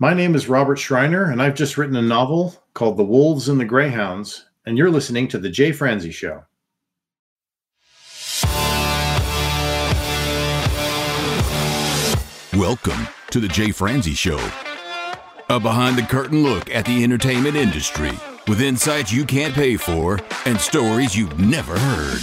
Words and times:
My 0.00 0.12
name 0.12 0.34
is 0.34 0.48
Robert 0.48 0.76
Schreiner, 0.76 1.30
and 1.30 1.40
I've 1.40 1.54
just 1.54 1.78
written 1.78 1.94
a 1.94 2.02
novel 2.02 2.60
called 2.74 2.96
The 2.96 3.04
Wolves 3.04 3.48
and 3.48 3.60
the 3.60 3.64
Greyhounds, 3.64 4.44
and 4.66 4.76
you're 4.76 4.90
listening 4.90 5.28
to 5.28 5.38
The 5.38 5.48
Jay 5.48 5.70
Franze 5.70 6.12
Show. 6.12 6.42
Welcome 12.58 13.06
to 13.30 13.38
The 13.38 13.46
Jay 13.46 13.70
Franze 13.70 14.18
Show, 14.18 14.40
a 15.48 15.60
behind 15.60 15.96
the 15.96 16.02
curtain 16.02 16.42
look 16.42 16.68
at 16.74 16.84
the 16.86 17.04
entertainment 17.04 17.54
industry 17.54 18.18
with 18.48 18.60
insights 18.60 19.12
you 19.12 19.24
can't 19.24 19.54
pay 19.54 19.76
for 19.76 20.18
and 20.44 20.60
stories 20.60 21.16
you've 21.16 21.38
never 21.38 21.78
heard. 21.78 22.22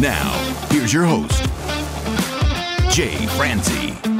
Now, 0.00 0.32
here's 0.70 0.94
your 0.94 1.04
host, 1.04 1.42
Jay 2.90 3.26
Franze. 3.36 4.11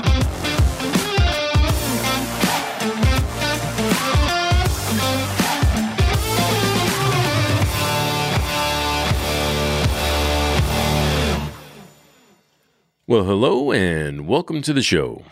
Well, 13.04 13.24
hello 13.24 13.72
and 13.72 14.28
welcome 14.28 14.62
to 14.62 14.72
the 14.72 14.80
show. 14.80 15.24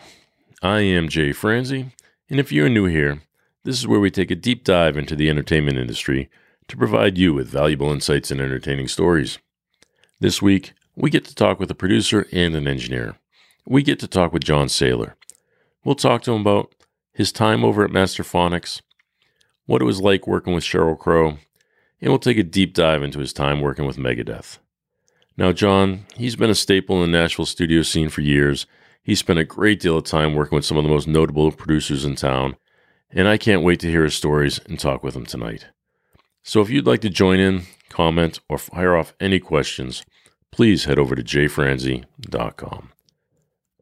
I 0.61 0.81
am 0.81 1.07
Jay 1.07 1.31
Franze, 1.31 1.71
and 1.71 2.37
if 2.37 2.51
you're 2.51 2.67
new 2.67 2.83
here, 2.83 3.21
this 3.63 3.79
is 3.79 3.87
where 3.87 4.01
we 4.01 4.11
take 4.11 4.29
a 4.29 4.35
deep 4.35 4.65
dive 4.65 4.97
into 4.97 5.15
the 5.15 5.29
entertainment 5.29 5.77
industry 5.77 6.29
to 6.67 6.75
provide 6.75 7.17
you 7.17 7.33
with 7.33 7.47
valuable 7.47 7.89
insights 7.93 8.29
and 8.29 8.41
entertaining 8.41 8.89
stories. 8.89 9.39
This 10.19 10.41
week, 10.41 10.73
we 10.97 11.09
get 11.09 11.23
to 11.23 11.33
talk 11.33 11.61
with 11.61 11.71
a 11.71 11.73
producer 11.73 12.27
and 12.33 12.55
an 12.55 12.67
engineer. 12.67 13.15
We 13.65 13.83
get 13.83 13.99
to 13.99 14.07
talk 14.07 14.33
with 14.33 14.43
John 14.43 14.67
Saylor. 14.67 15.13
We'll 15.85 15.95
talk 15.95 16.23
to 16.23 16.33
him 16.33 16.41
about 16.41 16.75
his 17.13 17.31
time 17.31 17.63
over 17.63 17.85
at 17.85 17.91
Masterphonics, 17.91 18.81
what 19.65 19.81
it 19.81 19.85
was 19.85 20.01
like 20.01 20.27
working 20.27 20.53
with 20.53 20.65
Sheryl 20.65 20.99
Crow, 20.99 21.37
and 22.01 22.09
we'll 22.09 22.19
take 22.19 22.37
a 22.37 22.43
deep 22.43 22.73
dive 22.73 23.01
into 23.01 23.19
his 23.19 23.31
time 23.31 23.61
working 23.61 23.85
with 23.85 23.95
Megadeth. 23.95 24.57
Now, 25.37 25.51
John, 25.51 26.05
he's 26.15 26.35
been 26.35 26.49
a 26.49 26.55
staple 26.55 27.03
in 27.03 27.11
the 27.11 27.17
Nashville 27.17 27.45
studio 27.45 27.81
scene 27.81 28.09
for 28.09 28.21
years. 28.21 28.65
He 29.01 29.15
spent 29.15 29.39
a 29.39 29.45
great 29.45 29.79
deal 29.79 29.97
of 29.97 30.03
time 30.03 30.35
working 30.35 30.55
with 30.55 30.65
some 30.65 30.77
of 30.77 30.83
the 30.83 30.89
most 30.89 31.07
notable 31.07 31.51
producers 31.51 32.05
in 32.05 32.15
town, 32.15 32.57
and 33.09 33.27
I 33.27 33.37
can't 33.37 33.63
wait 33.63 33.79
to 33.79 33.89
hear 33.89 34.03
his 34.03 34.13
stories 34.15 34.59
and 34.67 34.79
talk 34.79 35.03
with 35.03 35.15
him 35.15 35.25
tonight. 35.25 35.67
So 36.43 36.61
if 36.61 36.69
you'd 36.69 36.85
like 36.87 37.01
to 37.01 37.09
join 37.09 37.39
in, 37.39 37.63
comment, 37.89 38.39
or 38.49 38.57
fire 38.57 38.95
off 38.95 39.13
any 39.19 39.39
questions, 39.39 40.03
please 40.51 40.85
head 40.85 40.99
over 40.99 41.15
to 41.15 41.23
jayfranze.com. 41.23 42.91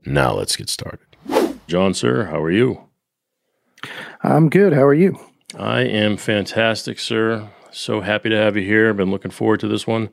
Now 0.05 0.33
let's 0.33 0.55
get 0.55 0.69
started. 0.69 0.99
John, 1.67 1.93
sir, 1.93 2.25
how 2.25 2.41
are 2.41 2.51
you? 2.51 2.89
I'm 4.23 4.49
good. 4.49 4.73
How 4.73 4.83
are 4.83 4.93
you? 4.93 5.19
I 5.57 5.81
am 5.81 6.17
fantastic, 6.17 6.99
sir. 6.99 7.49
So 7.71 8.01
happy 8.01 8.29
to 8.29 8.37
have 8.37 8.55
you 8.55 8.63
here. 8.63 8.89
I've 8.89 8.97
been 8.97 9.11
looking 9.11 9.31
forward 9.31 9.59
to 9.61 9.67
this 9.67 9.85
one. 9.87 10.09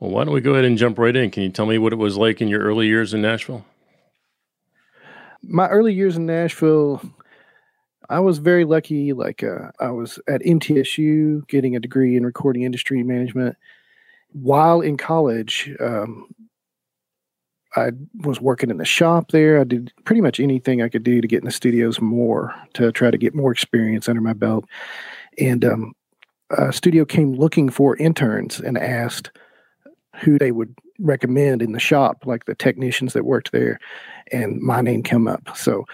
Well, 0.00 0.10
why 0.10 0.24
don't 0.24 0.34
we 0.34 0.40
go 0.40 0.52
ahead 0.52 0.64
and 0.64 0.78
jump 0.78 0.98
right 0.98 1.14
in? 1.14 1.30
Can 1.30 1.42
you 1.42 1.48
tell 1.48 1.66
me 1.66 1.78
what 1.78 1.92
it 1.92 1.96
was 1.96 2.16
like 2.16 2.40
in 2.40 2.48
your 2.48 2.60
early 2.60 2.86
years 2.86 3.14
in 3.14 3.22
Nashville? 3.22 3.64
My 5.42 5.68
early 5.68 5.92
years 5.92 6.16
in 6.16 6.26
Nashville, 6.26 7.02
I 8.08 8.20
was 8.20 8.38
very 8.38 8.64
lucky. 8.64 9.12
Like, 9.12 9.42
uh, 9.42 9.70
I 9.80 9.90
was 9.90 10.18
at 10.28 10.42
MTSU 10.42 11.48
getting 11.48 11.74
a 11.74 11.80
degree 11.80 12.16
in 12.16 12.24
recording 12.24 12.62
industry 12.62 13.02
management. 13.02 13.56
While 14.32 14.80
in 14.82 14.96
college, 14.96 15.70
um, 15.80 16.28
I 17.74 17.90
was 18.24 18.40
working 18.40 18.70
in 18.70 18.78
the 18.78 18.84
shop 18.84 19.30
there. 19.32 19.60
I 19.60 19.64
did 19.64 19.92
pretty 20.04 20.20
much 20.20 20.38
anything 20.38 20.80
I 20.80 20.88
could 20.88 21.02
do 21.02 21.20
to 21.20 21.28
get 21.28 21.40
in 21.40 21.44
the 21.44 21.50
studios 21.50 22.00
more 22.00 22.54
to 22.74 22.92
try 22.92 23.10
to 23.10 23.18
get 23.18 23.34
more 23.34 23.52
experience 23.52 24.08
under 24.08 24.20
my 24.20 24.32
belt. 24.32 24.64
And 25.38 25.64
um, 25.64 25.92
a 26.50 26.72
studio 26.72 27.04
came 27.04 27.34
looking 27.34 27.68
for 27.68 27.96
interns 27.96 28.60
and 28.60 28.78
asked 28.78 29.30
who 30.20 30.38
they 30.38 30.52
would 30.52 30.74
recommend 30.98 31.62
in 31.62 31.72
the 31.72 31.80
shop, 31.80 32.24
like 32.26 32.44
the 32.44 32.54
technicians 32.54 33.12
that 33.12 33.24
worked 33.24 33.52
there, 33.52 33.78
and 34.32 34.60
my 34.60 34.80
name 34.80 35.02
came 35.02 35.28
up. 35.28 35.56
So 35.56 35.84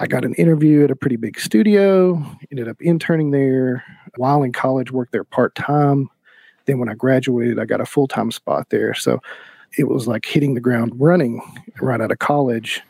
I 0.00 0.06
got 0.06 0.24
an 0.24 0.34
interview 0.34 0.84
at 0.84 0.90
a 0.90 0.96
pretty 0.96 1.16
big 1.16 1.40
studio, 1.40 2.24
ended 2.50 2.68
up 2.68 2.80
interning 2.80 3.30
there 3.30 3.84
while 4.16 4.42
in 4.42 4.52
college, 4.52 4.92
worked 4.92 5.12
there 5.12 5.24
part 5.24 5.54
time. 5.54 6.08
Then 6.66 6.78
when 6.78 6.88
I 6.88 6.94
graduated, 6.94 7.58
I 7.58 7.64
got 7.64 7.80
a 7.80 7.86
full 7.86 8.06
time 8.06 8.30
spot 8.30 8.68
there. 8.70 8.94
So 8.94 9.20
it 9.76 9.88
was 9.88 10.06
like 10.06 10.24
hitting 10.24 10.54
the 10.54 10.60
ground 10.60 10.92
running 10.96 11.40
right 11.80 12.00
out 12.00 12.12
of 12.12 12.18
college 12.18 12.82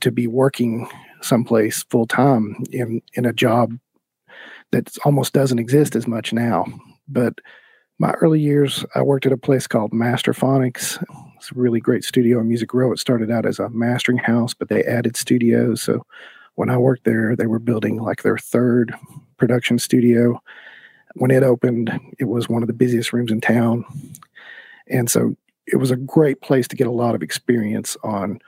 to 0.00 0.10
be 0.10 0.26
working 0.26 0.88
someplace 1.20 1.82
full 1.84 2.06
time 2.06 2.56
in 2.70 3.00
in 3.14 3.24
a 3.24 3.32
job 3.32 3.78
that 4.70 4.90
almost 5.04 5.32
doesn't 5.32 5.58
exist 5.58 5.94
as 5.96 6.06
much 6.06 6.32
now. 6.32 6.64
But 7.08 7.40
my 7.98 8.12
early 8.12 8.40
years, 8.40 8.84
I 8.94 9.02
worked 9.02 9.26
at 9.26 9.32
a 9.32 9.36
place 9.36 9.66
called 9.66 9.92
Masterphonics. 9.92 11.02
It's 11.36 11.52
a 11.52 11.54
really 11.54 11.80
great 11.80 12.04
studio 12.04 12.40
in 12.40 12.48
Music 12.48 12.72
Row. 12.74 12.92
It 12.92 12.98
started 12.98 13.30
out 13.30 13.46
as 13.46 13.58
a 13.58 13.68
mastering 13.70 14.18
house, 14.18 14.54
but 14.54 14.68
they 14.68 14.82
added 14.84 15.16
studios. 15.16 15.82
So 15.82 16.04
when 16.56 16.70
I 16.70 16.76
worked 16.76 17.04
there, 17.04 17.36
they 17.36 17.46
were 17.46 17.58
building 17.58 17.98
like 17.98 18.22
their 18.22 18.38
third 18.38 18.94
production 19.36 19.78
studio. 19.78 20.40
When 21.14 21.30
it 21.30 21.42
opened, 21.42 21.98
it 22.18 22.24
was 22.24 22.48
one 22.48 22.62
of 22.62 22.66
the 22.66 22.72
busiest 22.72 23.12
rooms 23.12 23.30
in 23.30 23.40
town. 23.40 23.84
And 24.88 25.08
so 25.08 25.36
it 25.66 25.76
was 25.76 25.90
a 25.90 25.96
great 25.96 26.40
place 26.40 26.66
to 26.68 26.76
get 26.76 26.86
a 26.86 26.92
lot 26.92 27.14
of 27.14 27.22
experience 27.22 27.96
on 28.02 28.40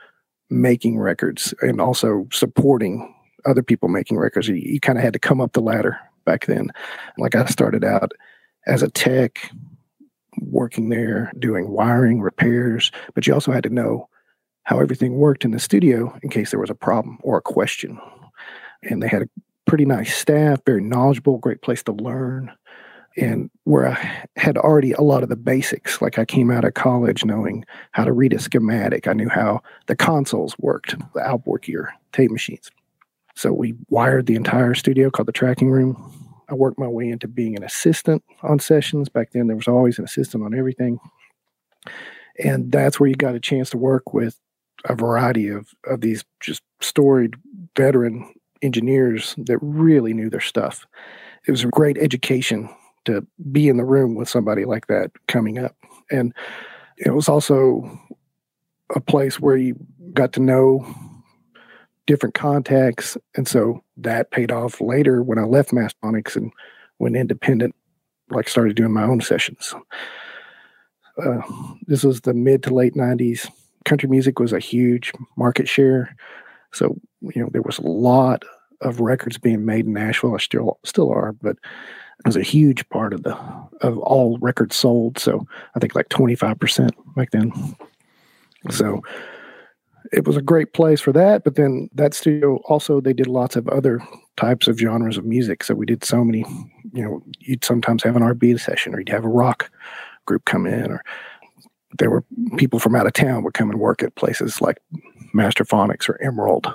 making 0.49 0.99
records 0.99 1.53
and 1.61 1.79
also 1.79 2.27
supporting 2.31 3.13
other 3.45 3.63
people 3.63 3.87
making 3.87 4.17
records. 4.17 4.47
You, 4.47 4.55
you 4.55 4.79
kind 4.79 4.97
of 4.97 5.03
had 5.03 5.13
to 5.13 5.19
come 5.19 5.39
up 5.39 5.53
the 5.53 5.61
ladder 5.61 5.97
back 6.25 6.45
then. 6.45 6.71
Like 7.17 7.35
I 7.35 7.45
started 7.45 7.83
out 7.83 8.11
as 8.67 8.83
a 8.83 8.89
tech 8.89 9.51
working 10.39 10.89
there 10.89 11.31
doing 11.39 11.71
wiring 11.71 12.21
repairs 12.21 12.91
but 13.15 13.25
you 13.25 13.33
also 13.33 13.51
had 13.51 13.63
to 13.63 13.69
know 13.69 14.07
how 14.67 14.79
everything 14.79 15.15
worked 15.15 15.45
in 15.45 15.51
the 15.51 15.59
studio 15.59 16.13
in 16.23 16.29
case 16.29 16.51
there 16.51 16.59
was 16.59 16.69
a 16.69 16.75
problem 16.75 17.17
or 17.21 17.37
a 17.37 17.41
question. 17.41 17.97
And 18.83 19.01
they 19.01 19.07
had 19.07 19.21
a 19.21 19.29
pretty 19.65 19.85
nice 19.85 20.13
staff 20.13 20.59
very 20.65 20.81
knowledgeable 20.81 21.37
great 21.37 21.61
place 21.61 21.81
to 21.83 21.93
learn. 21.93 22.51
And 23.15 23.49
where 23.63 23.87
i 23.87 24.27
had 24.35 24.57
already 24.57 24.91
a 24.91 25.01
lot 25.01 25.23
of 25.23 25.29
the 25.29 25.37
basics 25.37 26.01
like 26.01 26.19
i 26.19 26.25
came 26.25 26.51
out 26.51 26.65
of 26.65 26.73
college 26.73 27.23
knowing 27.23 27.65
how 27.93 28.03
to 28.03 28.11
read 28.11 28.33
a 28.33 28.39
schematic. 28.39 29.07
I 29.07 29.13
knew 29.13 29.29
how 29.29 29.61
the 29.85 29.95
consoles 29.95 30.53
worked 30.59 30.95
the 31.13 31.21
outboard 31.21 31.61
gear, 31.61 31.93
tape 32.11 32.29
machines. 32.29 32.69
So 33.35 33.53
we 33.53 33.73
wired 33.87 34.25
the 34.25 34.35
entire 34.35 34.73
studio 34.73 35.09
called 35.09 35.29
the 35.29 35.31
tracking 35.31 35.69
room 35.69 36.26
I 36.49 36.53
worked 36.53 36.79
my 36.79 36.87
way 36.87 37.09
into 37.09 37.27
being 37.27 37.55
an 37.55 37.63
assistant 37.63 38.23
on 38.41 38.59
sessions. 38.59 39.09
Back 39.09 39.31
then, 39.31 39.47
there 39.47 39.55
was 39.55 39.67
always 39.67 39.99
an 39.99 40.05
assistant 40.05 40.43
on 40.43 40.57
everything. 40.57 40.99
And 42.43 42.71
that's 42.71 42.99
where 42.99 43.09
you 43.09 43.15
got 43.15 43.35
a 43.35 43.39
chance 43.39 43.69
to 43.71 43.77
work 43.77 44.13
with 44.13 44.39
a 44.85 44.95
variety 44.95 45.49
of, 45.49 45.69
of 45.85 46.01
these 46.01 46.23
just 46.39 46.61
storied 46.81 47.35
veteran 47.75 48.33
engineers 48.61 49.35
that 49.37 49.57
really 49.61 50.13
knew 50.13 50.29
their 50.29 50.39
stuff. 50.39 50.85
It 51.47 51.51
was 51.51 51.63
a 51.63 51.67
great 51.67 51.97
education 51.97 52.69
to 53.05 53.25
be 53.51 53.67
in 53.67 53.77
the 53.77 53.85
room 53.85 54.15
with 54.15 54.29
somebody 54.29 54.65
like 54.65 54.87
that 54.87 55.11
coming 55.27 55.57
up. 55.57 55.75
And 56.11 56.33
it 56.97 57.13
was 57.13 57.27
also 57.27 57.99
a 58.95 58.99
place 58.99 59.39
where 59.39 59.57
you 59.57 59.75
got 60.13 60.33
to 60.33 60.39
know 60.39 60.85
different 62.07 62.33
contacts. 62.33 63.17
And 63.35 63.47
so 63.47 63.83
that 63.97 64.31
paid 64.31 64.51
off 64.51 64.81
later 64.81 65.21
when 65.21 65.37
I 65.37 65.43
left 65.43 65.71
Masterphonics 65.71 66.35
and 66.35 66.51
went 66.97 67.15
independent, 67.15 67.75
like 68.31 68.49
started 68.49 68.75
doing 68.75 68.93
my 68.93 69.03
own 69.03 69.21
sessions. 69.21 69.75
Uh, 71.23 71.41
this 71.85 72.03
was 72.03 72.21
the 72.21 72.33
mid 72.33 72.63
to 72.63 72.73
late 72.73 72.95
90s. 72.95 73.49
Country 73.85 74.09
music 74.09 74.39
was 74.39 74.53
a 74.53 74.59
huge 74.59 75.13
market 75.35 75.67
share. 75.67 76.15
So, 76.73 76.97
you 77.21 77.41
know, 77.41 77.49
there 77.51 77.61
was 77.61 77.77
a 77.77 77.87
lot 77.87 78.43
of 78.81 78.99
records 78.99 79.37
being 79.37 79.65
made 79.65 79.85
in 79.85 79.93
Nashville. 79.93 80.35
I 80.35 80.39
still 80.39 80.79
still 80.83 81.09
are, 81.09 81.33
but 81.33 81.57
it 82.19 82.25
was 82.25 82.35
a 82.35 82.43
huge 82.43 82.87
part 82.89 83.13
of 83.13 83.23
the 83.23 83.35
of 83.81 83.97
all 83.99 84.37
records 84.39 84.75
sold. 84.75 85.17
So 85.17 85.47
I 85.75 85.79
think 85.79 85.95
like 85.95 86.09
25% 86.09 86.91
back 87.15 87.31
then. 87.31 87.51
So 88.69 89.01
it 90.11 90.25
was 90.25 90.37
a 90.37 90.41
great 90.41 90.73
place 90.73 91.01
for 91.01 91.11
that. 91.13 91.43
But 91.43 91.55
then 91.55 91.89
that 91.93 92.13
studio 92.13 92.57
also 92.65 93.01
they 93.01 93.13
did 93.13 93.27
lots 93.27 93.55
of 93.55 93.67
other 93.67 93.99
types 94.35 94.67
of 94.67 94.77
genres 94.77 95.17
of 95.17 95.25
music. 95.25 95.63
So 95.63 95.73
we 95.73 95.85
did 95.85 96.03
so 96.03 96.23
many, 96.23 96.45
you 96.93 97.03
know, 97.03 97.23
you'd 97.39 97.65
sometimes 97.65 98.03
have 98.03 98.15
an 98.15 98.23
R&B 98.23 98.57
session, 98.57 98.93
or 98.93 98.99
you'd 98.99 99.09
have 99.09 99.25
a 99.25 99.29
rock 99.29 99.69
group 100.25 100.45
come 100.45 100.65
in, 100.65 100.91
or 100.91 101.03
there 101.99 102.09
were 102.09 102.23
people 102.57 102.79
from 102.79 102.95
out 102.95 103.07
of 103.07 103.13
town 103.13 103.43
would 103.43 103.53
come 103.53 103.69
and 103.69 103.79
work 103.79 104.03
at 104.03 104.15
places 104.15 104.61
like 104.61 104.77
Masterphonics 105.33 106.09
or 106.09 106.21
Emerald. 106.21 106.67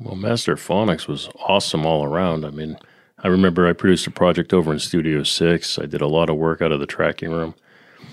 Well, 0.00 0.16
Masterphonics 0.16 1.08
was 1.08 1.28
awesome 1.36 1.86
all 1.86 2.04
around. 2.04 2.44
I 2.44 2.50
mean, 2.50 2.76
I 3.18 3.28
remember 3.28 3.66
I 3.66 3.72
produced 3.72 4.06
a 4.06 4.10
project 4.10 4.52
over 4.52 4.72
in 4.72 4.78
Studio 4.78 5.22
Six. 5.22 5.78
I 5.78 5.86
did 5.86 6.00
a 6.00 6.06
lot 6.06 6.28
of 6.28 6.36
work 6.36 6.60
out 6.60 6.72
of 6.72 6.80
the 6.80 6.86
tracking 6.86 7.30
room. 7.30 7.54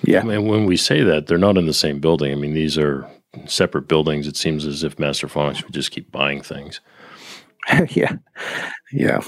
Yeah. 0.04 0.24
Mean, 0.24 0.48
when 0.48 0.66
we 0.66 0.78
say 0.78 1.04
that, 1.04 1.28
they're 1.28 1.38
not 1.38 1.58
in 1.58 1.66
the 1.66 1.74
same 1.74 2.00
building. 2.00 2.32
I 2.32 2.36
mean, 2.36 2.54
these 2.54 2.78
are 2.78 3.08
separate 3.46 3.88
buildings. 3.88 4.28
It 4.28 4.38
seems 4.38 4.66
as 4.66 4.84
if 4.84 4.98
Masterphonics 4.98 5.64
would 5.64 5.74
just 5.74 5.92
keep 5.92 6.12
buying 6.12 6.42
things. 6.42 6.80
yeah, 7.90 8.16
yeah, 8.92 9.22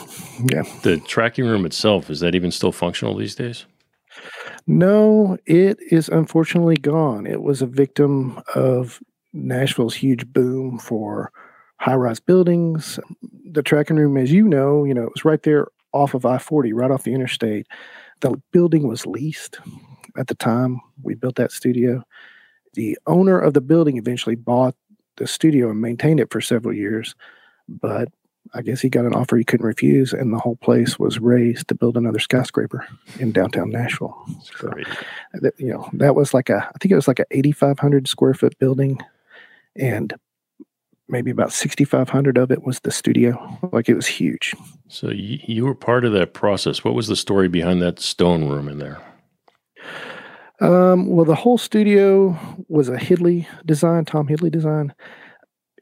yeah. 0.51 0.63
The 0.81 1.01
tracking 1.07 1.45
room 1.45 1.65
itself 1.65 2.09
is 2.09 2.19
that 2.21 2.35
even 2.35 2.51
still 2.51 2.71
functional 2.71 3.15
these 3.15 3.35
days? 3.35 3.65
No, 4.65 5.37
it 5.45 5.77
is 5.91 6.09
unfortunately 6.09 6.77
gone. 6.77 7.27
It 7.27 7.41
was 7.41 7.61
a 7.61 7.67
victim 7.67 8.41
of 8.55 9.01
Nashville's 9.33 9.95
huge 9.95 10.25
boom 10.31 10.79
for 10.79 11.31
high-rise 11.77 12.19
buildings. 12.19 12.99
The 13.51 13.63
tracking 13.63 13.97
room, 13.97 14.17
as 14.17 14.31
you 14.31 14.47
know, 14.47 14.85
you 14.85 14.93
know, 14.93 15.03
it 15.03 15.13
was 15.13 15.25
right 15.25 15.41
there 15.43 15.67
off 15.91 16.13
of 16.13 16.25
I-40, 16.25 16.71
right 16.73 16.91
off 16.91 17.03
the 17.03 17.13
interstate. 17.13 17.67
The 18.21 18.41
building 18.51 18.87
was 18.87 19.05
leased 19.05 19.59
at 20.17 20.27
the 20.27 20.35
time 20.35 20.79
we 21.01 21.15
built 21.15 21.35
that 21.35 21.51
studio. 21.51 22.03
The 22.73 22.97
owner 23.07 23.39
of 23.39 23.53
the 23.53 23.61
building 23.61 23.97
eventually 23.97 24.35
bought 24.35 24.75
the 25.17 25.27
studio 25.27 25.69
and 25.69 25.81
maintained 25.81 26.19
it 26.19 26.31
for 26.31 26.41
several 26.41 26.73
years, 26.73 27.15
but 27.67 28.09
I 28.53 28.61
guess 28.61 28.81
he 28.81 28.89
got 28.89 29.05
an 29.05 29.13
offer 29.13 29.37
he 29.37 29.43
couldn't 29.43 29.65
refuse, 29.65 30.11
and 30.11 30.33
the 30.33 30.39
whole 30.39 30.57
place 30.57 30.99
was 30.99 31.19
raised 31.19 31.67
to 31.69 31.75
build 31.75 31.95
another 31.97 32.19
skyscraper 32.19 32.85
in 33.19 33.31
downtown 33.31 33.69
Nashville. 33.69 34.15
So, 34.59 34.73
that, 35.33 35.53
you 35.57 35.71
know, 35.71 35.89
that 35.93 36.15
was 36.15 36.33
like 36.33 36.49
a, 36.49 36.57
I 36.57 36.77
think 36.79 36.91
it 36.91 36.95
was 36.95 37.07
like 37.07 37.19
a 37.19 37.25
8,500 37.31 38.07
square 38.07 38.33
foot 38.33 38.57
building, 38.59 38.99
and 39.75 40.13
maybe 41.07 41.31
about 41.31 41.53
6,500 41.53 42.37
of 42.37 42.51
it 42.51 42.63
was 42.63 42.79
the 42.81 42.91
studio. 42.91 43.57
Like 43.71 43.89
it 43.89 43.95
was 43.95 44.07
huge. 44.07 44.53
So 44.87 45.09
you, 45.09 45.39
you 45.43 45.65
were 45.65 45.75
part 45.75 46.05
of 46.05 46.13
that 46.13 46.33
process. 46.33 46.83
What 46.83 46.95
was 46.95 47.07
the 47.07 47.15
story 47.15 47.47
behind 47.47 47.81
that 47.81 47.99
stone 47.99 48.49
room 48.49 48.67
in 48.67 48.79
there? 48.79 48.99
Um, 50.63 51.07
well, 51.07 51.25
the 51.25 51.35
whole 51.35 51.57
studio 51.57 52.37
was 52.69 52.87
a 52.87 52.95
Hidley 52.95 53.45
design, 53.65 54.05
Tom 54.05 54.27
Hidley 54.27 54.49
design. 54.49 54.93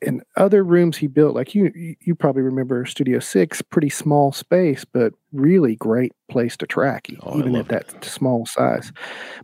And 0.03 0.23
other 0.35 0.63
rooms 0.63 0.97
he 0.97 1.05
built, 1.05 1.35
like 1.35 1.53
you, 1.53 1.71
you 2.01 2.15
probably 2.15 2.41
remember 2.41 2.83
Studio 2.87 3.19
Six, 3.19 3.61
pretty 3.61 3.89
small 3.89 4.31
space, 4.31 4.83
but 4.83 5.13
really 5.31 5.75
great 5.75 6.11
place 6.31 6.57
to 6.57 6.65
track, 6.65 7.07
oh, 7.21 7.37
even 7.37 7.55
at 7.55 7.67
that 7.67 7.93
it. 7.93 8.03
small 8.03 8.47
size. 8.47 8.91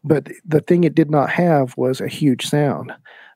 But 0.03 0.29
the 0.43 0.61
thing 0.61 0.83
it 0.83 0.95
did 0.95 1.11
not 1.11 1.29
have 1.29 1.77
was 1.77 2.01
a 2.01 2.07
huge 2.07 2.47
sound. 2.47 2.91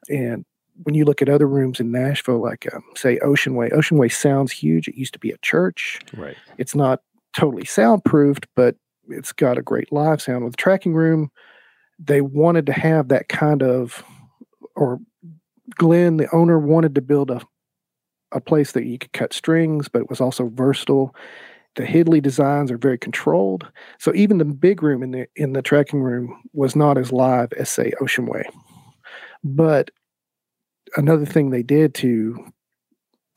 And 0.09 0.45
when 0.81 0.95
you 0.95 1.05
look 1.05 1.21
at 1.21 1.29
other 1.29 1.47
rooms 1.47 1.79
in 1.79 1.91
Nashville, 1.91 2.41
like 2.41 2.67
um, 2.73 2.81
say 2.95 3.19
Ocean 3.19 3.53
Way, 3.53 3.69
Ocean 3.69 3.99
Way 3.99 4.09
sounds 4.09 4.51
huge. 4.51 4.87
It 4.87 4.97
used 4.97 5.13
to 5.13 5.19
be 5.19 5.29
a 5.29 5.37
church. 5.43 5.99
Right. 6.17 6.37
It's 6.57 6.73
not 6.73 7.01
totally 7.37 7.65
soundproofed, 7.65 8.47
but 8.55 8.75
it's 9.09 9.31
got 9.31 9.59
a 9.59 9.61
great 9.61 9.91
live 9.91 10.23
sound. 10.23 10.43
With 10.43 10.53
the 10.53 10.57
tracking 10.57 10.95
room, 10.95 11.29
they 12.03 12.21
wanted 12.21 12.65
to 12.65 12.73
have 12.73 13.09
that 13.09 13.29
kind 13.29 13.61
of, 13.63 14.03
or 14.75 14.99
Glenn, 15.75 16.17
the 16.17 16.33
owner, 16.33 16.59
wanted 16.59 16.95
to 16.95 17.01
build 17.01 17.31
a 17.31 17.41
a 18.33 18.39
place 18.39 18.71
that 18.71 18.85
you 18.85 18.97
could 18.97 19.11
cut 19.11 19.33
strings, 19.33 19.89
but 19.89 20.03
it 20.03 20.09
was 20.09 20.21
also 20.21 20.49
versatile. 20.53 21.13
The 21.75 21.83
Hidley 21.83 22.21
designs 22.21 22.71
are 22.71 22.77
very 22.77 22.97
controlled, 22.97 23.67
so 23.97 24.13
even 24.13 24.37
the 24.37 24.45
big 24.45 24.83
room 24.83 25.03
in 25.03 25.11
the 25.11 25.27
in 25.35 25.53
the 25.53 25.61
tracking 25.61 26.01
room 26.01 26.41
was 26.53 26.75
not 26.75 26.97
as 26.97 27.11
live 27.13 27.53
as 27.53 27.69
say 27.69 27.93
Ocean 28.01 28.25
Way. 28.25 28.43
But 29.43 29.91
another 30.97 31.25
thing 31.25 31.49
they 31.49 31.63
did 31.63 31.93
to 31.95 32.45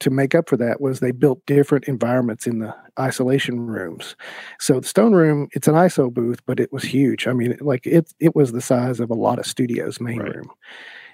to 0.05 0.11
make 0.11 0.35
up 0.35 0.51
for 0.51 0.56
that 0.59 0.81
was 0.81 1.01
they 1.01 1.11
built 1.11 1.45
different 1.47 1.87
environments 1.87 2.47
in 2.47 2.59
the 2.59 2.75
isolation 3.01 3.67
rooms. 3.67 4.17
So 4.61 4.81
the 4.81 4.87
Stone 4.87 5.15
Room, 5.15 5.49
it's 5.53 5.67
an 5.67 5.75
ISO 5.75 6.12
booth, 6.12 6.41
but 6.45 6.61
it 6.61 6.73
was 6.73 6.85
huge. 6.85 7.27
I 7.27 7.33
mean, 7.33 7.56
like 7.61 7.87
it 7.87 8.12
it 8.21 8.37
was 8.37 8.53
the 8.53 8.61
size 8.61 9.01
of 9.01 9.11
a 9.11 9.15
lot 9.15 9.39
of 9.39 9.47
studios' 9.47 10.01
main 10.01 10.21
right. 10.21 10.37
room. 10.37 10.51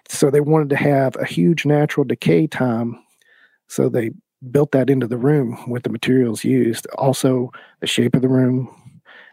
So 0.09 0.29
they 0.29 0.41
wanted 0.41 0.71
to 0.71 0.77
have 0.77 1.15
a 1.17 1.25
huge 1.25 1.65
natural 1.65 2.05
decay 2.05 2.49
time. 2.49 2.99
So 3.69 3.89
they 3.89 4.11
built 4.51 4.73
that 4.73 4.91
into 4.91 5.07
the 5.07 5.19
room 5.19 5.57
with 5.71 5.85
the 5.85 5.91
materials 5.91 6.45
used. 6.45 6.87
Also, 6.99 7.53
the 7.79 7.87
shape 7.87 8.17
of 8.17 8.23
the 8.23 8.29
room 8.29 8.69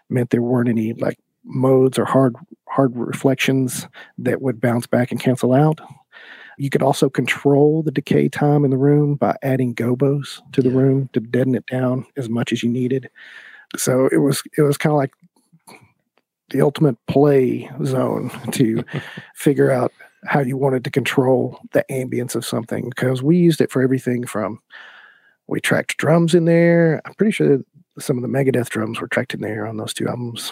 meant 0.10 0.30
there 0.30 0.44
weren't 0.44 0.70
any 0.70 0.94
like 0.94 1.18
modes 1.44 1.98
or 1.98 2.06
hard 2.06 2.36
hard 2.70 2.96
reflections 2.96 3.88
that 4.20 4.42
would 4.42 4.62
bounce 4.62 4.86
back 4.86 5.12
and 5.12 5.20
cancel 5.20 5.54
out. 5.54 5.82
You 6.58 6.70
could 6.70 6.82
also 6.82 7.10
control 7.10 7.84
the 7.84 7.92
decay 7.92 8.30
time 8.30 8.66
in 8.66 8.72
the 8.72 8.78
room 8.78 9.16
by 9.16 9.36
adding 9.44 9.76
gobos 9.76 10.42
to 10.54 10.62
the 10.62 10.70
yeah. 10.70 10.78
room 10.78 11.10
to 11.14 11.20
deaden 11.20 11.56
it 11.56 11.66
down 11.68 12.06
as 12.18 12.30
much 12.30 12.52
as 12.52 12.64
you 12.64 12.70
needed. 12.70 13.10
So 13.76 14.08
it 14.08 14.18
was 14.18 14.42
it 14.58 14.64
was 14.64 14.78
kind 14.78 14.92
of 14.92 14.98
like 14.98 15.14
the 16.50 16.62
ultimate 16.62 16.98
play 17.08 17.70
zone 17.86 18.32
to 18.52 18.84
figure 19.36 19.72
out 19.72 19.92
how 20.26 20.40
you 20.40 20.58
wanted 20.58 20.84
to 20.84 20.92
control 20.92 21.60
the 21.74 21.86
ambience 21.90 22.36
of 22.36 22.46
something 22.46 22.90
because 22.90 23.22
we 23.22 23.38
used 23.38 23.62
it 23.62 23.72
for 23.72 23.82
everything 23.82 24.26
from 24.26 24.60
we 25.48 25.62
tracked 25.62 25.98
drums 25.98 26.36
in 26.36 26.46
there. 26.46 27.02
I'm 27.06 27.14
pretty 27.14 27.32
sure 27.32 27.60
some 28.00 28.18
of 28.18 28.22
the 28.22 28.30
Megadeth 28.30 28.70
drums 28.70 29.00
were 29.00 29.08
tracked 29.08 29.34
in 29.34 29.42
there 29.42 29.66
on 29.66 29.78
those 29.78 29.94
two 29.94 30.08
albums. 30.08 30.52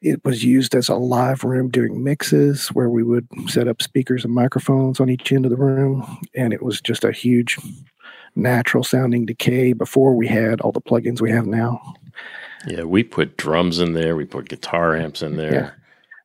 It 0.00 0.24
was 0.24 0.44
used 0.44 0.74
as 0.74 0.88
a 0.88 0.94
live 0.94 1.42
room 1.42 1.70
during 1.70 2.04
mixes 2.04 2.68
where 2.68 2.88
we 2.88 3.02
would 3.02 3.26
set 3.48 3.66
up 3.66 3.82
speakers 3.82 4.24
and 4.24 4.32
microphones 4.32 5.00
on 5.00 5.10
each 5.10 5.32
end 5.32 5.44
of 5.44 5.50
the 5.50 5.56
room. 5.56 6.18
And 6.34 6.52
it 6.52 6.62
was 6.62 6.80
just 6.80 7.02
a 7.02 7.10
huge 7.10 7.58
natural 8.36 8.84
sounding 8.84 9.26
decay 9.26 9.72
before 9.72 10.14
we 10.14 10.28
had 10.28 10.60
all 10.60 10.72
the 10.72 10.80
plugins 10.80 11.20
we 11.20 11.32
have 11.32 11.46
now. 11.46 11.80
Yeah, 12.66 12.84
we 12.84 13.02
put 13.02 13.36
drums 13.36 13.80
in 13.80 13.94
there, 13.94 14.16
we 14.16 14.24
put 14.24 14.48
guitar 14.48 14.96
amps 14.96 15.22
in 15.22 15.36
there. 15.36 15.76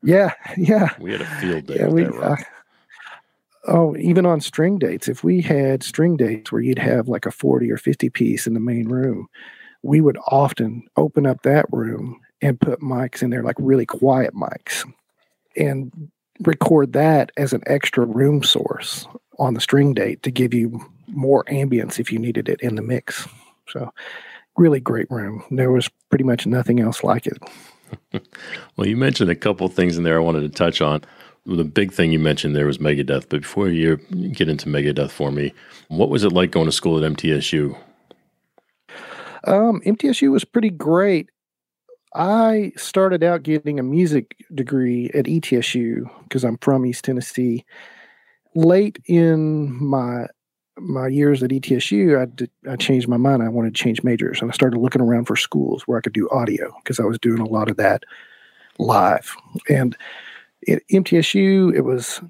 Yeah, 0.04 0.34
yeah. 0.56 0.56
yeah. 0.58 0.90
We 1.00 1.12
had 1.12 1.22
a 1.22 1.26
field 1.40 1.66
day. 1.68 1.78
Yeah, 1.80 1.88
we, 1.88 2.06
uh, 2.06 2.36
oh, 3.68 3.96
even 3.98 4.26
on 4.26 4.42
string 4.42 4.78
dates, 4.78 5.08
if 5.08 5.24
we 5.24 5.42
had 5.42 5.84
string 5.84 6.18
dates 6.18 6.52
where 6.52 6.62
you'd 6.62 6.80
have 6.80 7.08
like 7.08 7.26
a 7.26 7.32
40 7.32 7.72
or 7.72 7.78
50 7.78 8.10
piece 8.10 8.48
in 8.48 8.54
the 8.54 8.60
main 8.60 8.88
room, 8.88 9.28
we 9.82 10.02
would 10.02 10.18
often 10.28 10.88
open 10.96 11.26
up 11.26 11.42
that 11.44 11.66
room 11.72 12.20
and 12.44 12.60
put 12.60 12.82
mics 12.82 13.24
in 13.24 13.30
there, 13.30 13.42
like 13.42 13.56
really 13.58 13.86
quiet 13.86 14.36
mics, 14.36 14.88
and 15.56 16.12
record 16.42 16.94
that 16.94 17.32
as 17.38 17.54
an 17.54 17.64
extra 17.66 18.06
room 18.06 18.44
source 18.44 19.08
on 19.40 19.54
the 19.54 19.62
string 19.62 19.94
date 19.94 20.22
to 20.24 20.30
give 20.30 20.54
you 20.54 20.86
more 21.08 21.46
ambience 21.46 22.00
if 22.00 22.12
you 22.12 22.20
needed 22.20 22.50
it 22.50 22.60
in 22.62 22.76
the 22.76 22.82
mix. 22.82 23.28
So, 23.70 23.92
really 24.58 24.82
great 24.82 25.10
room. 25.10 25.44
There 25.52 25.72
was 25.72 25.90
pretty 26.10 26.26
much 26.26 26.46
nothing 26.46 26.82
else 26.82 27.04
like 27.04 27.28
it. 27.28 27.38
well, 28.76 28.88
you 28.88 28.98
mentioned 28.98 29.30
a 29.30 29.36
couple 29.36 29.68
things 29.70 29.98
in 29.98 30.04
there 30.04 30.18
I 30.18 30.22
wanted 30.22 30.42
to 30.42 30.50
touch 30.50 30.82
on. 30.82 31.02
The 31.46 31.64
big 31.64 31.94
thing 31.94 32.12
you 32.12 32.20
mentioned 32.20 32.56
there 32.56 32.66
was 32.66 32.78
Megadeth. 32.78 33.30
But 33.30 33.42
before 33.42 33.70
you 33.70 33.98
get 34.32 34.50
into 34.50 34.68
Megadeth 34.68 35.12
for 35.12 35.32
me, 35.32 35.54
what 35.88 36.10
was 36.10 36.24
it 36.24 36.32
like 36.32 36.52
going 36.52 36.66
to 36.66 36.72
school 36.72 37.04
at 37.04 37.10
MTSU? 37.10 37.78
Um, 39.46 39.82
MTSU 39.82 40.32
was 40.32 40.46
pretty 40.46 40.70
great. 40.70 41.30
I 42.16 42.72
started 42.76 43.24
out 43.24 43.44
getting 43.44 43.80
a 43.80 43.84
music 43.84 44.36
degree 44.54 45.10
at 45.14 45.26
ETSU 45.26 46.10
because 46.24 46.44
I'm 46.44 46.58
from 46.58 46.86
East 46.86 47.06
Tennessee. 47.06 47.66
Late 48.56 49.00
in 49.06 49.74
my 49.84 50.28
my 50.78 51.08
years 51.08 51.44
at 51.44 51.52
ETSU, 51.52 52.20
I, 52.20 52.26
did, 52.26 52.50
I 52.68 52.76
changed 52.76 53.08
my 53.08 53.18
mind. 53.18 53.44
I 53.44 53.50
wanted 53.50 53.76
to 53.76 53.84
change 53.84 54.04
majors, 54.04 54.42
and 54.42 54.50
I 54.50 54.54
started 54.54 54.80
looking 54.80 55.02
around 55.02 55.26
for 55.26 55.36
schools 55.36 55.84
where 55.84 55.98
I 55.98 56.02
could 56.02 56.14
do 56.14 56.30
audio 56.30 56.74
because 56.84 57.00
I 57.00 57.04
was 57.04 57.20
doing 57.20 57.40
a 57.40 57.48
lot 57.48 57.70
of 57.70 57.78
that 57.78 58.04
live. 58.80 59.36
And 59.70 59.96
at 60.68 60.82
MTSU, 60.92 61.76
it 61.76 61.82
was 61.82 62.22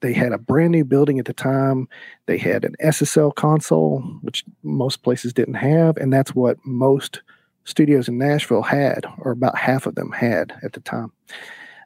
they 0.00 0.12
had 0.12 0.32
a 0.32 0.38
brand 0.38 0.72
new 0.72 0.84
building 0.84 1.18
at 1.18 1.24
the 1.24 1.32
time. 1.32 1.88
They 2.26 2.38
had 2.38 2.64
an 2.64 2.74
SSL 2.82 3.34
console, 3.34 4.00
which 4.22 4.44
most 4.62 5.02
places 5.02 5.32
didn't 5.32 5.54
have, 5.54 5.96
and 5.96 6.12
that's 6.12 6.34
what 6.34 6.58
most 6.64 7.22
studios 7.70 8.08
in 8.08 8.18
Nashville 8.18 8.62
had, 8.62 9.06
or 9.18 9.32
about 9.32 9.56
half 9.56 9.86
of 9.86 9.94
them 9.94 10.12
had 10.12 10.52
at 10.62 10.72
the 10.72 10.80
time. 10.80 11.12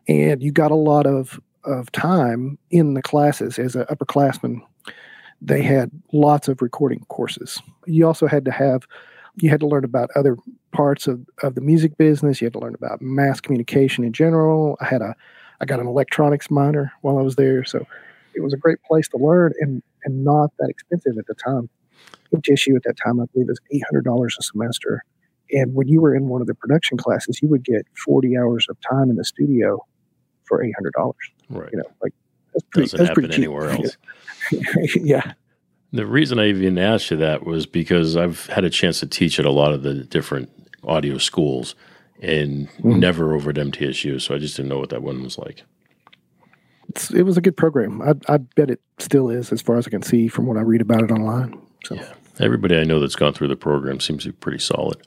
And 0.08 0.42
you 0.42 0.52
got 0.52 0.70
a 0.70 0.76
lot 0.76 1.06
of, 1.06 1.40
of 1.64 1.92
time 1.92 2.58
in 2.70 2.94
the 2.94 3.02
classes 3.02 3.58
as 3.58 3.76
an 3.76 3.84
upperclassman. 3.84 4.60
They 5.40 5.62
had 5.62 5.90
lots 6.12 6.48
of 6.48 6.62
recording 6.62 7.04
courses. 7.08 7.62
You 7.86 8.06
also 8.06 8.26
had 8.26 8.44
to 8.46 8.50
have, 8.50 8.86
you 9.36 9.50
had 9.50 9.60
to 9.60 9.66
learn 9.66 9.84
about 9.84 10.10
other 10.16 10.36
parts 10.72 11.06
of, 11.06 11.20
of 11.42 11.54
the 11.54 11.60
music 11.60 11.96
business. 11.96 12.40
You 12.40 12.46
had 12.46 12.54
to 12.54 12.58
learn 12.58 12.74
about 12.74 13.00
mass 13.00 13.40
communication 13.40 14.04
in 14.04 14.12
general. 14.12 14.76
I 14.80 14.86
had 14.86 15.02
a, 15.02 15.14
I 15.60 15.64
got 15.64 15.80
an 15.80 15.86
electronics 15.86 16.50
minor 16.50 16.92
while 17.02 17.18
I 17.18 17.22
was 17.22 17.36
there. 17.36 17.64
So 17.64 17.86
it 18.34 18.42
was 18.42 18.52
a 18.52 18.58
great 18.58 18.82
place 18.82 19.08
to 19.08 19.18
learn 19.18 19.52
and, 19.60 19.82
and 20.04 20.24
not 20.24 20.50
that 20.58 20.68
expensive 20.68 21.18
at 21.18 21.26
the 21.26 21.34
time. 21.34 21.68
MTSU 22.34 22.74
at 22.74 22.82
that 22.84 22.96
time, 22.96 23.20
I 23.20 23.26
believe, 23.32 23.48
was 23.48 23.60
$800 23.72 24.26
a 24.26 24.42
semester 24.42 25.04
and 25.52 25.74
when 25.74 25.88
you 25.88 26.00
were 26.00 26.14
in 26.14 26.28
one 26.28 26.40
of 26.40 26.46
the 26.46 26.54
production 26.54 26.96
classes, 26.96 27.40
you 27.42 27.48
would 27.48 27.64
get 27.64 27.86
40 28.04 28.36
hours 28.38 28.66
of 28.68 28.76
time 28.80 29.10
in 29.10 29.16
the 29.16 29.24
studio 29.24 29.84
for 30.44 30.62
$800. 30.62 31.12
Right. 31.50 31.70
You 31.72 31.78
know, 31.78 31.84
like 32.02 32.12
that's 32.52 32.64
pretty, 32.70 32.86
Doesn't 32.86 32.98
that's 32.98 33.08
happen 33.08 33.24
pretty 33.24 33.34
anywhere 33.34 33.70
else. 33.70 33.96
yeah. 34.96 35.32
The 35.92 36.06
reason 36.06 36.38
I 36.38 36.48
even 36.48 36.78
asked 36.78 37.10
you 37.10 37.16
that 37.18 37.44
was 37.44 37.66
because 37.66 38.16
I've 38.16 38.46
had 38.46 38.64
a 38.64 38.70
chance 38.70 39.00
to 39.00 39.06
teach 39.06 39.38
at 39.38 39.44
a 39.44 39.50
lot 39.50 39.72
of 39.72 39.82
the 39.82 39.94
different 39.94 40.50
audio 40.82 41.18
schools 41.18 41.74
and 42.20 42.68
mm. 42.80 42.98
never 42.98 43.34
over 43.34 43.50
at 43.50 43.56
MTSU. 43.56 44.20
So 44.20 44.34
I 44.34 44.38
just 44.38 44.56
didn't 44.56 44.70
know 44.70 44.78
what 44.78 44.90
that 44.90 45.02
one 45.02 45.22
was 45.22 45.38
like. 45.38 45.62
It's, 46.88 47.10
it 47.10 47.22
was 47.22 47.36
a 47.36 47.40
good 47.40 47.56
program. 47.56 48.02
I, 48.02 48.14
I 48.28 48.38
bet 48.38 48.70
it 48.70 48.80
still 48.98 49.30
is, 49.30 49.52
as 49.52 49.62
far 49.62 49.76
as 49.76 49.86
I 49.86 49.90
can 49.90 50.02
see 50.02 50.28
from 50.28 50.46
what 50.46 50.56
I 50.56 50.60
read 50.60 50.80
about 50.80 51.02
it 51.02 51.10
online. 51.10 51.58
So. 51.84 51.94
Yeah. 51.94 52.12
Everybody 52.40 52.76
I 52.76 52.84
know 52.84 52.98
that's 52.98 53.14
gone 53.14 53.32
through 53.32 53.48
the 53.48 53.56
program 53.56 54.00
seems 54.00 54.24
to 54.24 54.30
be 54.30 54.36
pretty 54.36 54.58
solid. 54.58 55.00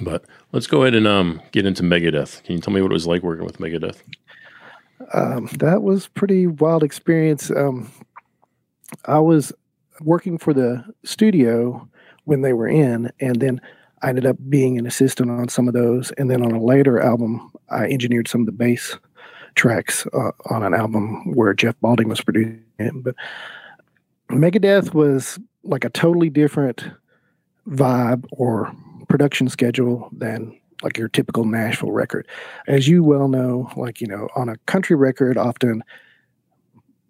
But 0.00 0.24
let's 0.52 0.66
go 0.66 0.82
ahead 0.82 0.94
and 0.94 1.06
um, 1.06 1.40
get 1.52 1.66
into 1.66 1.82
Megadeth. 1.82 2.42
Can 2.44 2.56
you 2.56 2.60
tell 2.60 2.72
me 2.72 2.80
what 2.80 2.90
it 2.90 2.94
was 2.94 3.06
like 3.06 3.22
working 3.22 3.44
with 3.44 3.58
Megadeth? 3.58 3.98
Um, 5.12 5.48
that 5.58 5.82
was 5.82 6.08
pretty 6.08 6.46
wild 6.46 6.82
experience. 6.82 7.50
Um, 7.50 7.90
I 9.06 9.18
was 9.18 9.52
working 10.00 10.38
for 10.38 10.54
the 10.54 10.84
studio 11.04 11.88
when 12.24 12.42
they 12.42 12.52
were 12.52 12.68
in, 12.68 13.10
and 13.20 13.40
then 13.40 13.60
I 14.02 14.08
ended 14.08 14.26
up 14.26 14.36
being 14.48 14.78
an 14.78 14.86
assistant 14.86 15.30
on 15.30 15.48
some 15.48 15.68
of 15.68 15.74
those. 15.74 16.10
And 16.12 16.30
then 16.30 16.42
on 16.42 16.52
a 16.52 16.62
later 16.62 17.00
album, 17.00 17.52
I 17.70 17.84
engineered 17.84 18.28
some 18.28 18.42
of 18.42 18.46
the 18.46 18.52
bass 18.52 18.96
tracks 19.54 20.06
uh, 20.12 20.32
on 20.50 20.62
an 20.62 20.74
album 20.74 21.34
where 21.34 21.52
Jeff 21.54 21.74
Balding 21.80 22.08
was 22.08 22.20
producing 22.20 22.62
it. 22.78 22.92
But 23.02 23.14
Megadeth 24.30 24.94
was 24.94 25.38
like 25.64 25.84
a 25.84 25.90
totally 25.90 26.30
different 26.30 26.84
vibe 27.68 28.24
or 28.32 28.72
production 29.08 29.48
schedule 29.48 30.08
than 30.12 30.58
like 30.82 30.98
your 30.98 31.08
typical 31.08 31.44
Nashville 31.44 31.92
record. 31.92 32.26
As 32.66 32.88
you 32.88 33.04
well 33.04 33.28
know, 33.28 33.70
like, 33.76 34.00
you 34.00 34.06
know, 34.06 34.28
on 34.34 34.48
a 34.48 34.56
country 34.66 34.96
record, 34.96 35.38
often 35.38 35.82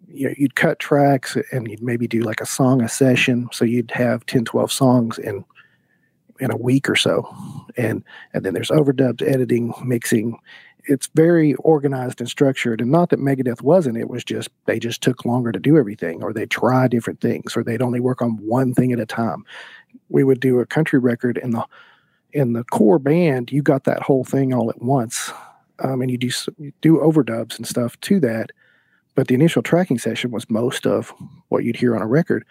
you 0.07 0.27
know, 0.27 0.33
you'd 0.37 0.55
cut 0.55 0.77
tracks 0.79 1.35
and 1.51 1.69
you'd 1.69 1.81
maybe 1.81 2.07
do 2.07 2.21
like 2.21 2.39
a 2.39 2.45
song 2.45 2.81
a 2.81 2.89
session. 2.89 3.49
So 3.51 3.65
you'd 3.65 3.91
have 3.91 4.25
10, 4.27 4.45
12 4.45 4.71
songs 4.71 5.17
in 5.17 5.43
in 6.39 6.51
a 6.51 6.57
week 6.57 6.89
or 6.89 6.95
so. 6.95 7.27
And 7.77 8.03
and 8.33 8.45
then 8.45 8.53
there's 8.53 8.69
overdubs, 8.69 9.21
editing, 9.21 9.73
mixing. 9.83 10.37
It's 10.85 11.09
very 11.15 11.53
organized 11.55 12.19
and 12.19 12.29
structured. 12.29 12.81
And 12.81 12.91
not 12.91 13.09
that 13.09 13.19
Megadeth 13.19 13.61
wasn't, 13.61 13.97
it 13.97 14.09
was 14.09 14.23
just 14.23 14.49
they 14.65 14.79
just 14.79 15.01
took 15.01 15.25
longer 15.25 15.51
to 15.51 15.59
do 15.59 15.77
everything, 15.77 16.21
or 16.21 16.33
they 16.33 16.45
try 16.45 16.87
different 16.87 17.21
things, 17.21 17.55
or 17.55 17.63
they'd 17.63 17.81
only 17.81 17.99
work 17.99 18.21
on 18.21 18.31
one 18.37 18.73
thing 18.73 18.91
at 18.91 18.99
a 18.99 19.05
time. 19.05 19.45
We 20.09 20.23
would 20.23 20.39
do 20.39 20.59
a 20.59 20.65
country 20.65 20.99
record 20.99 21.37
and 21.37 21.53
the 21.53 21.65
in 22.31 22.53
the 22.53 22.63
core 22.63 22.97
band, 22.97 23.51
you 23.51 23.61
got 23.61 23.83
that 23.83 24.01
whole 24.01 24.23
thing 24.23 24.53
all 24.53 24.69
at 24.71 24.81
once. 24.81 25.31
Um, 25.79 26.01
and 26.01 26.09
you 26.09 26.17
do 26.17 26.29
you 26.57 26.71
do 26.81 26.97
overdubs 26.97 27.57
and 27.57 27.67
stuff 27.67 27.99
to 28.01 28.19
that 28.21 28.51
but 29.15 29.27
the 29.27 29.35
initial 29.35 29.61
tracking 29.61 29.99
session 29.99 30.31
was 30.31 30.49
most 30.49 30.85
of 30.85 31.13
what 31.49 31.63
you'd 31.63 31.75
hear 31.75 31.95
on 31.95 32.01
a 32.01 32.07
record. 32.07 32.45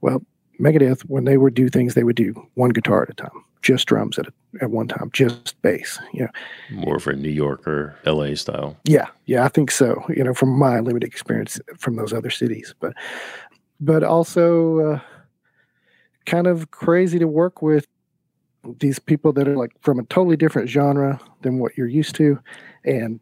Well, 0.00 0.22
Megadeth, 0.58 1.02
when 1.02 1.24
they 1.24 1.36
would 1.36 1.54
do 1.54 1.68
things, 1.68 1.94
they 1.94 2.04
would 2.04 2.16
do 2.16 2.34
one 2.54 2.70
guitar 2.70 3.02
at 3.02 3.10
a 3.10 3.14
time, 3.14 3.44
just 3.62 3.86
drums 3.86 4.18
at 4.18 4.26
a, 4.26 4.32
at 4.60 4.70
one 4.70 4.88
time, 4.88 5.10
just 5.12 5.60
bass. 5.62 5.98
You 6.12 6.24
know, 6.24 6.30
more 6.70 6.98
for 6.98 7.12
New 7.14 7.30
York 7.30 7.66
or 7.66 7.96
L.A. 8.04 8.36
style. 8.36 8.76
Yeah, 8.84 9.06
yeah, 9.26 9.44
I 9.44 9.48
think 9.48 9.70
so. 9.70 10.04
You 10.08 10.24
know, 10.24 10.34
from 10.34 10.50
my 10.50 10.80
limited 10.80 11.06
experience 11.06 11.60
from 11.78 11.96
those 11.96 12.12
other 12.12 12.30
cities, 12.30 12.74
but 12.80 12.94
but 13.80 14.02
also 14.02 14.80
uh, 14.80 15.00
kind 16.26 16.46
of 16.46 16.70
crazy 16.70 17.18
to 17.18 17.26
work 17.26 17.62
with 17.62 17.86
these 18.78 18.98
people 18.98 19.32
that 19.32 19.48
are 19.48 19.56
like 19.56 19.72
from 19.80 19.98
a 19.98 20.02
totally 20.04 20.36
different 20.36 20.68
genre 20.68 21.20
than 21.42 21.58
what 21.58 21.76
you're 21.76 21.86
used 21.86 22.14
to, 22.16 22.38
and 22.84 23.20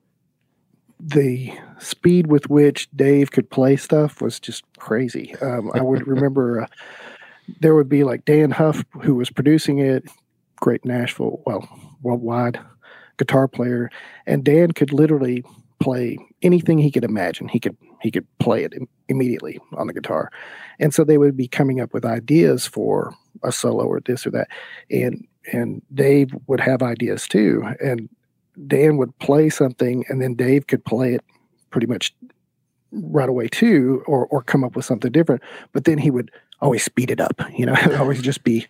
the 1.00 1.52
speed 1.78 2.26
with 2.26 2.50
which 2.50 2.90
Dave 2.96 3.30
could 3.30 3.48
play 3.50 3.76
stuff 3.76 4.20
was 4.20 4.40
just 4.40 4.64
crazy. 4.78 5.34
Um, 5.36 5.70
I 5.74 5.82
would 5.82 6.06
remember 6.06 6.62
uh, 6.62 6.66
there 7.60 7.74
would 7.74 7.88
be 7.88 8.04
like 8.04 8.24
Dann 8.24 8.50
Huff, 8.50 8.84
who 9.02 9.14
was 9.14 9.30
producing 9.30 9.78
it, 9.78 10.04
great 10.56 10.84
Nashville, 10.84 11.40
well, 11.46 11.68
worldwide 12.02 12.60
guitar 13.16 13.48
player, 13.48 13.90
and 14.26 14.44
Dan 14.44 14.72
could 14.72 14.92
literally 14.92 15.44
play 15.80 16.18
anything 16.42 16.78
he 16.78 16.90
could 16.90 17.04
imagine. 17.04 17.48
He 17.48 17.60
could 17.60 17.76
he 18.00 18.10
could 18.10 18.26
play 18.38 18.64
it 18.64 18.74
Im- 18.74 18.88
immediately 19.08 19.58
on 19.76 19.86
the 19.86 19.94
guitar, 19.94 20.30
and 20.78 20.92
so 20.94 21.04
they 21.04 21.18
would 21.18 21.36
be 21.36 21.48
coming 21.48 21.80
up 21.80 21.92
with 21.92 22.04
ideas 22.04 22.66
for 22.66 23.14
a 23.42 23.52
solo 23.52 23.84
or 23.84 24.00
this 24.00 24.26
or 24.26 24.30
that, 24.30 24.48
and 24.90 25.26
and 25.52 25.82
Dave 25.94 26.34
would 26.46 26.60
have 26.60 26.82
ideas 26.82 27.26
too, 27.26 27.62
and 27.82 28.08
Dan 28.66 28.96
would 28.96 29.16
play 29.18 29.48
something 29.48 30.04
and 30.08 30.20
then 30.20 30.34
Dave 30.34 30.66
could 30.66 30.84
play 30.84 31.14
it 31.14 31.24
pretty 31.70 31.86
much 31.86 32.14
right 32.92 33.28
away 33.28 33.48
too, 33.48 34.02
or 34.06 34.26
or 34.26 34.42
come 34.42 34.64
up 34.64 34.76
with 34.76 34.84
something 34.84 35.12
different. 35.12 35.42
But 35.72 35.84
then 35.84 35.98
he 35.98 36.10
would 36.10 36.30
always 36.60 36.82
speed 36.82 37.10
it 37.10 37.20
up, 37.20 37.40
you 37.56 37.66
know, 37.66 37.76
always 37.98 38.22
just 38.22 38.44
be 38.44 38.66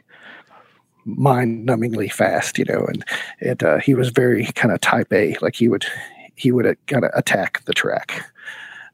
mind-numbingly 1.05 2.13
fast, 2.13 2.59
you 2.59 2.65
know. 2.67 2.85
And 2.87 3.05
it 3.41 3.63
uh, 3.63 3.79
he 3.79 3.95
was 3.95 4.11
very 4.11 4.47
kind 4.53 4.73
of 4.73 4.81
type 4.81 5.13
A, 5.13 5.37
like 5.41 5.57
he 5.57 5.69
would 5.69 5.87
he 6.35 6.53
would 6.53 6.67
uh, 6.67 6.75
kind 6.87 7.05
of 7.05 7.11
attack 7.15 7.65
the 7.65 7.73
track. 7.73 8.31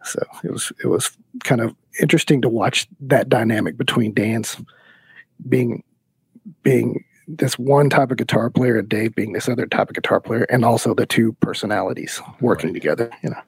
So 0.05 0.21
it 0.43 0.51
was 0.51 0.73
it 0.83 0.89
was 0.89 1.17
kind 1.43 1.61
of 1.61 1.75
interesting 2.01 2.43
to 2.43 2.49
watch 2.49 2.87
that 3.01 3.29
dynamic 3.29 3.77
between 3.77 4.13
Dan's 4.13 4.57
being 5.49 5.83
being 6.63 7.05
this 7.27 7.59
one 7.59 7.89
type 7.89 8.11
of 8.11 8.19
guitar 8.19 8.51
player 8.51 8.79
and 8.79 8.89
Dave 8.89 9.15
being 9.15 9.33
this 9.33 9.49
other 9.49 9.67
type 9.67 9.89
of 9.89 9.95
guitar 9.95 10.21
player, 10.21 10.47
and 10.51 10.65
also 10.65 10.95
the 10.95 11.07
two 11.07 11.33
personalities 11.41 12.21
working 12.41 12.71
right. 12.71 12.75
together. 12.75 13.11
You 13.23 13.31
know. 13.31 13.41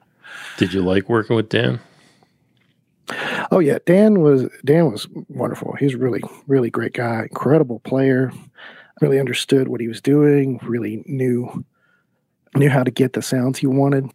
Did 0.57 0.73
you 0.73 0.81
like 0.81 1.09
working 1.09 1.35
with 1.35 1.49
Dan? 1.49 1.79
Oh 3.51 3.59
yeah, 3.59 3.77
Dan 3.85 4.21
was 4.21 4.49
Dan 4.65 4.91
was 4.91 5.07
wonderful. 5.29 5.73
He's 5.79 5.93
a 5.93 5.97
really 5.97 6.21
really 6.47 6.69
great 6.69 6.93
guy, 6.93 7.21
incredible 7.23 7.79
player. 7.79 8.31
Really 8.99 9.19
understood 9.19 9.67
what 9.67 9.79
he 9.79 9.87
was 9.87 10.01
doing. 10.01 10.59
Really 10.63 11.03
knew 11.05 11.63
knew 12.55 12.69
how 12.69 12.83
to 12.83 12.91
get 12.91 13.13
the 13.13 13.21
sounds 13.21 13.59
he 13.59 13.67
wanted 13.67 14.09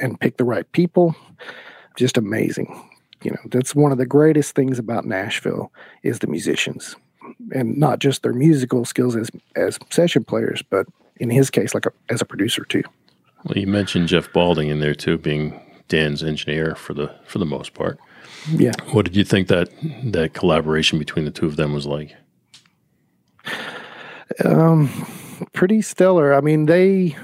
and 0.00 0.18
pick 0.20 0.36
the 0.36 0.44
right 0.44 0.70
people. 0.72 1.14
Just 1.96 2.16
amazing. 2.16 2.88
You 3.22 3.32
know, 3.32 3.40
that's 3.46 3.74
one 3.74 3.92
of 3.92 3.98
the 3.98 4.06
greatest 4.06 4.54
things 4.54 4.78
about 4.78 5.04
Nashville 5.04 5.72
is 6.02 6.18
the 6.18 6.26
musicians 6.26 6.96
and 7.54 7.76
not 7.76 7.98
just 7.98 8.22
their 8.22 8.32
musical 8.32 8.84
skills 8.84 9.16
as 9.16 9.30
as 9.56 9.78
session 9.90 10.24
players, 10.24 10.62
but 10.62 10.86
in 11.16 11.30
his 11.30 11.50
case, 11.50 11.74
like 11.74 11.86
a, 11.86 11.92
as 12.08 12.20
a 12.20 12.24
producer 12.24 12.64
too. 12.64 12.82
Well, 13.44 13.58
you 13.58 13.66
mentioned 13.66 14.08
Jeff 14.08 14.32
Balding 14.32 14.68
in 14.68 14.80
there 14.80 14.94
too, 14.94 15.18
being 15.18 15.60
Dan's 15.88 16.22
engineer 16.22 16.74
for 16.74 16.94
the 16.94 17.14
for 17.24 17.38
the 17.38 17.46
most 17.46 17.74
part. 17.74 17.98
Yeah. 18.50 18.72
What 18.90 19.04
did 19.04 19.16
you 19.16 19.24
think 19.24 19.48
that 19.48 19.68
that 20.04 20.34
collaboration 20.34 20.98
between 20.98 21.24
the 21.24 21.30
two 21.30 21.46
of 21.46 21.56
them 21.56 21.72
was 21.72 21.86
like? 21.86 22.14
Um, 24.44 24.88
pretty 25.52 25.82
stellar. 25.82 26.34
I 26.34 26.40
mean, 26.40 26.66
they 26.66 27.16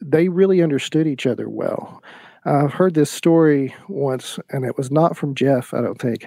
they 0.00 0.28
really 0.28 0.62
understood 0.62 1.06
each 1.06 1.26
other 1.26 1.48
well. 1.48 2.02
I've 2.44 2.72
heard 2.72 2.94
this 2.94 3.10
story 3.10 3.74
once, 3.88 4.38
and 4.50 4.64
it 4.64 4.76
was 4.76 4.90
not 4.90 5.16
from 5.16 5.34
Jeff, 5.34 5.74
I 5.74 5.82
don't 5.82 6.00
think, 6.00 6.26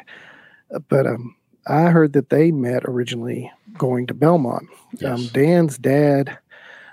but 0.88 1.08
um, 1.08 1.36
I 1.68 1.90
heard 1.90 2.14
that 2.14 2.30
they 2.30 2.52
met 2.52 2.84
originally 2.86 3.52
going 3.78 4.08
to 4.08 4.14
Belmont. 4.14 4.68
Um, 4.70 4.98
yes. 5.00 5.12
Um, 5.12 5.28
Dan's 5.28 5.78
dad 5.78 6.38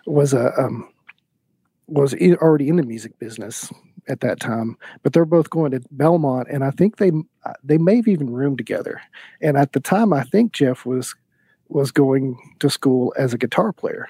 was 0.06 0.32
a 0.32 0.52
um, 0.58 0.88
was 1.86 2.14
already 2.14 2.68
in 2.68 2.76
the 2.76 2.82
music 2.82 3.18
business 3.18 3.72
at 4.08 4.20
that 4.20 4.40
time, 4.40 4.76
but 5.02 5.12
they're 5.12 5.24
both 5.24 5.50
going 5.50 5.72
to 5.72 5.80
Belmont, 5.90 6.48
and 6.50 6.64
I 6.64 6.70
think 6.70 6.96
they 6.96 7.10
uh, 7.44 7.52
they 7.62 7.78
may 7.78 7.96
have 7.96 8.08
even 8.08 8.30
roomed 8.30 8.58
together. 8.58 9.00
And 9.40 9.56
at 9.56 9.72
the 9.72 9.80
time, 9.80 10.12
I 10.12 10.22
think 10.22 10.52
Jeff 10.52 10.86
was 10.86 11.14
was 11.68 11.90
going 11.92 12.38
to 12.60 12.70
school 12.70 13.12
as 13.18 13.34
a 13.34 13.38
guitar 13.38 13.72
player, 13.72 14.08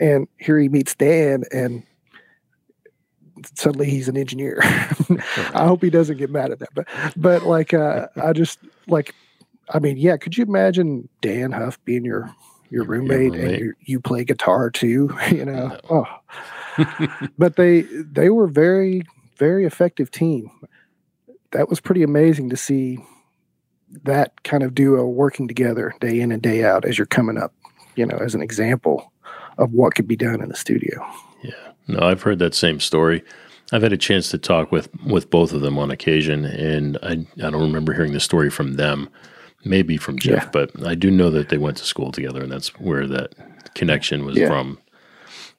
and 0.00 0.26
here 0.38 0.58
he 0.58 0.68
meets 0.68 0.94
Dan, 0.94 1.44
and 1.52 1.82
suddenly 3.54 3.90
he's 3.90 4.08
an 4.08 4.16
engineer. 4.16 4.58
I 4.62 5.66
hope 5.66 5.82
he 5.82 5.90
doesn't 5.90 6.16
get 6.16 6.30
mad 6.30 6.50
at 6.50 6.58
that, 6.60 6.70
but 6.74 6.86
but 7.16 7.42
like 7.44 7.74
uh, 7.74 8.08
I 8.16 8.32
just 8.32 8.58
like 8.86 9.14
I 9.70 9.78
mean, 9.78 9.96
yeah, 9.96 10.16
could 10.16 10.36
you 10.36 10.44
imagine 10.44 11.08
Dann 11.20 11.52
Huff 11.52 11.82
being 11.84 12.04
your 12.04 12.34
your 12.70 12.84
roommate, 12.84 13.34
your 13.34 13.42
roommate. 13.42 13.62
and 13.62 13.74
you 13.80 14.00
play 14.00 14.24
guitar 14.24 14.70
too? 14.70 15.16
You 15.30 15.44
know, 15.44 15.78
oh. 15.90 16.06
but 17.38 17.56
they 17.56 17.82
they 17.82 18.30
were 18.30 18.46
very 18.46 19.02
very 19.38 19.64
effective 19.64 20.10
team. 20.10 20.50
That 21.52 21.68
was 21.68 21.80
pretty 21.80 22.02
amazing 22.02 22.50
to 22.50 22.56
see 22.56 22.98
that 24.04 24.42
kind 24.42 24.62
of 24.62 24.74
duo 24.74 25.06
working 25.06 25.48
together 25.48 25.94
day 26.00 26.20
in 26.20 26.32
and 26.32 26.42
day 26.42 26.64
out 26.64 26.84
as 26.84 26.98
you're 26.98 27.06
coming 27.06 27.38
up. 27.38 27.52
You 27.94 28.04
know, 28.04 28.18
as 28.18 28.34
an 28.34 28.42
example 28.42 29.10
of 29.58 29.72
what 29.72 29.94
could 29.94 30.06
be 30.06 30.16
done 30.16 30.42
in 30.42 30.48
the 30.48 30.56
studio. 30.56 31.04
Yeah, 31.42 31.72
no, 31.86 32.00
I've 32.00 32.22
heard 32.22 32.38
that 32.38 32.54
same 32.54 32.80
story. 32.80 33.22
I've 33.72 33.82
had 33.82 33.92
a 33.92 33.98
chance 33.98 34.30
to 34.30 34.38
talk 34.38 34.70
with 34.70 34.88
with 35.04 35.30
both 35.30 35.52
of 35.52 35.60
them 35.60 35.78
on 35.78 35.90
occasion, 35.90 36.44
and 36.44 36.98
I 37.02 37.26
I 37.44 37.50
don't 37.50 37.60
remember 37.60 37.92
hearing 37.92 38.12
the 38.12 38.20
story 38.20 38.50
from 38.50 38.74
them 38.74 39.08
maybe 39.66 39.96
from 39.96 40.18
Jeff, 40.18 40.44
yeah. 40.44 40.50
but 40.52 40.86
I 40.86 40.94
do 40.94 41.10
know 41.10 41.30
that 41.30 41.48
they 41.48 41.58
went 41.58 41.76
to 41.78 41.84
school 41.84 42.12
together, 42.12 42.42
and 42.42 42.50
that's 42.50 42.68
where 42.78 43.06
that 43.08 43.34
connection 43.74 44.24
was 44.24 44.36
yeah. 44.36 44.48
from. 44.48 44.78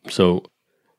So 0.09 0.43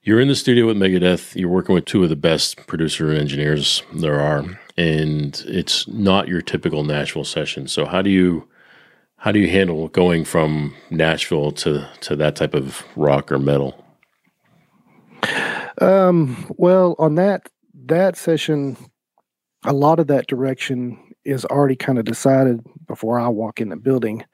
you're 0.03 0.21
in 0.21 0.29
the 0.29 0.37
studio 0.37 0.67
with 0.67 0.77
Megadeth. 0.77 1.35
You're 1.35 1.49
working 1.49 1.75
with 1.75 1.87
two 1.87 2.03
of 2.03 2.11
the 2.11 2.17
best 2.17 2.67
producer 2.67 3.11
engineers 3.11 3.83
there 3.95 4.21
are, 4.21 4.45
and 4.77 5.43
it's 5.47 5.89
not 5.89 6.29
your 6.29 6.43
typical 6.43 6.85
Nashville 6.85 7.25
session. 7.25 7.67
So 7.67 7.87
how 7.87 8.03
do 8.03 8.11
you 8.11 8.47
how 9.17 9.33
do 9.33 9.41
you 9.41 9.49
handle 9.49 9.89
going 9.89 10.25
from 10.25 10.75
Nashville 10.91 11.53
to 11.53 11.89
to 12.01 12.17
that 12.17 12.37
type 12.37 12.55
of 12.55 12.85
rock 12.95 13.33
or 13.33 13.39
metal? 13.39 13.85
Um, 15.81 16.47
well, 16.57 16.97
on 16.99 17.15
that 17.17 17.49
that 17.87 18.17
session, 18.17 18.77
a 19.65 19.73
lot 19.73 19.99
of 20.01 20.09
that 20.09 20.27
direction 20.27 20.99
is 21.25 21.45
already 21.45 21.77
kind 21.77 21.99
of 21.99 22.05
decided 22.05 22.65
before 22.87 23.19
I 23.19 23.29
walk 23.29 23.61
in 23.61 23.69
the 23.69 23.77
building. 23.77 24.25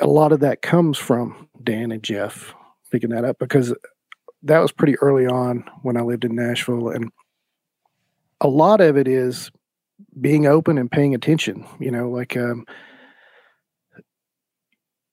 A 0.00 0.06
lot 0.06 0.32
of 0.32 0.40
that 0.40 0.62
comes 0.62 0.98
from 0.98 1.48
Dan 1.62 1.92
and 1.92 2.02
Jeff 2.02 2.54
picking 2.90 3.10
that 3.10 3.24
up 3.24 3.38
because 3.38 3.74
that 4.42 4.58
was 4.58 4.72
pretty 4.72 4.98
early 4.98 5.26
on 5.26 5.64
when 5.82 5.96
I 5.96 6.02
lived 6.02 6.24
in 6.24 6.34
Nashville. 6.34 6.90
And 6.90 7.10
a 8.40 8.48
lot 8.48 8.80
of 8.80 8.96
it 8.96 9.08
is 9.08 9.50
being 10.20 10.46
open 10.46 10.78
and 10.78 10.90
paying 10.90 11.14
attention, 11.14 11.66
you 11.78 11.90
know, 11.90 12.10
like, 12.10 12.36
um, 12.36 12.66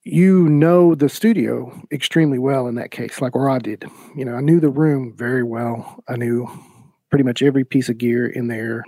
you 0.03 0.47
know 0.49 0.95
the 0.95 1.09
studio 1.09 1.71
extremely 1.91 2.39
well 2.39 2.67
in 2.67 2.75
that 2.75 2.91
case, 2.91 3.21
like 3.21 3.35
where 3.35 3.49
I 3.49 3.59
did. 3.59 3.85
You 4.15 4.25
know, 4.25 4.35
I 4.35 4.41
knew 4.41 4.59
the 4.59 4.69
room 4.69 5.13
very 5.15 5.43
well. 5.43 6.03
I 6.07 6.15
knew 6.15 6.47
pretty 7.09 7.23
much 7.23 7.41
every 7.41 7.65
piece 7.65 7.89
of 7.89 7.97
gear 7.97 8.25
in 8.25 8.47
there. 8.47 8.83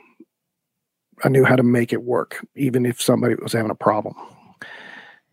I 1.23 1.29
knew 1.29 1.43
how 1.43 1.55
to 1.55 1.63
make 1.63 1.93
it 1.93 2.03
work, 2.03 2.45
even 2.55 2.85
if 2.85 3.01
somebody 3.01 3.35
was 3.35 3.53
having 3.53 3.71
a 3.71 3.75
problem. 3.75 4.15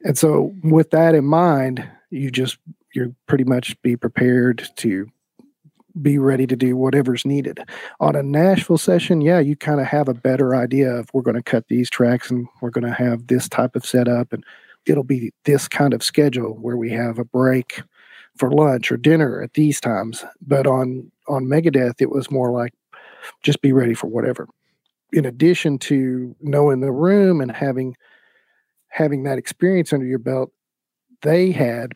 And 0.05 0.19
so, 0.19 0.55
with 0.63 0.91
that 0.91 1.15
in 1.15 1.25
mind, 1.25 1.89
you 2.11 2.31
just 2.31 2.59
you're 2.95 3.13
pretty 3.27 3.45
much 3.45 3.81
be 3.83 3.97
prepared 3.97 4.69
to 4.77 5.07
be 6.01 6.19
ready 6.19 6.47
to 6.47 6.57
do 6.57 6.77
whatever's 6.77 7.25
needed. 7.25 7.61
On 8.01 8.15
a 8.15 8.23
Nashville 8.23 8.79
session, 8.79 9.21
yeah, 9.21 9.41
you 9.41 9.57
kind 9.57 9.81
of 9.81 9.87
have 9.87 10.09
a 10.09 10.15
better 10.15 10.55
idea 10.55 10.91
of 10.91 11.11
we're 11.13 11.23
going 11.23 11.37
to 11.37 11.43
cut 11.43 11.67
these 11.69 11.91
tracks 11.91 12.31
and 12.31 12.47
we're 12.61 12.71
going 12.71 12.85
to 12.85 12.93
have 12.93 13.27
this 13.27 13.49
type 13.49 13.75
of 13.75 13.85
setup 13.85 14.33
and 14.33 14.45
it'll 14.89 15.05
be 15.05 15.33
this 15.45 15.69
kind 15.69 15.95
of 15.95 16.03
schedule 16.03 16.55
where 16.61 16.77
we 16.77 16.91
have 16.91 17.19
a 17.19 17.25
break 17.25 17.83
for 18.37 18.51
lunch 18.51 18.91
or 18.91 18.97
dinner 18.97 19.43
at 19.43 19.55
these 19.55 19.81
times. 19.81 20.25
But 20.41 20.67
on 20.67 21.11
on 21.29 21.45
Megadeth, 21.45 22.01
it 22.01 22.11
was 22.11 22.31
more 22.31 22.51
like 22.51 22.73
just 23.43 23.61
be 23.61 23.73
ready 23.73 23.95
for 23.95 24.07
whatever. 24.07 24.49
In 25.13 25.25
addition 25.25 25.79
to 25.81 26.35
knowing 26.41 26.81
the 26.81 26.93
room 26.93 27.41
and 27.41 27.51
having 27.51 27.97
having 28.89 29.25
that 29.25 29.39
experience 29.39 29.93
under 29.93 30.07
your 30.07 30.19
belt, 30.19 30.51
they 31.23 31.51
had 31.51 31.93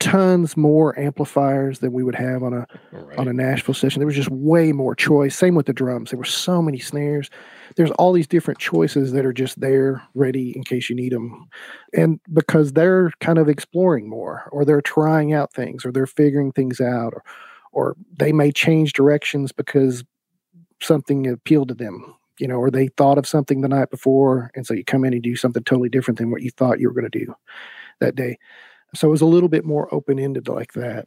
tons 0.00 0.56
more 0.56 0.98
amplifiers 0.98 1.80
than 1.80 1.92
we 1.92 2.04
would 2.04 2.14
have 2.14 2.42
on 2.42 2.52
a 2.52 2.66
right. 2.92 3.18
on 3.18 3.26
a 3.26 3.32
Nashville 3.32 3.74
session. 3.74 3.98
There 3.98 4.06
was 4.06 4.16
just 4.16 4.30
way 4.30 4.72
more 4.72 4.94
choice. 4.94 5.36
Same 5.36 5.54
with 5.54 5.66
the 5.66 5.72
drums. 5.72 6.10
There 6.10 6.18
were 6.18 6.24
so 6.24 6.62
many 6.62 6.78
snares. 6.78 7.30
There's 7.76 7.90
all 7.92 8.12
these 8.12 8.26
different 8.26 8.60
choices 8.60 9.12
that 9.12 9.26
are 9.26 9.32
just 9.32 9.60
there, 9.60 10.02
ready 10.14 10.56
in 10.56 10.62
case 10.62 10.88
you 10.88 10.96
need 10.96 11.12
them. 11.12 11.48
And 11.92 12.20
because 12.32 12.72
they're 12.72 13.10
kind 13.20 13.38
of 13.38 13.48
exploring 13.48 14.08
more, 14.08 14.48
or 14.52 14.64
they're 14.64 14.80
trying 14.80 15.32
out 15.32 15.52
things, 15.52 15.84
or 15.84 15.92
they're 15.92 16.06
figuring 16.06 16.52
things 16.52 16.80
out, 16.80 17.12
or 17.14 17.24
or 17.72 17.96
they 18.18 18.32
may 18.32 18.52
change 18.52 18.92
directions 18.92 19.52
because 19.52 20.04
something 20.80 21.26
appealed 21.26 21.68
to 21.68 21.74
them. 21.74 22.14
You 22.38 22.46
know, 22.46 22.58
or 22.58 22.70
they 22.70 22.86
thought 22.86 23.18
of 23.18 23.26
something 23.26 23.62
the 23.62 23.68
night 23.68 23.90
before, 23.90 24.52
and 24.54 24.64
so 24.64 24.72
you 24.72 24.84
come 24.84 25.04
in 25.04 25.12
and 25.12 25.20
do 25.20 25.34
something 25.34 25.64
totally 25.64 25.88
different 25.88 26.18
than 26.18 26.30
what 26.30 26.42
you 26.42 26.52
thought 26.52 26.78
you 26.78 26.86
were 26.86 26.94
going 26.94 27.10
to 27.10 27.18
do 27.18 27.34
that 27.98 28.14
day 28.14 28.38
so 28.94 29.08
it 29.08 29.10
was 29.10 29.20
a 29.20 29.26
little 29.26 29.48
bit 29.48 29.64
more 29.64 29.92
open 29.92 30.18
ended 30.18 30.48
like 30.48 30.72
that 30.72 31.04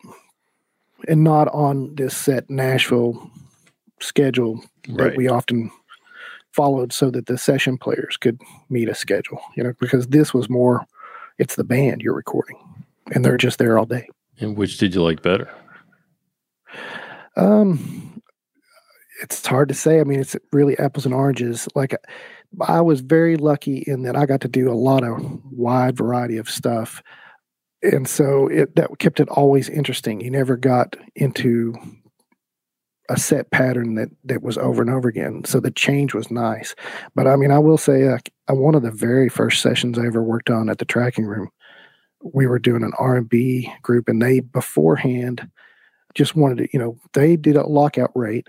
and 1.07 1.23
not 1.23 1.47
on 1.49 1.95
this 1.95 2.15
set 2.15 2.49
Nashville 2.49 3.31
schedule 3.99 4.63
that 4.95 5.15
we 5.15 5.27
often 5.27 5.71
followed 6.51 6.91
so 6.91 7.09
that 7.11 7.27
the 7.27 7.37
session 7.37 7.77
players 7.77 8.17
could 8.17 8.41
meet 8.69 8.89
a 8.89 8.95
schedule, 8.95 9.41
you 9.55 9.63
know, 9.63 9.73
because 9.79 10.07
this 10.07 10.33
was 10.33 10.49
more, 10.49 10.85
it's 11.37 11.55
the 11.55 11.63
band 11.63 12.01
you're 12.01 12.13
recording 12.13 12.57
and 13.13 13.23
they're 13.23 13.37
just 13.37 13.57
there 13.57 13.79
all 13.79 13.85
day. 13.85 14.07
And 14.39 14.57
which 14.57 14.77
did 14.77 14.93
you 14.93 15.01
like 15.01 15.21
better? 15.21 15.49
Um, 17.37 18.21
it's 19.21 19.45
hard 19.45 19.69
to 19.69 19.75
say. 19.75 19.99
I 19.99 20.03
mean, 20.03 20.19
it's 20.19 20.35
really 20.51 20.77
apples 20.77 21.05
and 21.05 21.13
oranges. 21.13 21.67
Like 21.75 21.95
I 22.59 22.81
was 22.81 23.01
very 23.01 23.37
lucky 23.37 23.83
in 23.87 24.03
that 24.03 24.15
I 24.15 24.25
got 24.25 24.41
to 24.41 24.47
do 24.47 24.69
a 24.71 24.73
lot 24.73 25.03
of 25.03 25.41
wide 25.51 25.95
variety 25.95 26.37
of 26.37 26.49
stuff 26.49 27.01
and 27.83 28.07
so 28.07 28.47
it 28.47 28.75
that 28.75 28.99
kept 28.99 29.19
it 29.19 29.29
always 29.29 29.69
interesting. 29.69 30.21
You 30.21 30.31
never 30.31 30.57
got 30.57 30.95
into 31.15 31.73
a 33.09 33.17
set 33.17 33.51
pattern 33.51 33.95
that 33.95 34.09
that 34.23 34.41
was 34.41 34.57
over 34.57 34.81
and 34.81 34.91
over 34.91 35.09
again. 35.09 35.43
So 35.45 35.59
the 35.59 35.71
change 35.71 36.13
was 36.13 36.31
nice. 36.31 36.75
But 37.15 37.27
I 37.27 37.35
mean, 37.35 37.51
I 37.51 37.59
will 37.59 37.77
say, 37.77 38.07
uh, 38.07 38.19
one 38.49 38.75
of 38.75 38.83
the 38.83 38.91
very 38.91 39.29
first 39.29 39.61
sessions 39.61 39.97
I 39.97 40.05
ever 40.05 40.23
worked 40.23 40.49
on 40.49 40.69
at 40.69 40.77
the 40.77 40.85
tracking 40.85 41.25
room, 41.25 41.49
we 42.23 42.47
were 42.47 42.59
doing 42.59 42.83
an 42.83 42.93
R 42.97 43.17
and 43.17 43.29
B 43.29 43.71
group, 43.81 44.07
and 44.07 44.21
they 44.21 44.39
beforehand 44.39 45.49
just 46.13 46.35
wanted 46.35 46.57
to, 46.59 46.69
you 46.73 46.79
know, 46.79 46.97
they 47.13 47.35
did 47.35 47.55
a 47.55 47.67
lockout 47.67 48.11
rate. 48.15 48.47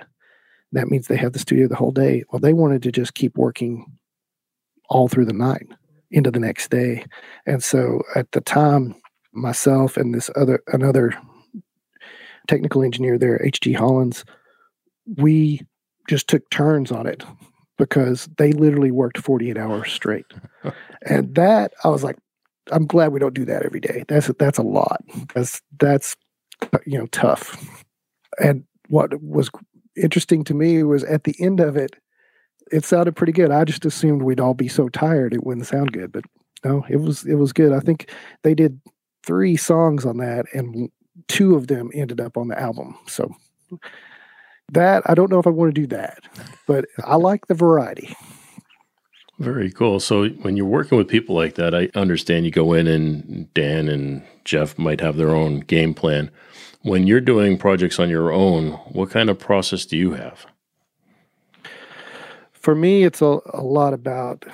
That 0.73 0.89
means 0.89 1.07
they 1.07 1.17
have 1.17 1.33
the 1.33 1.39
studio 1.39 1.69
the 1.69 1.77
whole 1.77 1.93
day. 1.93 2.25
Well, 2.31 2.41
they 2.41 2.53
wanted 2.53 2.83
to 2.85 2.93
just 2.93 3.15
keep 3.15 3.37
working 3.37 3.87
all 4.89 5.09
through 5.09 5.27
the 5.27 5.33
night 5.33 5.67
into 6.11 6.31
the 6.31 6.41
next 6.41 6.71
day. 6.71 7.05
And 7.47 7.63
so 7.63 8.03
at 8.15 8.31
the 8.33 8.41
time, 8.41 8.95
myself 9.33 9.97
and 9.97 10.15
this 10.15 10.31
other 10.37 10.63
another 10.69 11.15
technical 12.49 12.83
engineer 12.83 13.19
there, 13.19 13.39
HG 13.45 13.77
Hollins, 13.77 14.25
we 15.17 15.61
just 16.09 16.29
took 16.29 16.49
turns 16.51 16.91
on 16.91 17.07
it 17.07 17.25
because 17.79 18.29
they 18.39 18.53
literally 18.53 18.91
worked 18.91 19.19
48 19.19 19.57
hours 19.57 19.93
straight. 19.93 20.27
and 21.07 21.35
that 21.35 21.73
I 21.85 21.89
was 21.89 22.05
like, 22.05 22.17
I'm 22.71 22.87
glad 22.87 23.13
we 23.13 23.21
don't 23.21 23.35
do 23.35 23.45
that 23.47 23.65
every 23.65 23.81
day. 23.81 24.05
That's 24.09 24.29
that's 24.39 24.59
a 24.59 24.63
lot. 24.63 25.03
That's 25.35 25.61
that's 25.79 26.17
you 26.87 26.99
know 26.99 27.07
tough. 27.07 27.85
And 28.39 28.65
what 28.89 29.21
was 29.23 29.51
interesting 29.97 30.45
to 30.45 30.55
me 30.55 30.83
was 30.83 31.05
at 31.05 31.25
the 31.25 31.35
end 31.41 31.61
of 31.61 31.77
it, 31.77 31.97
it 32.71 32.85
sounded 32.85 33.17
pretty 33.17 33.33
good. 33.33 33.51
I 33.51 33.65
just 33.65 33.85
assumed 33.85 34.23
we'd 34.23 34.41
all 34.41 34.55
be 34.55 34.69
so 34.69 34.89
tired 34.89 35.35
it 35.35 35.45
wouldn't 35.45 35.67
sound 35.67 35.93
good, 35.93 36.13
but 36.13 36.25
no, 36.65 36.85
it 36.89 36.97
was 36.97 37.25
it 37.25 37.35
was 37.35 37.53
good. 37.53 37.73
I 37.73 37.81
think 37.81 38.11
they 38.43 38.55
did 38.55 38.81
three 39.23 39.57
songs 39.57 40.05
on 40.05 40.19
that, 40.19 40.47
and 40.53 40.91
two 41.29 41.55
of 41.55 41.67
them 41.67 41.91
ended 41.95 42.21
up 42.21 42.37
on 42.37 42.49
the 42.49 42.59
album. 42.59 42.97
So 43.07 43.35
that 44.73 45.03
I 45.07 45.15
don't 45.15 45.31
know 45.31 45.39
if 45.39 45.47
I 45.47 45.51
want 45.51 45.75
to 45.75 45.81
do 45.81 45.87
that, 45.89 46.21
but 46.67 46.87
I 47.05 47.17
like 47.17 47.47
the 47.47 47.55
variety. 47.55 48.15
Very 49.39 49.73
cool. 49.73 49.99
So 49.99 50.29
when 50.29 50.57
you're 50.57 50.67
working 50.67 50.99
with 50.99 51.09
people 51.09 51.35
like 51.35 51.57
that, 51.57 51.75
I 51.75 51.89
understand 51.95 52.45
you 52.45 52.53
go 52.53 52.73
in 52.75 52.87
and 52.87 53.53
Dan 53.55 53.89
and 53.89 54.23
Jeff 54.45 54.79
might 54.79 55.01
have 55.01 55.17
their 55.17 55.31
own 55.31 55.61
game 55.61 55.95
plan. 55.95 56.31
When 56.83 57.07
you're 57.07 57.21
doing 57.21 57.59
projects 57.59 57.99
on 57.99 58.09
your 58.09 58.33
own, 58.33 58.73
what 58.93 59.11
kind 59.11 59.31
of 59.31 59.39
process 59.39 59.85
do 59.85 59.97
you 59.97 60.13
have? 60.13 60.47
For 62.53 62.75
me, 62.75 63.03
it's 63.03 63.21
a, 63.21 63.41
a 63.53 63.63
lot 63.63 63.93
about 63.95 64.45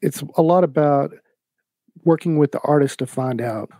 it's 0.00 0.22
a 0.36 0.42
lot 0.42 0.64
about 0.64 1.12
working 2.04 2.38
with 2.38 2.52
the 2.52 2.60
artist 2.60 2.98
to 3.00 3.06
find 3.06 3.40
out 3.40 3.70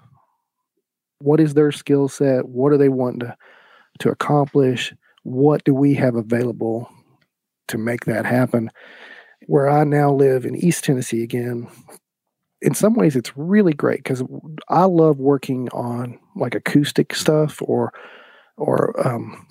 what 1.18 1.40
is 1.40 1.54
their 1.54 1.72
skill 1.72 2.08
set, 2.08 2.48
what 2.48 2.70
do 2.70 2.78
they 2.78 2.88
want 2.88 3.20
to 3.20 3.36
to 4.00 4.10
accomplish, 4.10 4.94
what 5.24 5.62
do 5.64 5.74
we 5.74 5.94
have 5.94 6.14
available 6.14 6.88
to 7.68 7.78
make 7.78 8.04
that 8.04 8.24
happen. 8.24 8.70
Where 9.46 9.68
I 9.68 9.84
now 9.84 10.12
live 10.12 10.44
in 10.44 10.56
East 10.56 10.84
Tennessee 10.84 11.22
again, 11.22 11.68
in 12.62 12.74
some 12.74 12.94
ways 12.94 13.16
it's 13.16 13.36
really 13.36 13.72
great 13.72 13.98
because 13.98 14.22
I 14.68 14.84
love 14.84 15.18
working 15.18 15.68
on 15.70 16.18
like 16.36 16.54
acoustic 16.54 17.14
stuff 17.14 17.60
or 17.62 17.92
or 18.56 19.06
um, 19.06 19.46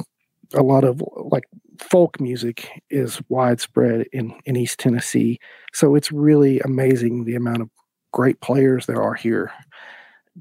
a 0.53 0.62
lot 0.62 0.84
of 0.84 1.01
like 1.15 1.43
folk 1.79 2.19
music 2.19 2.69
is 2.89 3.21
widespread 3.29 4.05
in 4.13 4.34
in 4.45 4.55
East 4.55 4.79
Tennessee. 4.79 5.39
So 5.73 5.95
it's 5.95 6.12
really 6.12 6.60
amazing 6.60 7.25
the 7.25 7.36
amount 7.36 7.62
of 7.62 7.69
great 8.12 8.41
players 8.41 8.86
there 8.86 9.02
are 9.02 9.13
here 9.13 9.52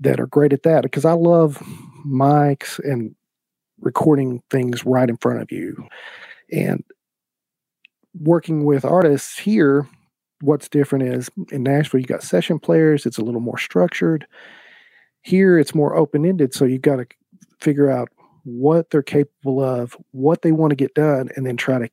that 0.01 0.21
are 0.21 0.27
great 0.27 0.53
at 0.53 0.63
that 0.63 0.83
because 0.83 1.05
I 1.05 1.13
love 1.13 1.59
mics 2.07 2.79
and 2.79 3.15
recording 3.81 4.43
things 4.51 4.85
right 4.85 5.09
in 5.09 5.17
front 5.17 5.43
of 5.43 5.53
you. 5.53 5.87
And 6.53 6.85
working 8.21 8.65
with 8.65 8.85
artists 8.85 9.39
here, 9.39 9.87
what's 10.41 10.69
different 10.69 11.05
is 11.05 11.31
in 11.51 11.63
Nashville, 11.63 12.01
you 12.01 12.07
got 12.07 12.23
session 12.23 12.59
players, 12.59 13.07
it's 13.07 13.19
a 13.19 13.23
little 13.23 13.41
more 13.41 13.59
structured. 13.59 14.27
Here, 15.23 15.59
it's 15.59 15.75
more 15.75 15.97
open 15.97 16.25
ended. 16.25 16.55
So 16.55 16.65
you've 16.65 16.83
got 16.83 16.97
to 16.97 17.07
figure 17.61 17.91
out 17.91 18.09
what 18.45 18.91
they're 18.91 19.03
capable 19.03 19.63
of, 19.63 19.97
what 20.13 20.43
they 20.43 20.53
want 20.53 20.71
to 20.71 20.77
get 20.77 20.95
done, 20.95 21.29
and 21.37 21.45
then 21.45 21.57
try 21.57 21.79
to 21.79 21.91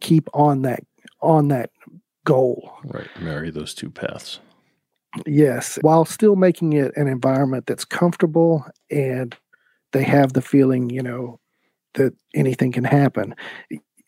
keep 0.00 0.28
on 0.34 0.62
that 0.62 0.80
on 1.20 1.48
that 1.48 1.70
goal. 2.24 2.72
Right. 2.84 3.08
Marry 3.20 3.50
those 3.50 3.74
two 3.74 3.90
paths. 3.90 4.40
Yes. 5.26 5.78
While 5.82 6.04
still 6.04 6.36
making 6.36 6.72
it 6.72 6.96
an 6.96 7.06
environment 7.06 7.66
that's 7.66 7.84
comfortable 7.84 8.64
and 8.90 9.36
they 9.92 10.04
have 10.04 10.32
the 10.32 10.42
feeling, 10.42 10.90
you 10.90 11.02
know, 11.02 11.38
that 11.94 12.14
anything 12.34 12.72
can 12.72 12.84
happen. 12.84 13.34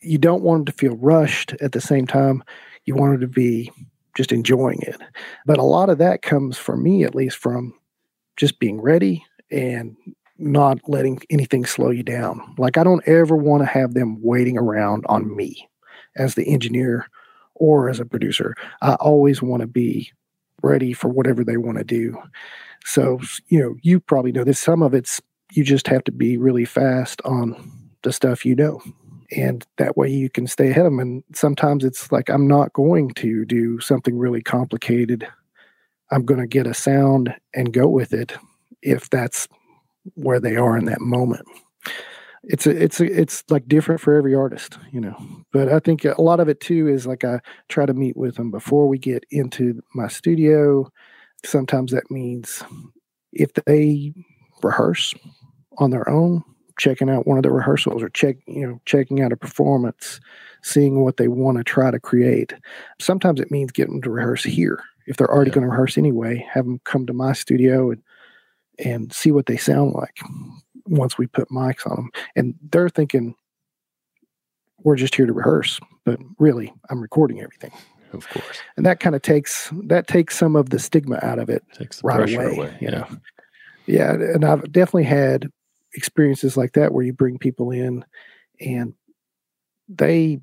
You 0.00 0.18
don't 0.18 0.42
want 0.42 0.60
them 0.60 0.64
to 0.66 0.78
feel 0.78 0.96
rushed 0.96 1.54
at 1.60 1.72
the 1.72 1.80
same 1.80 2.06
time. 2.06 2.42
You 2.84 2.94
want 2.94 3.12
them 3.12 3.20
to 3.20 3.34
be 3.34 3.70
just 4.16 4.32
enjoying 4.32 4.80
it. 4.82 4.96
But 5.44 5.58
a 5.58 5.62
lot 5.62 5.90
of 5.90 5.98
that 5.98 6.22
comes 6.22 6.56
for 6.56 6.76
me, 6.76 7.04
at 7.04 7.14
least, 7.14 7.36
from 7.36 7.74
just 8.36 8.58
being 8.58 8.80
ready 8.80 9.24
and 9.50 9.96
not 10.38 10.78
letting 10.88 11.20
anything 11.30 11.64
slow 11.64 11.90
you 11.90 12.02
down. 12.02 12.54
Like 12.58 12.76
I 12.76 12.84
don't 12.84 13.06
ever 13.06 13.36
want 13.36 13.62
to 13.62 13.66
have 13.66 13.94
them 13.94 14.18
waiting 14.22 14.58
around 14.58 15.04
on 15.08 15.34
me 15.36 15.68
as 16.16 16.34
the 16.34 16.48
engineer 16.48 17.08
or 17.54 17.88
as 17.88 18.00
a 18.00 18.04
producer. 18.04 18.54
I 18.82 18.94
always 18.94 19.42
want 19.42 19.60
to 19.60 19.66
be 19.66 20.10
ready 20.62 20.92
for 20.92 21.08
whatever 21.08 21.44
they 21.44 21.56
want 21.56 21.78
to 21.78 21.84
do. 21.84 22.16
So, 22.84 23.20
you 23.48 23.60
know, 23.60 23.76
you 23.82 24.00
probably 24.00 24.32
know 24.32 24.44
this. 24.44 24.60
Some 24.60 24.82
of 24.82 24.94
it's 24.94 25.20
you 25.52 25.64
just 25.64 25.86
have 25.88 26.04
to 26.04 26.12
be 26.12 26.36
really 26.36 26.64
fast 26.64 27.22
on 27.24 27.70
the 28.02 28.12
stuff 28.12 28.44
you 28.44 28.54
know. 28.54 28.82
And 29.36 29.66
that 29.78 29.96
way 29.96 30.08
you 30.08 30.28
can 30.28 30.46
stay 30.46 30.70
ahead 30.70 30.86
of 30.86 30.92
them. 30.92 31.00
And 31.00 31.24
sometimes 31.34 31.84
it's 31.84 32.10
like, 32.12 32.28
I'm 32.28 32.46
not 32.46 32.72
going 32.72 33.10
to 33.14 33.44
do 33.44 33.80
something 33.80 34.18
really 34.18 34.42
complicated. 34.42 35.26
I'm 36.10 36.24
going 36.24 36.40
to 36.40 36.46
get 36.46 36.66
a 36.66 36.74
sound 36.74 37.34
and 37.54 37.72
go 37.72 37.88
with 37.88 38.12
it 38.12 38.36
if 38.82 39.08
that's 39.10 39.48
where 40.14 40.40
they 40.40 40.56
are 40.56 40.76
in 40.76 40.84
that 40.84 41.00
moment. 41.00 41.46
It's 42.46 42.66
a, 42.66 42.70
it's 42.70 43.00
a, 43.00 43.20
it's 43.20 43.42
like 43.48 43.66
different 43.68 44.00
for 44.00 44.14
every 44.14 44.34
artist, 44.34 44.78
you 44.92 45.00
know. 45.00 45.16
But 45.52 45.70
I 45.70 45.78
think 45.78 46.04
a 46.04 46.20
lot 46.20 46.40
of 46.40 46.48
it 46.48 46.60
too 46.60 46.88
is 46.88 47.06
like 47.06 47.24
I 47.24 47.40
try 47.68 47.86
to 47.86 47.94
meet 47.94 48.16
with 48.16 48.36
them 48.36 48.50
before 48.50 48.86
we 48.86 48.98
get 48.98 49.24
into 49.30 49.82
my 49.94 50.08
studio. 50.08 50.90
Sometimes 51.44 51.92
that 51.92 52.10
means 52.10 52.62
if 53.32 53.52
they 53.54 54.12
rehearse 54.62 55.14
on 55.78 55.90
their 55.90 56.08
own, 56.08 56.44
checking 56.78 57.10
out 57.10 57.26
one 57.26 57.36
of 57.36 57.42
the 57.42 57.50
rehearsals 57.50 58.02
or 58.02 58.08
check 58.10 58.36
you 58.46 58.66
know 58.66 58.80
checking 58.84 59.20
out 59.22 59.32
a 59.32 59.36
performance 59.36 60.20
seeing 60.62 61.02
what 61.02 61.16
they 61.16 61.28
want 61.28 61.58
to 61.58 61.64
try 61.64 61.90
to 61.90 62.00
create 62.00 62.54
sometimes 63.00 63.40
it 63.40 63.50
means 63.50 63.70
getting 63.70 63.94
them 63.94 64.02
to 64.02 64.10
rehearse 64.10 64.42
here 64.42 64.82
if 65.06 65.16
they're 65.16 65.30
already 65.30 65.50
yeah. 65.50 65.54
going 65.54 65.66
to 65.66 65.70
rehearse 65.70 65.96
anyway 65.96 66.44
have 66.52 66.64
them 66.64 66.80
come 66.84 67.06
to 67.06 67.12
my 67.12 67.32
studio 67.32 67.90
and 67.90 68.02
and 68.84 69.12
see 69.12 69.30
what 69.30 69.46
they 69.46 69.56
sound 69.56 69.92
like 69.92 70.18
once 70.86 71.18
we 71.18 71.26
put 71.26 71.48
mics 71.48 71.88
on 71.90 71.96
them 71.96 72.10
and 72.36 72.54
they're 72.70 72.88
thinking 72.88 73.34
we're 74.82 74.96
just 74.96 75.14
here 75.14 75.26
to 75.26 75.32
rehearse 75.32 75.80
but 76.04 76.18
really 76.38 76.72
i'm 76.90 77.00
recording 77.00 77.40
everything. 77.40 77.72
Of 78.12 78.28
course. 78.28 78.58
And 78.76 78.86
that 78.86 79.00
kind 79.00 79.16
of 79.16 79.22
takes 79.22 79.72
that 79.86 80.06
takes 80.06 80.36
some 80.36 80.54
of 80.54 80.70
the 80.70 80.78
stigma 80.78 81.18
out 81.22 81.40
of 81.40 81.48
it 81.48 81.64
takes 81.72 82.00
the 82.00 82.06
right 82.06 82.32
away, 82.32 82.56
away, 82.56 82.78
you 82.80 82.90
know? 82.90 83.06
Yeah 83.86 84.12
and 84.12 84.44
i've 84.44 84.70
definitely 84.70 85.04
had 85.04 85.50
experiences 85.94 86.56
like 86.56 86.72
that 86.74 86.92
where 86.92 87.04
you 87.04 87.12
bring 87.12 87.38
people 87.38 87.70
in 87.70 88.04
and 88.60 88.94
they 89.88 90.40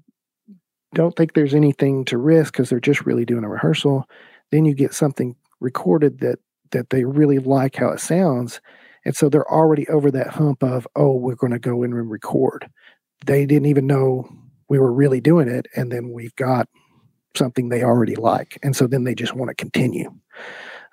don't 0.93 1.15
think 1.15 1.34
there's 1.34 1.54
anything 1.54 2.06
to 2.06 2.17
risk 2.17 2.54
because 2.54 2.69
they're 2.69 2.80
just 2.80 3.06
really 3.06 3.25
doing 3.25 3.43
a 3.43 3.49
rehearsal. 3.49 4.08
Then 4.51 4.65
you 4.65 4.73
get 4.73 4.93
something 4.93 5.36
recorded 5.60 6.19
that 6.19 6.39
that 6.71 6.89
they 6.89 7.04
really 7.04 7.39
like 7.39 7.75
how 7.75 7.89
it 7.89 7.99
sounds 7.99 8.62
and 9.06 9.16
so 9.16 9.30
they're 9.30 9.52
already 9.52 9.88
over 9.88 10.12
that 10.12 10.28
hump 10.28 10.64
of 10.64 10.88
oh 10.96 11.14
we're 11.14 11.36
going 11.36 11.52
to 11.52 11.60
go 11.60 11.84
in 11.84 11.94
and 11.94 12.10
record 12.10 12.70
they 13.26 13.46
didn't 13.46 13.68
even 13.68 13.88
know 13.88 14.30
we 14.70 14.80
were 14.80 14.92
really 14.92 15.22
doing 15.22 15.48
it 15.48 15.68
and 15.76 15.92
then 15.92 16.12
we've 16.12 16.36
got 16.36 16.68
something 17.36 17.70
they 17.70 17.84
already 17.84 18.16
like 18.16 18.58
and 18.64 18.76
so 18.76 18.88
then 18.88 19.04
they 19.04 19.16
just 19.16 19.34
want 19.34 19.50
to 19.50 19.56
continue 19.56 20.14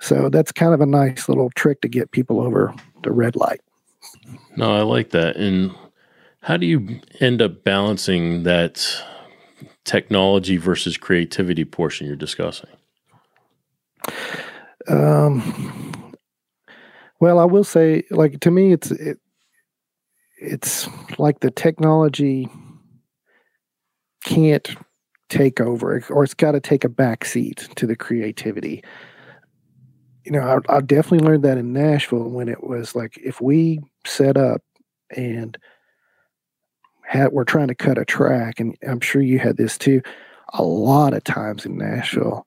so 0.00 0.28
that's 0.28 0.52
kind 0.52 0.72
of 0.72 0.80
a 0.80 0.86
nice 0.86 1.28
little 1.28 1.50
trick 1.56 1.80
to 1.80 1.88
get 1.88 2.12
people 2.12 2.40
over 2.40 2.72
the 3.02 3.10
red 3.10 3.34
light 3.34 3.60
no, 4.56 4.74
I 4.74 4.82
like 4.82 5.10
that. 5.10 5.36
And 5.36 5.74
how 6.40 6.56
do 6.56 6.66
you 6.66 7.00
end 7.20 7.42
up 7.42 7.64
balancing 7.64 8.44
that 8.44 9.02
technology 9.84 10.56
versus 10.56 10.96
creativity 10.96 11.64
portion 11.64 12.06
you're 12.06 12.16
discussing? 12.16 12.70
Um, 14.88 15.92
well, 17.20 17.38
I 17.38 17.44
will 17.44 17.64
say, 17.64 18.04
like 18.10 18.40
to 18.40 18.50
me, 18.50 18.72
it's 18.72 18.90
it, 18.90 19.18
it's 20.40 20.88
like 21.18 21.40
the 21.40 21.50
technology 21.50 22.48
can't 24.24 24.68
take 25.28 25.60
over, 25.60 26.02
or 26.10 26.24
it's 26.24 26.34
got 26.34 26.52
to 26.52 26.60
take 26.60 26.84
a 26.84 26.88
back 26.88 27.24
seat 27.24 27.68
to 27.76 27.86
the 27.86 27.96
creativity 27.96 28.82
you 30.28 30.32
know, 30.32 30.60
I, 30.68 30.76
I 30.76 30.80
definitely 30.82 31.26
learned 31.26 31.44
that 31.44 31.56
in 31.56 31.72
Nashville 31.72 32.28
when 32.28 32.50
it 32.50 32.62
was 32.62 32.94
like 32.94 33.16
if 33.16 33.40
we 33.40 33.80
set 34.06 34.36
up 34.36 34.60
and 35.16 35.56
had 37.06 37.32
we're 37.32 37.44
trying 37.44 37.68
to 37.68 37.74
cut 37.74 37.96
a 37.96 38.04
track, 38.04 38.60
and 38.60 38.76
I'm 38.86 39.00
sure 39.00 39.22
you 39.22 39.38
had 39.38 39.56
this 39.56 39.78
too. 39.78 40.02
A 40.52 40.62
lot 40.62 41.14
of 41.14 41.24
times 41.24 41.64
in 41.64 41.78
Nashville, 41.78 42.46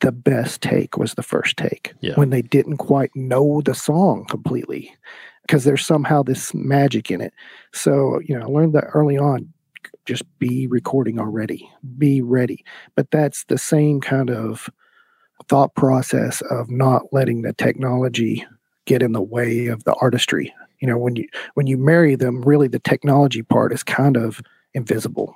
the 0.00 0.12
best 0.12 0.60
take 0.60 0.96
was 0.96 1.14
the 1.14 1.22
first 1.22 1.56
take 1.56 1.94
yeah. 2.00 2.14
when 2.14 2.30
they 2.30 2.42
didn't 2.42 2.76
quite 2.76 3.10
know 3.14 3.62
the 3.62 3.74
song 3.74 4.26
completely 4.28 4.94
because 5.42 5.64
there's 5.64 5.86
somehow 5.86 6.22
this 6.22 6.52
magic 6.54 7.10
in 7.10 7.20
it. 7.20 7.32
So, 7.72 8.20
you 8.20 8.36
know, 8.38 8.44
I 8.44 8.48
learned 8.48 8.74
that 8.74 8.90
early 8.92 9.16
on 9.16 9.52
just 10.04 10.24
be 10.38 10.66
recording 10.66 11.18
already, 11.18 11.68
be 11.98 12.22
ready. 12.22 12.64
But 12.94 13.10
that's 13.10 13.44
the 13.44 13.58
same 13.58 14.00
kind 14.00 14.30
of 14.30 14.70
thought 15.48 15.74
process 15.74 16.42
of 16.50 16.70
not 16.70 17.12
letting 17.12 17.42
the 17.42 17.52
technology 17.52 18.46
get 18.86 19.02
in 19.02 19.12
the 19.12 19.22
way 19.22 19.66
of 19.66 19.84
the 19.84 19.94
artistry. 19.94 20.54
You 20.80 20.88
know, 20.88 20.98
when 20.98 21.16
you 21.16 21.28
when 21.54 21.66
you 21.66 21.76
marry 21.76 22.16
them, 22.16 22.42
really 22.42 22.68
the 22.68 22.78
technology 22.78 23.42
part 23.42 23.72
is 23.72 23.82
kind 23.82 24.16
of 24.16 24.40
invisible. 24.74 25.34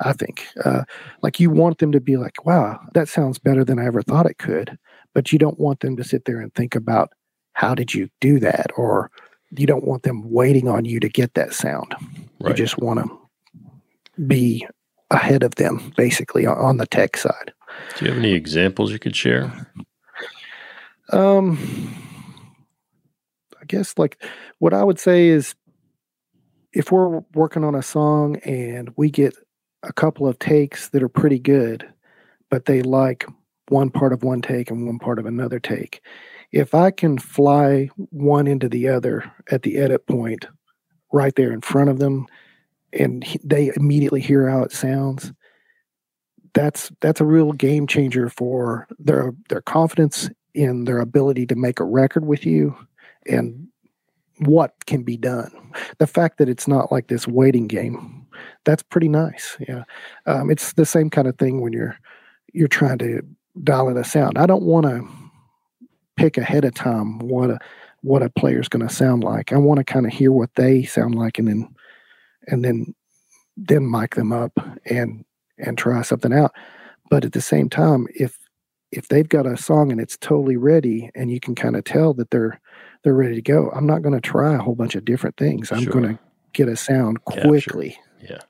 I 0.00 0.12
think, 0.12 0.46
uh, 0.64 0.84
like 1.22 1.40
you 1.40 1.50
want 1.50 1.78
them 1.78 1.92
to 1.92 2.00
be 2.00 2.16
like, 2.16 2.44
"Wow, 2.44 2.80
that 2.94 3.08
sounds 3.08 3.38
better 3.38 3.64
than 3.64 3.78
I 3.78 3.86
ever 3.86 4.02
thought 4.02 4.26
it 4.26 4.38
could," 4.38 4.78
but 5.14 5.32
you 5.32 5.38
don't 5.38 5.60
want 5.60 5.80
them 5.80 5.96
to 5.96 6.04
sit 6.04 6.24
there 6.24 6.40
and 6.40 6.54
think 6.54 6.74
about 6.74 7.10
how 7.52 7.74
did 7.74 7.92
you 7.94 8.08
do 8.20 8.38
that, 8.40 8.70
or 8.76 9.10
you 9.50 9.66
don't 9.66 9.86
want 9.86 10.02
them 10.02 10.30
waiting 10.30 10.68
on 10.68 10.84
you 10.84 11.00
to 11.00 11.08
get 11.08 11.34
that 11.34 11.52
sound. 11.52 11.94
Right. 12.40 12.50
You 12.50 12.54
just 12.54 12.78
want 12.78 13.00
to 13.00 14.22
be 14.26 14.66
ahead 15.10 15.42
of 15.42 15.56
them, 15.56 15.92
basically, 15.96 16.46
on 16.46 16.76
the 16.76 16.86
tech 16.86 17.16
side. 17.16 17.52
Do 17.98 18.04
you 18.04 18.10
have 18.10 18.18
any 18.18 18.32
examples 18.32 18.92
you 18.92 18.98
could 18.98 19.16
share? 19.16 19.72
Um, 21.12 21.58
I 23.60 23.64
guess 23.66 23.98
like 23.98 24.22
what 24.58 24.72
I 24.72 24.84
would 24.84 24.98
say 24.98 25.28
is 25.28 25.54
if 26.72 26.92
we're 26.92 27.20
working 27.34 27.64
on 27.64 27.74
a 27.74 27.82
song 27.82 28.36
and 28.38 28.90
we 28.96 29.10
get 29.10 29.34
a 29.82 29.92
couple 29.92 30.26
of 30.26 30.38
takes 30.38 30.88
that 30.90 31.02
are 31.02 31.08
pretty 31.08 31.38
good, 31.38 31.88
but 32.50 32.66
they 32.66 32.82
like 32.82 33.24
one 33.68 33.90
part 33.90 34.12
of 34.12 34.22
one 34.22 34.42
take 34.42 34.70
and 34.70 34.86
one 34.86 34.98
part 34.98 35.18
of 35.18 35.26
another 35.26 35.60
take. 35.60 36.02
If 36.52 36.74
I 36.74 36.90
can 36.90 37.18
fly 37.18 37.88
one 37.96 38.46
into 38.46 38.68
the 38.68 38.88
other 38.88 39.30
at 39.50 39.62
the 39.62 39.78
edit 39.78 40.06
point 40.06 40.46
right 41.12 41.34
there 41.36 41.52
in 41.52 41.60
front 41.60 41.90
of 41.90 41.98
them 41.98 42.26
and 42.92 43.24
they 43.44 43.70
immediately 43.76 44.20
hear 44.20 44.48
how 44.48 44.62
it 44.62 44.72
sounds, 44.72 45.32
that's 46.52 46.90
that's 47.00 47.20
a 47.20 47.24
real 47.24 47.52
game 47.52 47.86
changer 47.86 48.28
for 48.28 48.88
their 48.98 49.32
their 49.48 49.60
confidence 49.60 50.28
in 50.54 50.84
their 50.84 50.98
ability 50.98 51.46
to 51.46 51.54
make 51.54 51.78
a 51.78 51.84
record 51.84 52.26
with 52.26 52.44
you 52.44 52.76
and 53.26 53.68
what 54.38 54.74
can 54.86 55.02
be 55.02 55.16
done. 55.16 55.52
The 55.98 56.06
fact 56.06 56.38
that 56.38 56.48
it's 56.48 56.66
not 56.66 56.90
like 56.90 57.06
this 57.06 57.28
waiting 57.28 57.68
game, 57.68 58.19
that's 58.64 58.82
pretty 58.82 59.08
nice. 59.08 59.56
Yeah, 59.68 59.84
um, 60.26 60.50
it's 60.50 60.72
the 60.74 60.86
same 60.86 61.10
kind 61.10 61.28
of 61.28 61.38
thing 61.38 61.60
when 61.60 61.72
you're 61.72 61.98
you're 62.52 62.68
trying 62.68 62.98
to 62.98 63.22
dial 63.62 63.88
in 63.88 63.96
a 63.96 64.04
sound. 64.04 64.38
I 64.38 64.46
don't 64.46 64.64
want 64.64 64.86
to 64.86 65.08
pick 66.16 66.36
ahead 66.36 66.64
of 66.64 66.74
time 66.74 67.18
what 67.18 67.50
a 67.50 67.58
what 68.02 68.22
a 68.22 68.30
player's 68.30 68.68
going 68.68 68.86
to 68.86 68.94
sound 68.94 69.22
like. 69.22 69.52
I 69.52 69.58
want 69.58 69.78
to 69.78 69.84
kind 69.84 70.06
of 70.06 70.12
hear 70.12 70.32
what 70.32 70.54
they 70.54 70.84
sound 70.84 71.14
like, 71.14 71.38
and 71.38 71.48
then 71.48 71.74
and 72.46 72.64
then 72.64 72.94
then 73.56 73.90
mic 73.90 74.14
them 74.14 74.32
up 74.32 74.52
and 74.86 75.24
and 75.58 75.76
try 75.76 76.02
something 76.02 76.32
out. 76.32 76.52
But 77.10 77.24
at 77.24 77.32
the 77.32 77.40
same 77.40 77.68
time, 77.68 78.06
if 78.14 78.38
if 78.92 79.08
they've 79.08 79.28
got 79.28 79.46
a 79.46 79.56
song 79.56 79.92
and 79.92 80.00
it's 80.00 80.16
totally 80.16 80.56
ready 80.56 81.10
and 81.14 81.30
you 81.30 81.40
can 81.40 81.54
kind 81.54 81.76
of 81.76 81.84
tell 81.84 82.14
that 82.14 82.30
they're 82.30 82.60
they're 83.02 83.14
ready 83.14 83.36
to 83.36 83.42
go, 83.42 83.70
I'm 83.74 83.86
not 83.86 84.02
going 84.02 84.14
to 84.14 84.20
try 84.20 84.54
a 84.54 84.58
whole 84.58 84.74
bunch 84.74 84.94
of 84.94 85.04
different 85.04 85.36
things. 85.36 85.72
I'm 85.72 85.84
sure. 85.84 85.92
going 85.92 86.16
to 86.16 86.18
get 86.52 86.68
a 86.68 86.76
sound 86.76 87.24
quickly. 87.24 87.90
Capture. 87.90 88.09
Yeah. 88.22 88.40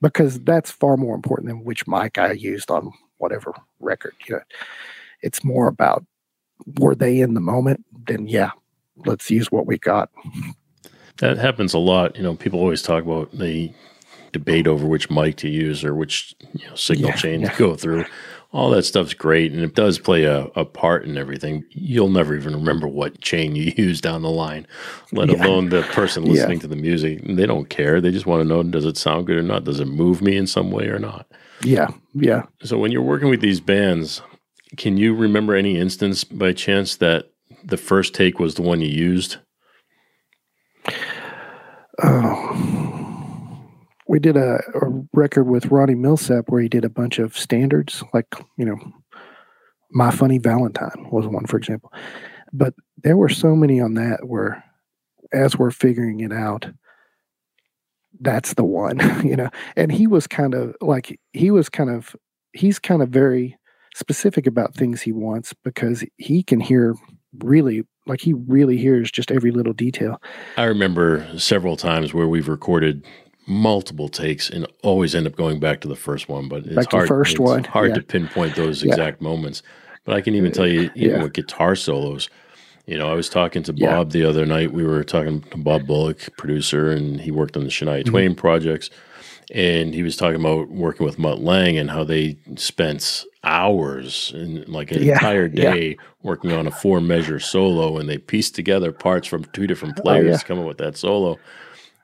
Because 0.00 0.40
that's 0.40 0.70
far 0.70 0.96
more 0.96 1.14
important 1.14 1.48
than 1.48 1.64
which 1.64 1.86
mic 1.86 2.18
I 2.18 2.32
used 2.32 2.70
on 2.70 2.92
whatever 3.18 3.54
record. 3.80 4.14
You 4.26 4.36
know, 4.36 4.42
it's 5.22 5.44
more 5.44 5.68
about 5.68 6.04
were 6.78 6.94
they 6.94 7.20
in 7.20 7.34
the 7.34 7.40
moment? 7.40 7.84
Then 8.06 8.26
yeah, 8.26 8.50
let's 9.06 9.30
use 9.30 9.50
what 9.50 9.66
we 9.66 9.78
got. 9.78 10.10
That 11.18 11.38
happens 11.38 11.74
a 11.74 11.78
lot. 11.78 12.16
You 12.16 12.22
know, 12.22 12.34
people 12.34 12.58
always 12.58 12.82
talk 12.82 13.04
about 13.04 13.30
the 13.32 13.72
debate 14.32 14.66
over 14.66 14.84
which 14.84 15.10
mic 15.10 15.36
to 15.36 15.48
use 15.48 15.84
or 15.84 15.94
which 15.94 16.34
you 16.54 16.66
know, 16.66 16.74
signal 16.74 17.10
yeah, 17.10 17.16
chain 17.16 17.40
yeah. 17.40 17.50
to 17.50 17.58
go 17.58 17.76
through. 17.76 18.04
All 18.54 18.70
that 18.70 18.84
stuff's 18.84 19.14
great, 19.14 19.52
and 19.52 19.62
it 19.62 19.74
does 19.74 19.98
play 19.98 20.24
a, 20.24 20.44
a, 20.54 20.64
part 20.64 21.04
in 21.04 21.18
everything. 21.18 21.64
You'll 21.70 22.08
never 22.08 22.36
even 22.36 22.54
remember 22.54 22.86
what 22.86 23.20
chain 23.20 23.56
you 23.56 23.72
use 23.76 24.00
down 24.00 24.22
the 24.22 24.30
line, 24.30 24.66
let 25.10 25.28
yeah. 25.28 25.44
alone 25.44 25.70
the 25.70 25.82
person 25.82 26.24
listening 26.32 26.60
to 26.60 26.68
the 26.68 26.76
music. 26.76 27.20
They 27.26 27.46
don't 27.46 27.68
care. 27.68 28.00
They 28.00 28.12
just 28.12 28.26
want 28.26 28.42
to 28.42 28.48
know 28.48 28.62
does 28.62 28.84
it 28.84 28.96
sound 28.96 29.26
good 29.26 29.36
or 29.36 29.42
not? 29.42 29.64
Does 29.64 29.80
it 29.80 29.88
move 29.88 30.22
me 30.22 30.36
in 30.36 30.46
some 30.46 30.70
way 30.70 30.86
or 30.86 31.00
not? 31.00 31.26
Yeah, 31.62 31.88
yeah. 32.14 32.44
So 32.62 32.78
when 32.78 32.92
you're 32.92 33.02
working 33.02 33.28
with 33.28 33.40
these 33.40 33.60
bands, 33.60 34.22
can 34.76 34.96
you 34.98 35.14
remember 35.14 35.56
any 35.56 35.76
instance 35.76 36.22
by 36.22 36.52
chance 36.52 36.96
that 36.96 37.32
the 37.64 37.76
first 37.76 38.14
take 38.14 38.38
was 38.38 38.54
the 38.54 38.62
one 38.62 38.80
you 38.80 38.88
used? 38.88 39.38
oh, 42.02 43.03
we 44.06 44.18
did 44.18 44.36
a, 44.36 44.60
a 44.74 45.04
record 45.12 45.44
with 45.44 45.66
Ronnie 45.66 45.94
Milsap 45.94 46.44
where 46.48 46.60
he 46.60 46.68
did 46.68 46.84
a 46.84 46.90
bunch 46.90 47.18
of 47.18 47.36
standards, 47.36 48.02
like 48.12 48.26
you 48.56 48.64
know, 48.64 48.78
My 49.90 50.10
Funny 50.10 50.38
Valentine 50.38 51.08
was 51.10 51.26
one, 51.26 51.46
for 51.46 51.56
example. 51.56 51.92
But 52.52 52.74
there 53.02 53.16
were 53.16 53.28
so 53.28 53.56
many 53.56 53.80
on 53.80 53.94
that 53.94 54.26
where, 54.28 54.62
as 55.32 55.58
we're 55.58 55.70
figuring 55.70 56.20
it 56.20 56.32
out, 56.32 56.66
that's 58.20 58.54
the 58.54 58.64
one, 58.64 59.00
you 59.24 59.36
know. 59.36 59.50
And 59.76 59.90
he 59.90 60.06
was 60.06 60.26
kind 60.26 60.54
of 60.54 60.76
like 60.80 61.18
he 61.32 61.50
was 61.50 61.68
kind 61.68 61.90
of 61.90 62.14
he's 62.52 62.78
kind 62.78 63.02
of 63.02 63.08
very 63.08 63.58
specific 63.94 64.46
about 64.46 64.74
things 64.74 65.02
he 65.02 65.12
wants 65.12 65.54
because 65.64 66.04
he 66.18 66.42
can 66.42 66.60
hear 66.60 66.94
really 67.42 67.84
like 68.06 68.20
he 68.20 68.32
really 68.34 68.76
hears 68.76 69.10
just 69.10 69.30
every 69.30 69.50
little 69.50 69.72
detail. 69.72 70.20
I 70.56 70.64
remember 70.64 71.26
several 71.38 71.76
times 71.76 72.12
where 72.12 72.28
we've 72.28 72.48
recorded 72.48 73.06
multiple 73.46 74.08
takes 74.08 74.48
and 74.50 74.66
always 74.82 75.14
end 75.14 75.26
up 75.26 75.36
going 75.36 75.60
back 75.60 75.80
to 75.82 75.88
the 75.88 75.96
first 75.96 76.28
one, 76.28 76.48
but 76.48 76.64
it's 76.64 76.74
Back 76.74 76.90
hard, 76.90 77.08
first 77.08 77.32
it's 77.32 77.40
one, 77.40 77.64
hard 77.64 77.90
yeah. 77.90 77.94
to 77.96 78.02
pinpoint 78.02 78.56
those 78.56 78.82
Yeah. 78.82 78.92
exact 78.92 79.20
moments. 79.20 79.62
But 80.04 80.14
I 80.14 80.20
can 80.20 80.34
even 80.34 80.52
tell 80.52 80.66
you, 80.66 80.90
even 80.94 81.16
Yeah. 81.16 81.22
with 81.22 81.32
guitar 81.32 81.76
solos, 81.76 82.28
you 82.86 82.98
know, 82.98 83.10
I 83.10 83.14
was 83.14 83.28
talking 83.28 83.62
to. 83.64 83.72
Bob 83.72 84.10
the 84.12 84.24
other 84.24 84.44
night. 84.46 84.72
We 84.72 84.84
were 84.84 85.02
talking 85.04 85.40
to 85.50 85.56
Bob 85.58 85.86
Bullock, 85.86 86.28
producer, 86.36 86.90
and 86.90 87.20
he 87.20 87.30
worked 87.30 87.56
on 87.56 87.64
the 87.64 87.70
Shania 87.70 88.00
Mm-hmm. 88.00 88.10
Twain 88.10 88.34
projects. 88.34 88.90
And 89.54 89.94
he 89.94 90.02
was 90.02 90.16
talking 90.16 90.40
about 90.40 90.70
working 90.70 91.04
with 91.04 91.18
Mutt 91.18 91.40
Lange 91.40 91.76
and 91.78 91.90
how 91.90 92.02
they 92.04 92.38
spent 92.56 93.24
hours 93.42 94.32
and 94.34 94.66
like 94.68 94.90
an 94.90 95.02
entire 95.02 95.48
day 95.48 95.98
working 96.22 96.50
on 96.52 96.66
a 96.66 96.70
four 96.70 96.98
measure 97.00 97.38
solo 97.38 97.98
and 97.98 98.08
they 98.08 98.16
pieced 98.16 98.54
together 98.54 98.90
parts 98.90 99.28
from 99.28 99.44
two 99.52 99.66
different 99.66 99.96
players 99.96 100.36
Oh, 100.36 100.38
to 100.38 100.44
come 100.46 100.58
up 100.60 100.64
with 100.66 100.78
that 100.78 100.96
solo. 100.96 101.38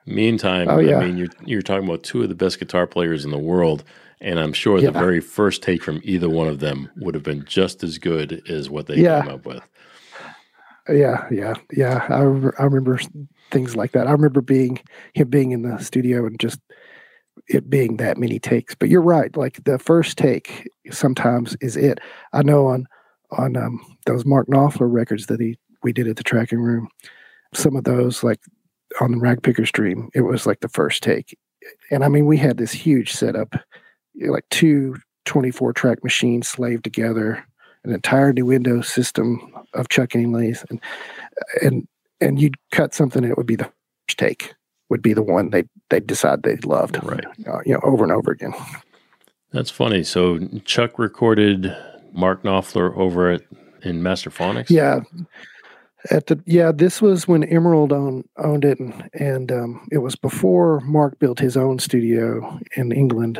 Meantime, 0.05 0.67
Oh, 0.69 0.79
yeah. 0.79 0.97
I 0.97 1.05
mean, 1.05 1.17
you're 1.17 1.27
you're 1.45 1.61
talking 1.61 1.85
about 1.87 2.03
two 2.03 2.23
of 2.23 2.29
the 2.29 2.35
best 2.35 2.59
guitar 2.59 2.87
players 2.87 3.23
in 3.23 3.31
the 3.31 3.37
world, 3.37 3.83
and 4.19 4.39
I'm 4.39 4.53
sure 4.53 4.81
the 4.81 4.91
very 4.91 5.19
first 5.19 5.61
take 5.61 5.83
from 5.83 6.01
either 6.03 6.29
one 6.29 6.47
of 6.47 6.59
them 6.59 6.89
would 6.97 7.13
have 7.13 7.23
been 7.23 7.45
just 7.45 7.83
as 7.83 7.97
good 7.97 8.41
as 8.49 8.69
what 8.69 8.87
they 8.87 8.95
Yeah. 8.95 9.21
came 9.21 9.31
up 9.31 9.45
with. 9.45 9.61
Yeah, 10.89 11.27
yeah, 11.31 11.53
yeah. 11.71 12.05
I 12.09 12.19
remember, 12.21 12.55
I 12.59 12.63
remember 12.63 12.99
things 13.51 13.75
like 13.75 13.91
that. 13.91 14.07
I 14.07 14.11
remember 14.11 14.41
being 14.41 14.79
him 15.13 15.29
being 15.29 15.51
in 15.51 15.61
the 15.61 15.77
studio 15.77 16.25
and 16.25 16.39
just 16.39 16.59
it 17.47 17.69
being 17.69 17.97
that 17.97 18.17
many 18.17 18.39
takes. 18.39 18.73
But 18.75 18.89
you're 18.89 19.01
right. 19.01 19.35
Like 19.37 19.63
the 19.63 19.77
first 19.77 20.17
take 20.17 20.67
sometimes 20.89 21.55
is 21.61 21.77
it. 21.77 21.99
I 22.33 22.41
know 22.41 22.65
on 22.67 22.87
on 23.37 23.55
um, 23.55 23.79
those 24.07 24.25
Mark 24.25 24.47
Knopfler 24.47 24.91
records 24.91 25.27
that 25.27 25.39
he 25.39 25.57
we 25.83 25.93
did 25.93 26.07
at 26.07 26.15
the 26.17 26.23
tracking 26.23 26.59
room. 26.59 26.87
Some 27.53 27.75
of 27.75 27.83
those, 27.83 28.23
like 28.23 28.39
on 29.01 29.11
the 29.11 29.17
Ragpicker's 29.17 29.71
Dream, 29.71 30.09
it 30.13 30.21
was 30.21 30.45
like 30.45 30.61
the 30.61 30.69
first 30.69 31.03
take. 31.03 31.37
And 31.89 32.03
I 32.03 32.07
mean, 32.07 32.25
we 32.25 32.37
had 32.37 32.57
this 32.57 32.71
huge 32.71 33.11
setup, 33.11 33.55
like 34.15 34.45
two 34.49 34.95
24 35.25 35.73
track 35.73 36.03
machines 36.03 36.47
slaved 36.47 36.83
together, 36.83 37.43
an 37.83 37.93
entire 37.93 38.31
new 38.31 38.45
Windows 38.45 38.87
system 38.87 39.53
of 39.73 39.89
Chuck 39.89 40.09
Ainlay's, 40.09 40.63
and 40.69 40.79
and 41.61 41.87
and 42.19 42.39
you'd 42.39 42.55
cut 42.71 42.93
something, 42.93 43.23
and 43.23 43.31
it 43.31 43.37
would 43.37 43.47
be 43.47 43.55
the 43.55 43.71
first 44.07 44.17
take, 44.17 44.53
would 44.89 45.01
be 45.01 45.13
the 45.13 45.23
one 45.23 45.49
they 45.49 45.63
they 45.89 45.99
decide 45.99 46.43
they 46.43 46.57
loved, 46.57 47.03
Right. 47.03 47.25
Uh, 47.47 47.59
you 47.65 47.73
know, 47.73 47.81
over 47.83 48.03
and 48.03 48.13
over 48.13 48.31
again. 48.31 48.53
That's 49.51 49.69
funny. 49.69 50.03
So 50.03 50.39
Chuck 50.63 50.97
recorded 50.97 51.75
Mark 52.13 52.43
Knopfler 52.43 52.95
over 52.95 53.31
at 53.31 53.41
in 53.83 54.01
Masterphonics. 54.01 54.69
Yeah. 54.69 55.01
At 56.09 56.27
the 56.27 56.41
yeah, 56.45 56.71
this 56.71 57.01
was 57.01 57.27
when 57.27 57.43
Emerald 57.43 57.93
owned 57.93 58.27
owned 58.37 58.65
it, 58.65 58.79
and, 58.79 59.09
and 59.13 59.51
um, 59.51 59.87
it 59.91 59.99
was 59.99 60.15
before 60.15 60.79
Mark 60.81 61.19
built 61.19 61.39
his 61.39 61.55
own 61.55 61.77
studio 61.77 62.59
in 62.75 62.91
England. 62.91 63.39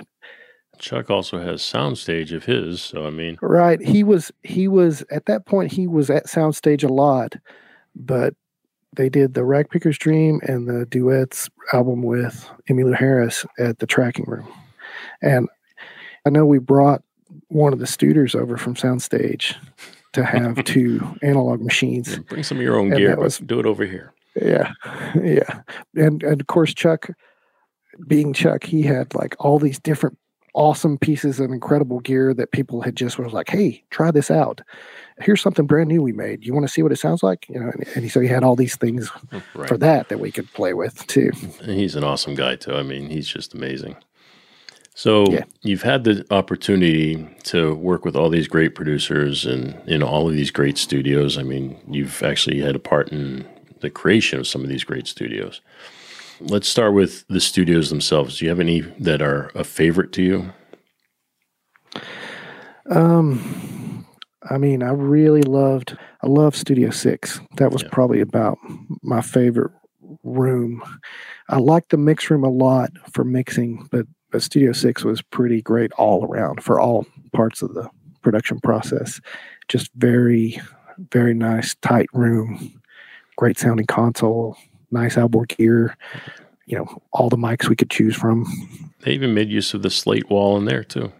Chuck 0.77 1.09
also 1.09 1.39
has 1.39 1.61
soundstage 1.61 2.31
of 2.35 2.45
his. 2.45 2.81
So 2.81 3.05
I 3.07 3.09
mean, 3.09 3.37
Right, 3.41 3.81
he 3.81 4.03
was 4.03 4.31
he 4.43 4.67
was 4.67 5.03
at 5.09 5.25
that 5.25 5.45
point 5.45 5.71
he 5.71 5.87
was 5.87 6.09
at 6.09 6.27
Soundstage 6.27 6.83
a 6.83 6.93
lot, 6.93 7.35
but 7.95 8.35
they 8.95 9.09
did 9.09 9.33
the 9.33 9.43
Ragpicker's 9.43 9.97
Dream 9.97 10.39
and 10.43 10.67
the 10.67 10.85
duets 10.85 11.49
album 11.73 12.03
with 12.03 12.47
Emmylou 12.69 12.95
Harris 12.95 13.45
at 13.57 13.79
the 13.79 13.87
Tracking 13.87 14.25
Room, 14.25 14.47
and 15.21 15.49
I 16.25 16.29
know 16.29 16.45
we 16.45 16.59
brought 16.59 17.01
one 17.47 17.73
of 17.73 17.79
the 17.79 17.87
Studers 17.87 18.35
over 18.35 18.57
from 18.57 18.75
Soundstage 18.75 19.55
to 20.13 20.23
have 20.23 20.63
two 20.65 21.01
analog 21.21 21.61
machines. 21.61 22.17
bring 22.19 22.43
some 22.43 22.57
of 22.57 22.63
your 22.63 22.77
own 22.77 22.87
And 22.91 22.97
gear, 22.97 23.15
that 23.15 23.19
but 23.19 23.47
do 23.47 23.59
it 23.59 23.65
over 23.65 23.85
here. 23.85 24.13
Yeah, 24.41 24.71
yeah, 25.21 25.61
and 25.95 26.23
and 26.23 26.39
of 26.41 26.47
course 26.47 26.73
Chuck, 26.73 27.09
being 28.07 28.33
Chuck, 28.33 28.63
he 28.63 28.81
had 28.83 29.13
like 29.13 29.35
all 29.39 29.59
these 29.59 29.79
different 29.79 30.17
awesome 30.53 30.97
pieces 30.97 31.39
of 31.39 31.49
incredible 31.51 31.99
gear 32.01 32.33
that 32.33 32.51
people 32.51 32.81
had 32.81 32.95
just 32.95 33.17
was 33.17 33.31
like, 33.31 33.49
hey, 33.49 33.81
try 33.89 34.11
this 34.11 34.29
out. 34.29 34.59
Here's 35.21 35.41
something 35.41 35.65
brand 35.65 35.87
new 35.87 36.01
we 36.01 36.11
made. 36.11 36.45
You 36.45 36.53
want 36.53 36.65
to 36.67 36.71
see 36.71 36.83
what 36.83 36.91
it 36.91 36.97
sounds 36.99 37.23
like? 37.23 37.47
You 37.47 37.57
know, 37.59 37.69
and, 37.69 37.87
and 37.95 38.03
he, 38.03 38.09
so 38.09 38.19
he 38.19 38.27
had 38.27 38.43
all 38.43 38.57
these 38.57 38.75
things 38.75 39.09
mm, 39.09 39.41
Right. 39.55 39.69
for 39.69 39.77
that 39.77 40.09
that 40.09 40.19
we 40.19 40.29
could 40.29 40.51
play 40.51 40.73
with 40.73 41.07
too. 41.07 41.31
And 41.61 41.71
he's 41.71 41.95
an 41.95 42.03
awesome 42.03 42.35
guy 42.35 42.57
too. 42.57 42.73
I 42.75 42.83
mean, 42.83 43.09
he's 43.09 43.29
just 43.29 43.53
amazing. 43.53 43.95
So 44.93 45.31
Yeah. 45.31 45.43
you've 45.61 45.81
had 45.83 46.03
the 46.03 46.25
opportunity 46.31 47.25
to 47.43 47.73
work 47.75 48.03
with 48.05 48.15
all 48.15 48.29
these 48.29 48.47
great 48.47 48.75
producers 48.75 49.45
and 49.45 49.79
in 49.87 50.03
all 50.03 50.27
of 50.27 50.35
these 50.35 50.51
great 50.51 50.77
studios. 50.77 51.37
I 51.37 51.43
mean, 51.43 51.77
you've 51.89 52.21
actually 52.23 52.59
had 52.59 52.75
a 52.75 52.79
part 52.79 53.09
in 53.09 53.45
the 53.79 53.89
creation 53.89 54.39
of 54.39 54.47
some 54.47 54.61
of 54.61 54.69
these 54.69 54.83
great 54.83 55.07
studios. 55.07 55.61
Let's 56.39 56.67
start 56.67 56.93
with 56.93 57.25
the 57.27 57.39
studios 57.39 57.89
themselves. 57.89 58.37
Do 58.37 58.45
you 58.45 58.49
have 58.49 58.59
any 58.59 58.81
that 58.99 59.21
are 59.21 59.51
a 59.55 59.63
favorite 59.63 60.11
to 60.13 60.23
you? 60.23 60.53
Um, 62.89 64.05
I 64.49 64.57
mean, 64.57 64.83
I 64.83 64.89
really 64.91 65.43
loved. 65.43 65.97
I 66.21 66.27
love 66.27 66.55
Studio 66.55 66.89
Six. 66.89 67.39
That 67.57 67.71
was 67.71 67.83
Yeah. 67.83 67.89
probably 67.91 68.21
about 68.21 68.57
my 69.03 69.21
favorite 69.21 69.71
room. 70.23 70.83
I 71.47 71.57
liked 71.59 71.89
the 71.89 71.97
mix 71.97 72.29
room 72.29 72.43
a 72.43 72.49
lot 72.49 72.91
for 73.13 73.23
mixing, 73.23 73.87
but 73.91 74.05
but 74.31 74.41
Studio 74.41 74.71
Six 74.71 75.03
was 75.03 75.21
pretty 75.21 75.61
great 75.61 75.91
all 75.93 76.25
around 76.25 76.63
for 76.63 76.79
all 76.79 77.05
parts 77.33 77.61
of 77.61 77.73
the 77.73 77.89
production 78.21 78.59
process. 78.59 79.19
Just 79.67 79.91
very, 79.95 80.59
very 81.11 81.33
nice, 81.33 81.75
tight 81.75 82.09
room, 82.13 82.81
great 83.37 83.57
sounding 83.57 83.85
console, 83.85 84.57
nice 84.91 85.17
outboard 85.17 85.49
gear. 85.49 85.95
You 86.65 86.77
know, 86.77 87.01
all 87.11 87.29
the 87.29 87.37
mics 87.37 87.67
we 87.67 87.75
could 87.75 87.89
choose 87.89 88.15
from. 88.15 88.45
They 89.01 89.11
even 89.11 89.33
made 89.33 89.49
use 89.49 89.73
of 89.73 89.81
the 89.81 89.89
slate 89.89 90.29
wall 90.29 90.57
in 90.57 90.65
there 90.65 90.83
too. 90.83 91.11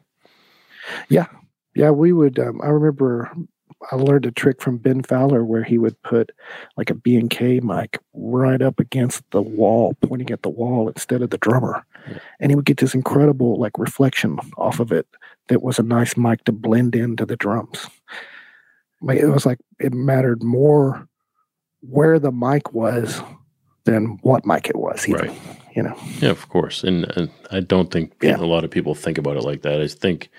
Yeah, 1.10 1.28
Yeah, 1.76 1.92
we 1.92 2.14
would. 2.14 2.40
Um, 2.40 2.62
I 2.62 2.68
remember 2.68 3.32
I 3.92 3.96
learned 3.96 4.26
a 4.28 4.32
trick 4.32 4.62
from 4.62 4.78
Ben 4.78 5.02
Fowler 5.02 5.44
where 5.44 5.64
he 5.64 5.78
would 5.80 6.00
put 6.04 6.32
like 6.78 6.90
a 6.90 6.94
B 6.96 7.16
and 7.18 7.30
K 7.30 7.60
mic 7.62 7.98
right 8.14 8.62
up 8.62 8.80
against 8.80 9.24
the 9.32 9.42
wall, 9.42 9.96
pointing 10.04 10.30
at 10.30 10.44
the 10.44 10.50
wall 10.50 10.88
instead 10.88 11.22
of 11.24 11.32
the 11.32 11.38
drummer, 11.40 11.84
Yeah. 12.08 12.20
and 12.40 12.52
he 12.52 12.56
would 12.56 12.66
get 12.66 12.78
this 12.78 12.94
incredible 12.94 13.60
like 13.60 13.78
reflection 13.80 14.38
off 14.58 14.80
of 14.80 14.92
it. 14.92 15.08
That 15.48 15.64
was 15.64 15.80
a 15.80 15.84
nice 15.84 16.16
mic 16.16 16.44
to 16.46 16.52
blend 16.52 16.96
into 16.96 17.26
the 17.26 17.36
drums. 17.36 17.88
Like 19.02 19.18
it 19.20 19.28
was 19.28 19.46
like 19.46 19.58
it 19.80 19.94
mattered 19.94 20.44
more 20.44 21.08
where 21.82 22.20
the 22.20 22.32
mic 22.32 22.74
was 22.74 23.22
than 23.86 24.20
what 24.22 24.46
mic 24.46 24.70
it 24.70 24.76
was. 24.76 25.08
Even, 25.10 25.30
Right. 25.30 25.42
You 25.76 25.82
know. 25.84 25.96
Yeah, 26.20 26.30
of 26.30 26.50
course. 26.50 26.84
And, 26.84 27.06
and 27.18 27.32
I 27.50 27.62
don't 27.62 27.90
think 27.92 28.14
Yeah. 28.22 28.38
a 28.38 28.46
lot 28.46 28.64
of 28.64 28.70
people 28.70 28.94
think 28.94 29.18
about 29.18 29.38
it 29.38 29.44
like 29.44 29.64
that. 29.64 29.82
I 29.82 29.88
think, 29.88 30.30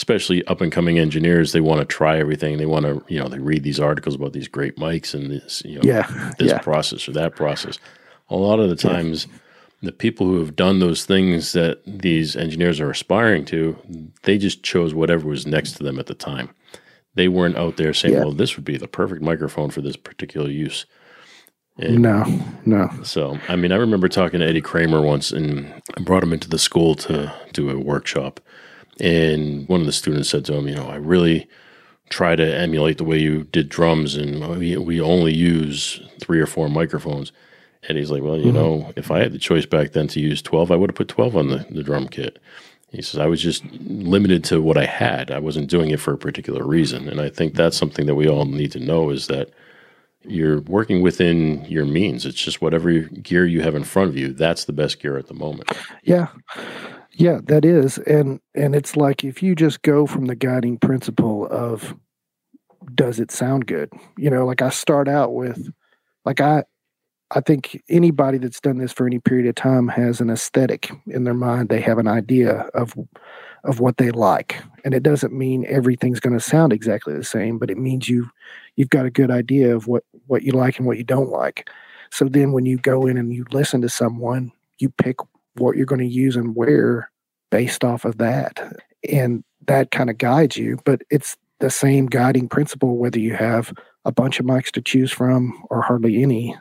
especially 0.00 0.42
up 0.46 0.62
and 0.62 0.72
coming 0.72 0.98
engineers, 0.98 1.52
they 1.52 1.60
want 1.60 1.78
to 1.78 1.84
try 1.84 2.16
everything. 2.18 2.56
They 2.56 2.64
want 2.64 2.86
to, 2.86 3.04
you 3.12 3.18
know, 3.20 3.28
they 3.28 3.38
read 3.38 3.64
these 3.64 3.78
articles 3.78 4.14
about 4.14 4.32
these 4.32 4.48
great 4.48 4.76
mics 4.76 5.12
and 5.12 5.30
this, 5.30 5.62
you 5.62 5.74
know, 5.74 5.82
Yeah. 5.84 6.32
this 6.38 6.52
Yeah. 6.52 6.58
process 6.58 7.06
or 7.06 7.12
that 7.12 7.36
process. 7.36 7.78
A 8.30 8.36
lot 8.36 8.60
of 8.60 8.70
the 8.70 8.76
times, 8.76 9.26
the 9.82 9.92
people 9.92 10.26
who 10.26 10.38
have 10.38 10.56
done 10.56 10.78
those 10.78 11.04
things 11.04 11.52
that 11.52 11.82
these 11.86 12.34
engineers 12.34 12.80
are 12.80 12.90
aspiring 12.90 13.44
to, 13.46 13.76
they 14.22 14.38
just 14.38 14.62
chose 14.62 14.94
whatever 14.94 15.28
was 15.28 15.46
next 15.46 15.72
to 15.72 15.82
them 15.82 15.98
at 15.98 16.06
the 16.06 16.14
time. 16.14 16.48
They 17.14 17.28
weren't 17.28 17.58
out 17.58 17.76
there 17.76 17.92
saying, 17.92 18.14
Yeah. 18.14 18.20
well, 18.20 18.32
this 18.32 18.56
would 18.56 18.64
be 18.64 18.78
the 18.78 18.88
perfect 18.88 19.20
microphone 19.20 19.68
for 19.68 19.82
this 19.82 19.96
particular 19.96 20.48
use. 20.48 20.86
And 21.78 21.98
No. 22.00 22.24
No. 22.64 22.88
so, 23.02 23.38
I 23.50 23.56
mean, 23.56 23.70
I 23.70 23.76
remember 23.76 24.08
talking 24.08 24.40
to 24.40 24.46
Eddie 24.46 24.62
Kramer 24.62 25.02
once, 25.02 25.30
and 25.30 25.70
I 25.94 26.00
brought 26.00 26.22
him 26.22 26.32
into 26.32 26.48
the 26.48 26.58
school 26.58 26.94
to 26.94 27.30
do 27.52 27.68
a 27.68 27.78
workshop. 27.78 28.40
And 29.00 29.68
one 29.68 29.80
of 29.80 29.86
the 29.86 29.92
students 29.92 30.28
said 30.28 30.44
to 30.46 30.54
him, 30.54 30.68
"You 30.68 30.74
know, 30.76 30.88
I 30.88 30.96
really 30.96 31.48
try 32.10 32.34
to 32.36 32.44
emulate 32.56 32.98
the 32.98 33.04
way 33.04 33.18
you 33.18 33.44
did 33.44 33.68
drums, 33.68 34.16
and 34.16 34.58
we, 34.58 34.76
we 34.76 35.00
only 35.00 35.32
use 35.34 36.00
three 36.20 36.40
or 36.40 36.46
four 36.46 36.68
microphones." 36.68 37.32
And 37.88 37.96
he's 37.96 38.10
like, 38.10 38.22
"Well, 38.22 38.36
you 38.38 38.50
Mhm. 38.52 38.54
know, 38.54 38.92
if 38.96 39.10
I 39.10 39.20
had 39.20 39.32
the 39.32 39.38
choice 39.38 39.64
back 39.66 39.92
then 39.92 40.06
to 40.08 40.20
use 40.20 40.42
twelve, 40.42 40.70
I 40.70 40.76
would 40.76 40.90
have 40.90 40.96
put 40.96 41.08
twelve 41.08 41.36
on 41.36 41.48
the, 41.48 41.64
the 41.70 41.82
drum 41.82 42.08
kit." 42.08 42.38
He 42.92 43.00
says, 43.02 43.18
"I 43.20 43.26
was 43.26 43.40
just 43.40 43.64
limited 43.80 44.44
to 44.44 44.60
what 44.60 44.76
I 44.76 44.84
had. 44.84 45.30
I 45.30 45.38
wasn't 45.38 45.70
doing 45.70 45.90
it 45.90 46.00
for 46.00 46.12
a 46.12 46.18
particular 46.18 46.64
reason." 46.66 47.08
And 47.08 47.20
I 47.20 47.30
think 47.30 47.54
that's 47.54 47.76
something 47.76 48.06
that 48.06 48.16
we 48.16 48.28
all 48.28 48.44
need 48.44 48.72
to 48.72 48.80
know 48.80 49.10
is 49.10 49.28
that 49.28 49.48
you're 50.26 50.60
working 50.62 51.00
within 51.00 51.64
your 51.66 51.86
means. 51.86 52.26
It's 52.26 52.42
just 52.44 52.60
whatever 52.60 52.92
gear 52.98 53.46
you 53.46 53.62
have 53.62 53.74
in 53.74 53.84
front 53.84 54.10
of 54.10 54.16
you. 54.18 54.34
That's 54.34 54.64
the 54.66 54.72
best 54.74 55.00
gear 55.00 55.16
at 55.16 55.28
the 55.28 55.34
moment. 55.34 55.70
Yeah. 56.04 56.26
Yeah, 57.20 57.40
that 57.44 57.64
is. 57.64 57.98
And 57.98 58.40
and 58.54 58.74
it's 58.74 58.96
like 58.96 59.24
if 59.24 59.42
you 59.42 59.54
just 59.54 59.82
go 59.82 60.06
from 60.06 60.26
the 60.26 60.34
guiding 60.34 60.78
principle 60.78 61.46
of 61.50 61.94
does 62.94 63.20
it 63.20 63.30
sound 63.30 63.66
good? 63.66 63.92
You 64.16 64.30
know, 64.30 64.46
like 64.46 64.62
I 64.62 64.70
start 64.70 65.08
out 65.08 65.34
with 65.34 65.70
like 66.24 66.40
I 66.40 66.64
I 67.32 67.40
think 67.40 67.82
anybody 67.90 68.38
that's 68.38 68.60
done 68.60 68.78
this 68.78 68.92
for 68.92 69.06
any 69.06 69.20
period 69.20 69.48
of 69.48 69.56
time 69.56 69.88
has 69.88 70.20
an 70.20 70.30
aesthetic 70.30 70.92
in 71.08 71.24
their 71.24 71.34
mind. 71.34 71.70
They 71.70 71.80
have 71.82 71.98
an 71.98 72.08
idea 72.08 72.68
of 72.74 72.94
of 73.64 73.80
what 73.80 73.98
they 73.98 74.10
like. 74.12 74.62
And 74.84 74.94
it 74.94 75.02
doesn't 75.04 75.32
mean 75.34 75.66
everything's 75.68 76.20
going 76.20 76.34
to 76.38 76.40
sound 76.44 76.72
exactly 76.72 77.14
the 77.14 77.24
same, 77.24 77.58
but 77.58 77.70
it 77.70 77.78
means 77.78 78.08
you 78.08 78.30
you've 78.76 78.90
got 78.90 79.06
a 79.06 79.10
good 79.10 79.30
idea 79.32 79.76
of 79.76 79.88
what 79.88 80.04
what 80.28 80.44
you 80.44 80.52
like 80.52 80.78
and 80.78 80.86
what 80.86 80.98
you 80.98 81.04
don't 81.04 81.30
like. 81.30 81.68
So 82.12 82.26
then 82.26 82.52
when 82.52 82.66
you 82.66 82.78
go 82.78 83.06
in 83.06 83.18
and 83.18 83.34
you 83.34 83.46
listen 83.52 83.82
to 83.82 83.90
someone, 83.90 84.52
you 84.78 84.90
pick 84.90 85.16
what 85.56 85.76
you're 85.76 85.86
going 85.86 86.00
to 86.00 86.06
use 86.06 86.36
and 86.36 86.54
where 86.54 87.10
based 87.50 87.84
off 87.84 88.04
of 88.04 88.18
that. 88.18 88.78
And 89.10 89.44
that 89.66 89.90
kind 89.90 90.10
of 90.10 90.18
guides 90.18 90.56
you, 90.56 90.78
but 90.84 91.02
it's 91.10 91.36
the 91.58 91.70
same 91.70 92.06
guiding 92.06 92.48
principle 92.48 92.96
whether 92.96 93.18
you 93.18 93.34
have 93.34 93.72
a 94.04 94.12
bunch 94.12 94.40
of 94.40 94.46
mics 94.46 94.70
to 94.72 94.80
choose 94.80 95.12
from 95.12 95.62
or 95.68 95.82
hardly 95.82 96.22
any 96.22 96.56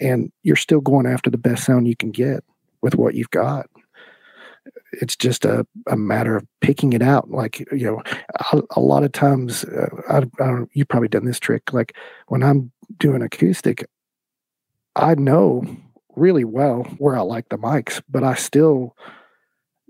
and 0.00 0.30
you're 0.42 0.56
still 0.56 0.80
going 0.80 1.06
after 1.06 1.30
the 1.30 1.38
best 1.38 1.64
sound 1.64 1.88
you 1.88 1.96
can 1.96 2.10
get 2.10 2.44
with 2.82 2.94
what 2.94 3.14
you've 3.14 3.30
got 3.30 3.70
it's 5.00 5.16
just 5.16 5.44
a, 5.44 5.66
a 5.88 5.96
matter 5.96 6.36
of 6.36 6.46
picking 6.60 6.92
it 6.92 7.02
out. 7.02 7.30
Like, 7.30 7.60
you 7.72 7.86
know, 7.86 8.02
a, 8.52 8.62
a 8.76 8.80
lot 8.80 9.04
of 9.04 9.12
times, 9.12 9.64
uh, 9.64 9.88
I, 10.08 10.42
I 10.42 10.64
you've 10.72 10.88
probably 10.88 11.08
done 11.08 11.24
this 11.24 11.40
trick. 11.40 11.72
Like 11.72 11.96
when 12.28 12.42
I'm 12.42 12.70
doing 12.98 13.22
acoustic, 13.22 13.86
I 14.96 15.14
know 15.14 15.64
really 16.16 16.44
well 16.44 16.84
where 16.98 17.16
I 17.16 17.20
like 17.20 17.48
the 17.48 17.56
mics, 17.56 18.02
but 18.08 18.22
I 18.22 18.34
still, 18.34 18.96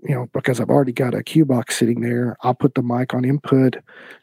you 0.03 0.15
know, 0.15 0.27
because 0.33 0.59
I've 0.59 0.69
already 0.69 0.91
got 0.91 1.13
a 1.13 1.23
cue 1.23 1.45
box 1.45 1.77
sitting 1.77 2.01
there, 2.01 2.37
I'll 2.41 2.53
put 2.53 2.75
the 2.75 2.83
mic 2.83 3.13
on 3.13 3.25
input 3.25 3.77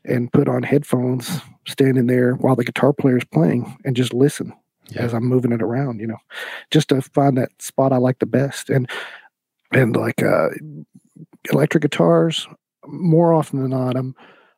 and 0.04 0.32
put 0.32 0.48
on 0.48 0.62
headphones 0.62 1.40
standing 1.66 2.06
there 2.06 2.34
while 2.34 2.56
the 2.56 2.64
guitar 2.64 2.92
player 2.92 3.18
is 3.18 3.24
playing 3.24 3.76
and 3.84 3.96
just 3.96 4.12
listen 4.12 4.52
yeah. 4.90 5.02
as 5.02 5.14
I'm 5.14 5.24
moving 5.24 5.52
it 5.52 5.62
around, 5.62 6.00
you 6.00 6.06
know, 6.06 6.18
just 6.70 6.88
to 6.88 7.00
find 7.02 7.36
that 7.38 7.50
spot 7.60 7.92
I 7.92 7.96
like 7.96 8.18
the 8.18 8.26
best. 8.26 8.70
And 8.70 8.88
and 9.72 9.96
like 9.96 10.22
uh, 10.22 10.50
electric 11.50 11.82
guitars, 11.82 12.46
more 12.86 13.32
often 13.32 13.60
than 13.60 13.70
not, 13.70 13.96
I'm 13.96 14.14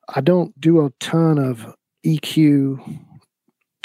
I 0.08 0.20
don't 0.20 0.58
do 0.60 0.84
a 0.84 0.90
ton 1.00 1.38
of 1.38 1.74
EQ 2.04 3.03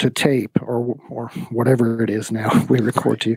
to 0.00 0.10
tape 0.10 0.58
or 0.62 0.98
or 1.08 1.28
whatever 1.50 2.02
it 2.02 2.10
is 2.10 2.32
now 2.32 2.50
we 2.68 2.80
record 2.80 3.20
to. 3.20 3.36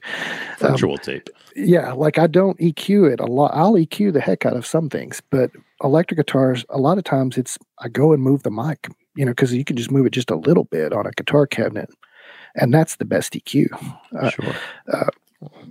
Virtual 0.59 0.93
um, 0.93 0.97
tape. 0.97 1.29
Yeah, 1.55 1.93
like 1.93 2.17
I 2.17 2.27
don't 2.27 2.57
EQ 2.57 3.11
it 3.11 3.19
a 3.19 3.25
lot. 3.25 3.51
I'll 3.53 3.73
EQ 3.73 4.13
the 4.13 4.21
heck 4.21 4.45
out 4.45 4.55
of 4.55 4.65
some 4.65 4.89
things, 4.89 5.21
but 5.29 5.51
electric 5.83 6.17
guitars, 6.17 6.65
a 6.69 6.79
lot 6.79 6.97
of 6.97 7.03
times 7.03 7.37
it's 7.37 7.57
I 7.79 7.89
go 7.89 8.13
and 8.13 8.23
move 8.23 8.43
the 8.43 8.51
mic, 8.51 8.87
you 9.15 9.25
know, 9.25 9.31
because 9.31 9.53
you 9.53 9.63
can 9.63 9.75
just 9.75 9.91
move 9.91 10.05
it 10.05 10.13
just 10.13 10.31
a 10.31 10.35
little 10.35 10.63
bit 10.63 10.93
on 10.93 11.05
a 11.05 11.11
guitar 11.11 11.45
cabinet, 11.45 11.89
and 12.55 12.73
that's 12.73 12.95
the 12.95 13.05
best 13.05 13.33
EQ. 13.33 13.67
Uh, 14.17 14.29
sure. 14.29 14.55
Uh, 14.91 15.09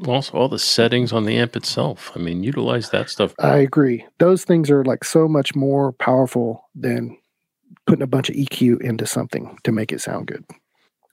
also, 0.07 0.37
all 0.37 0.49
the 0.49 0.59
settings 0.59 1.15
on 1.15 1.25
the 1.25 1.39
amp 1.39 1.57
itself. 1.57 2.13
I 2.15 2.19
mean, 2.19 2.45
utilize 2.45 2.91
that 2.91 3.09
stuff. 3.09 3.35
I 3.39 3.57
agree. 3.57 4.07
Those 4.19 4.45
things 4.45 4.71
are 4.71 4.85
like 4.85 5.03
so 5.03 5.27
much 5.27 5.55
more 5.55 5.93
powerful 5.93 6.69
than 6.75 7.17
putting 7.87 8.03
a 8.03 8.07
bunch 8.07 8.29
of 8.29 8.37
EQ 8.37 8.83
into 8.83 9.07
something 9.07 9.57
to 9.65 9.73
make 9.73 9.91
it 9.91 10.03
sound 10.03 10.27
good. 10.27 10.45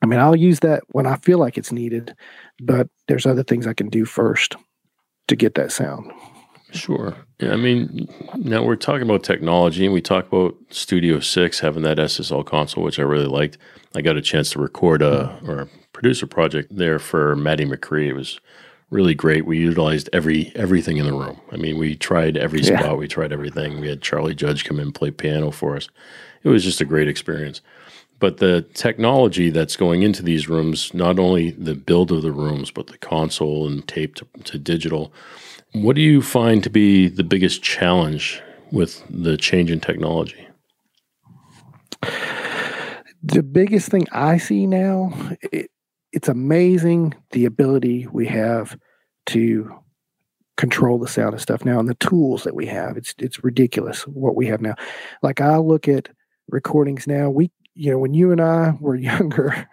I 0.02 0.06
mean, 0.06 0.20
I'll 0.20 0.36
use 0.36 0.60
that 0.62 0.84
when 0.90 1.06
I 1.06 1.18
feel 1.18 1.40
like 1.40 1.58
it's 1.58 1.72
needed, 1.72 2.16
but 2.62 2.88
there's 3.08 3.26
other 3.26 3.44
things 3.44 3.68
I 3.68 3.74
can 3.74 3.90
do 3.90 4.06
first 4.06 4.56
to 5.28 5.36
get 5.36 5.56
that 5.56 5.72
sound. 5.72 6.12
Sure. 6.72 7.16
Yeah, 7.40 7.54
I 7.54 7.56
mean, 7.56 8.08
now 8.36 8.64
we're 8.64 8.76
talking 8.76 9.02
about 9.02 9.24
technology 9.24 9.86
and 9.86 9.94
we 9.94 10.02
talk 10.02 10.28
about 10.28 10.56
Studio 10.70 11.20
6 11.20 11.60
having 11.60 11.84
that 11.84 11.98
SSL 11.98 12.46
console, 12.46 12.84
which 12.84 13.00
I 13.00 13.04
really 13.04 13.26
liked. 13.26 13.58
I 13.96 14.02
got 14.02 14.18
a 14.18 14.22
chance 14.22 14.52
to 14.52 14.60
record 14.60 15.02
a 15.02 15.40
or 15.46 15.68
produce 15.94 16.22
a 16.22 16.28
project 16.28 16.76
there 16.76 17.00
for 17.00 17.36
Maddie 17.36 17.66
McCree. 17.66 18.08
It 18.08 18.14
was 18.14 18.40
really 18.92 19.16
great. 19.16 19.46
We 19.46 19.58
utilized 19.58 20.10
every 20.14 20.52
everything 20.56 20.98
in 20.98 21.06
the 21.06 21.14
room. 21.14 21.40
I 21.52 21.58
mean, 21.58 21.78
we 21.78 21.96
tried 21.96 22.38
every 22.38 22.62
yeah. 22.62 22.80
spot. 22.80 22.98
We 22.98 23.08
tried 23.08 23.32
everything. 23.32 23.80
We 23.80 23.90
had 23.90 24.02
Charlie 24.02 24.36
Judge 24.36 24.64
come 24.64 24.78
in 24.78 24.88
and 24.88 24.96
play 24.96 25.12
piano 25.12 25.52
for 25.52 25.76
us. 25.76 25.90
It 26.44 26.50
was 26.50 26.64
just 26.64 26.82
a 26.82 26.86
great 26.86 27.08
experience. 27.08 27.62
But 28.20 28.38
the 28.38 28.62
technology 28.74 29.50
that's 29.50 29.78
going 29.78 30.04
into 30.04 30.22
these 30.22 30.50
rooms, 30.50 30.94
not 30.94 31.20
only 31.20 31.52
the 31.52 31.74
build 31.74 32.12
of 32.12 32.22
the 32.22 32.32
rooms, 32.32 32.70
but 32.70 32.88
the 32.88 32.98
console 32.98 33.68
and 33.68 33.88
tape 33.88 34.16
to, 34.16 34.28
to 34.44 34.60
digital, 34.60 35.14
what 35.74 35.96
do 35.96 36.02
you 36.02 36.22
find 36.22 36.64
to 36.64 36.70
be 36.70 37.08
the 37.08 37.24
biggest 37.24 37.64
challenge 37.64 38.42
with 38.72 39.04
the 39.10 39.38
change 39.38 39.72
in 39.72 39.80
technology? 39.80 40.48
The 43.24 43.44
biggest 43.44 43.90
thing 43.90 44.08
I 44.12 44.38
see 44.38 44.68
now, 44.68 45.14
it, 45.52 45.70
it's 46.12 46.28
amazing 46.30 47.14
the 47.32 47.46
ability 47.46 48.08
we 48.08 48.26
have 48.28 48.78
to 49.28 49.80
control 50.58 51.00
the 51.00 51.08
sound 51.08 51.34
and 51.34 51.42
stuff 51.42 51.64
now 51.64 51.80
and 51.80 51.88
the 51.88 51.96
tools 51.96 52.44
that 52.44 52.56
we 52.56 52.66
have. 52.66 52.98
It's 52.98 53.14
it's 53.18 53.44
ridiculous 53.44 54.06
what 54.08 54.36
we 54.36 54.48
have 54.48 54.62
now. 54.62 54.76
Like 55.22 55.40
I 55.40 55.58
look 55.58 55.88
at 55.88 56.10
recordings 56.50 57.08
now, 57.08 57.30
we 57.30 57.52
you 57.80 57.90
know, 57.90 57.98
when 57.98 58.14
you 58.14 58.32
and 58.32 58.42
I 58.42 58.74
were 58.82 58.96
younger, 59.12 59.68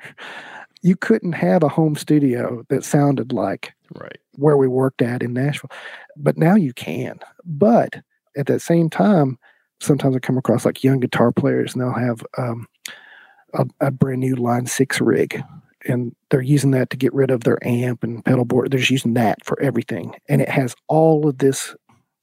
you 0.83 0.97
couldn't 0.97 1.33
have 1.33 1.63
a 1.63 1.69
home 1.69 1.97
studio 1.97 2.65
that 2.69 2.85
sounded 2.85 3.33
like 3.33 3.73
right 3.95 4.19
where 4.35 4.57
we 4.57 4.69
worked 4.69 5.03
at 5.03 5.23
in 5.23 5.33
Nashville. 5.33 5.71
But 6.17 6.39
now 6.39 6.55
you 6.55 6.73
can. 6.73 7.19
But 7.45 7.97
at 8.37 8.47
that 8.47 8.61
same 8.61 8.91
time, 8.91 9.39
sometimes 9.81 10.15
I 10.15 10.21
come 10.21 10.39
across 10.39 10.65
like 10.65 10.85
young 10.85 11.01
guitar 11.01 11.33
players 11.33 11.73
and 11.75 11.83
they'll 11.83 11.93
have 11.93 12.23
um, 12.39 12.67
a, 13.55 13.67
a, 13.81 13.91
brand 13.91 14.21
new 14.21 14.37
line 14.37 14.67
six 14.67 15.01
rig 15.01 15.43
and 15.87 16.15
they're 16.31 16.41
using 16.41 16.71
that 16.73 16.91
to 16.91 16.97
get 16.97 17.15
rid 17.15 17.31
of 17.31 17.45
their 17.45 17.59
amp 17.67 18.05
and 18.05 18.25
pedal 18.25 18.45
board. 18.45 18.71
They're 18.71 18.79
just 18.79 18.91
using 18.91 19.15
that 19.15 19.45
for 19.45 19.61
everything. 19.61 20.15
And 20.29 20.41
it 20.41 20.49
has 20.49 20.77
all 20.89 21.29
of 21.29 21.39
this 21.39 21.75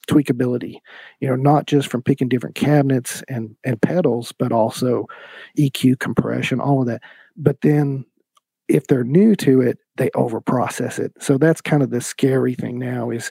tweakability, 0.04 0.76
you 1.20 1.28
know, 1.28 1.36
not 1.36 1.66
just 1.66 1.88
from 1.88 2.02
picking 2.02 2.28
different 2.28 2.54
cabinets 2.54 3.22
and, 3.28 3.56
and 3.64 3.80
pedals, 3.80 4.32
but 4.32 4.52
also 4.52 5.06
EQ 5.58 5.98
compression, 5.98 6.60
all 6.60 6.80
of 6.80 6.86
that. 6.86 7.02
But 7.36 7.60
then 7.62 8.04
if 8.68 8.86
they're 8.86 9.04
new 9.04 9.36
to 9.36 9.60
it, 9.60 9.78
they 9.96 10.10
over 10.14 10.40
process 10.40 10.98
it. 10.98 11.12
So 11.20 11.38
that's 11.38 11.60
kind 11.60 11.82
of 11.82 11.90
the 11.90 12.00
scary 12.00 12.54
thing 12.54 12.78
now 12.78 13.10
is 13.10 13.30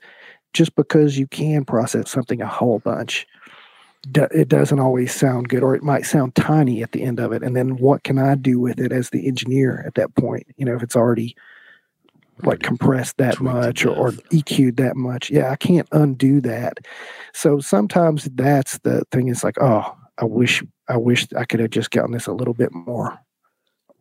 just 0.54 0.76
because 0.76 1.18
you 1.18 1.28
can 1.28 1.66
process 1.66 2.10
something 2.10 2.42
a 2.42 2.48
whole 2.48 2.80
bunch, 2.80 3.28
it 4.16 4.50
doesn't 4.50 4.80
always 4.80 5.14
sound 5.14 5.50
good, 5.50 5.64
or 5.64 5.76
it 5.76 5.84
might 5.84 6.06
sound 6.06 6.36
tiny 6.36 6.84
at 6.84 6.92
the 6.92 7.04
end 7.04 7.20
of 7.20 7.32
it. 7.32 7.42
And 7.42 7.56
then 7.56 7.78
what 7.78 8.04
can 8.04 8.20
I 8.20 8.36
do 8.36 8.60
with 8.60 8.80
it 8.80 8.92
as 8.92 9.10
the 9.10 9.28
engineer 9.28 9.84
at 9.88 9.96
that 9.96 10.14
point? 10.16 10.46
You 10.58 10.66
know, 10.66 10.76
if 10.76 10.84
it's 10.84 10.96
already 10.96 11.36
like 12.42 12.62
compressed 12.62 13.18
that 13.18 13.40
much 13.40 13.86
or, 13.86 13.96
or 13.96 14.12
EQ'd 14.32 14.78
that 14.78 14.96
much. 14.96 15.30
Yeah, 15.30 15.52
I 15.52 15.56
can't 15.56 15.88
undo 15.92 16.42
that. 16.42 16.80
So 17.34 17.60
sometimes 17.60 18.26
that's 18.34 18.80
the 18.80 19.04
thing. 19.12 19.28
It's 19.28 19.44
like, 19.44 19.58
oh, 19.62 19.96
I 20.18 20.26
wish 20.26 20.64
I 20.88 20.98
wish 20.98 21.28
I 21.38 21.46
could 21.46 21.60
have 21.60 21.70
just 21.70 21.92
gotten 21.92 22.12
this 22.12 22.28
a 22.28 22.34
little 22.34 22.54
bit 22.54 22.74
more 22.74 23.18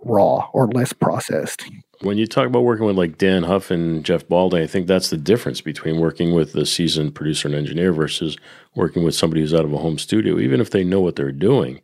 raw 0.05 0.49
or 0.53 0.69
less 0.69 0.93
processed. 0.93 1.65
When 2.01 2.19
you 2.19 2.27
talk 2.27 2.47
about 2.47 2.65
working 2.65 2.87
with 2.87 2.99
like 2.99 3.19
Dann 3.19 3.45
Huff 3.45 3.71
and 3.71 4.05
Jeff 4.05 4.27
Balding, 4.27 4.63
I 4.63 4.67
think 4.67 4.89
that's 4.89 5.11
the 5.11 5.17
difference 5.17 5.61
between 5.61 6.01
working 6.01 6.35
with 6.35 6.55
a 6.57 6.67
seasoned 6.67 7.15
producer 7.15 7.47
and 7.47 7.55
engineer 7.55 7.93
versus 7.93 8.37
working 8.75 9.05
with 9.05 9.15
somebody 9.15 9.41
who's 9.41 9.55
out 9.55 9.65
of 9.65 9.73
a 9.73 9.79
home 9.79 9.99
studio, 9.99 10.41
even 10.41 10.61
if 10.61 10.71
they 10.71 10.83
know 10.83 11.01
what 11.01 11.15
they're 11.15 11.31
doing. 11.31 11.81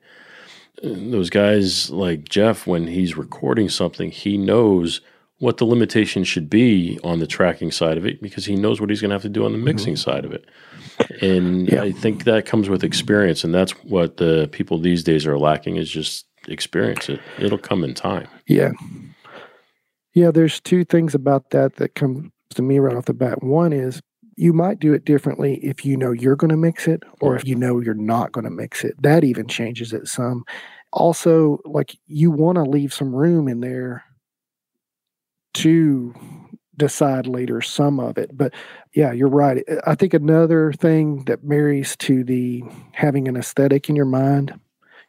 Uh, 0.82 0.88
those 1.10 1.30
guys 1.30 1.90
like 1.90 2.28
Jeff, 2.28 2.66
when 2.66 2.88
he's 2.88 3.16
recording 3.16 3.68
something, 3.68 4.10
he 4.10 4.36
knows 4.36 5.00
what 5.38 5.58
the 5.58 5.64
limitation 5.64 6.24
should 6.24 6.50
be 6.50 6.98
on 7.04 7.20
the 7.20 7.26
tracking 7.26 7.70
side 7.70 7.96
of 7.96 8.04
it 8.04 8.20
because 8.20 8.44
he 8.44 8.56
knows 8.56 8.80
what 8.80 8.90
he's 8.90 9.00
going 9.00 9.10
to 9.10 9.14
have 9.14 9.22
to 9.22 9.28
do 9.28 9.44
on 9.44 9.52
the 9.52 9.58
mixing 9.58 9.94
mm-hmm. 9.94 10.10
side 10.10 10.24
of 10.24 10.32
it. 10.32 10.46
And 11.22 11.68
yeah. 11.72 11.82
I 11.82 11.92
think 11.92 12.24
that 12.24 12.46
comes 12.46 12.68
with 12.68 12.82
experience, 12.82 13.44
and 13.44 13.54
that's 13.54 13.72
what 13.84 14.16
the 14.16 14.48
people 14.50 14.78
these 14.78 15.04
days 15.04 15.26
are 15.26 15.38
lacking 15.38 15.76
is 15.76 15.90
just 15.90 16.26
experience. 16.48 17.08
It 17.08 17.20
it'll 17.38 17.58
come 17.58 17.84
in 17.84 17.94
time. 17.94 18.26
Yeah, 18.48 18.72
yeah. 20.14 20.32
There's 20.32 20.60
two 20.60 20.84
things 20.84 21.14
about 21.14 21.50
that 21.50 21.76
that 21.76 21.94
come 21.94 22.32
to 22.50 22.62
me 22.62 22.80
right 22.80 22.96
off 22.96 23.04
the 23.04 23.14
bat. 23.14 23.42
One 23.42 23.72
is 23.72 24.00
you 24.36 24.52
might 24.52 24.80
do 24.80 24.92
it 24.92 25.04
differently 25.04 25.56
if 25.62 25.84
you 25.84 25.96
know 25.96 26.10
you're 26.10 26.36
going 26.36 26.50
to 26.50 26.56
mix 26.56 26.88
it, 26.88 27.04
or 27.20 27.36
if 27.36 27.46
you 27.46 27.54
know 27.54 27.78
you're 27.78 27.94
not 27.94 28.32
going 28.32 28.44
to 28.44 28.50
mix 28.50 28.82
it. 28.82 29.00
That 29.00 29.22
even 29.22 29.46
changes 29.46 29.92
it 29.92 30.08
some. 30.08 30.44
Also, 30.92 31.60
like 31.64 31.96
you 32.06 32.32
want 32.32 32.56
to 32.56 32.62
leave 32.62 32.92
some 32.92 33.14
room 33.14 33.46
in 33.46 33.60
there 33.60 34.04
to 35.54 36.14
decide 36.76 37.26
later 37.26 37.60
some 37.60 37.98
of 37.98 38.16
it. 38.18 38.30
But 38.36 38.54
yeah, 38.94 39.12
you're 39.12 39.28
right. 39.28 39.64
I 39.86 39.94
think 39.94 40.14
another 40.14 40.72
thing 40.72 41.24
that 41.24 41.44
marries 41.44 41.96
to 41.96 42.22
the 42.22 42.62
having 42.92 43.26
an 43.28 43.36
aesthetic 43.36 43.88
in 43.88 43.96
your 43.96 44.04
mind, 44.04 44.58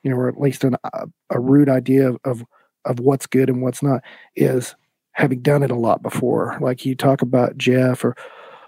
you 0.04 0.10
know, 0.10 0.18
or 0.18 0.28
at 0.28 0.40
least 0.40 0.64
an, 0.64 0.76
uh, 0.84 1.06
a, 1.30 1.38
a 1.38 1.40
rude 1.40 1.70
idea 1.70 2.10
of, 2.10 2.18
of, 2.24 2.44
of 2.86 3.00
what's 3.00 3.28
good 3.28 3.50
and 3.50 3.62
what's 3.62 3.84
not 3.84 4.02
is 4.36 4.76
having 5.12 5.42
done 5.42 5.64
it 5.64 5.72
a 5.72 5.76
lot 5.76 6.02
before. 6.02 6.58
Like 6.60 6.86
you 6.86 6.96
talk 6.96 7.22
about 7.22 7.58
Jeff 7.58 8.04
or 8.04 8.16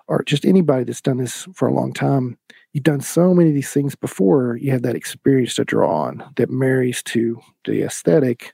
or 0.08 0.24
just 0.24 0.44
anybody 0.44 0.84
that's 0.84 1.00
done 1.00 1.18
this 1.18 1.48
for 1.54 1.70
a 1.70 1.74
long 1.74 1.94
time. 1.94 2.38
You've 2.74 2.84
done 2.84 3.00
so 3.00 3.34
many 3.34 3.48
of 3.50 3.56
these 3.56 3.72
things 3.72 3.96
before. 3.96 4.58
You 4.58 4.72
have 4.72 4.82
that 4.82 4.96
experience 4.96 5.56
to 5.56 5.64
draw 5.64 5.90
on 5.90 6.22
that 6.36 6.50
marries 6.50 7.02
to 7.04 7.40
the 7.64 7.84
aesthetic 7.84 8.54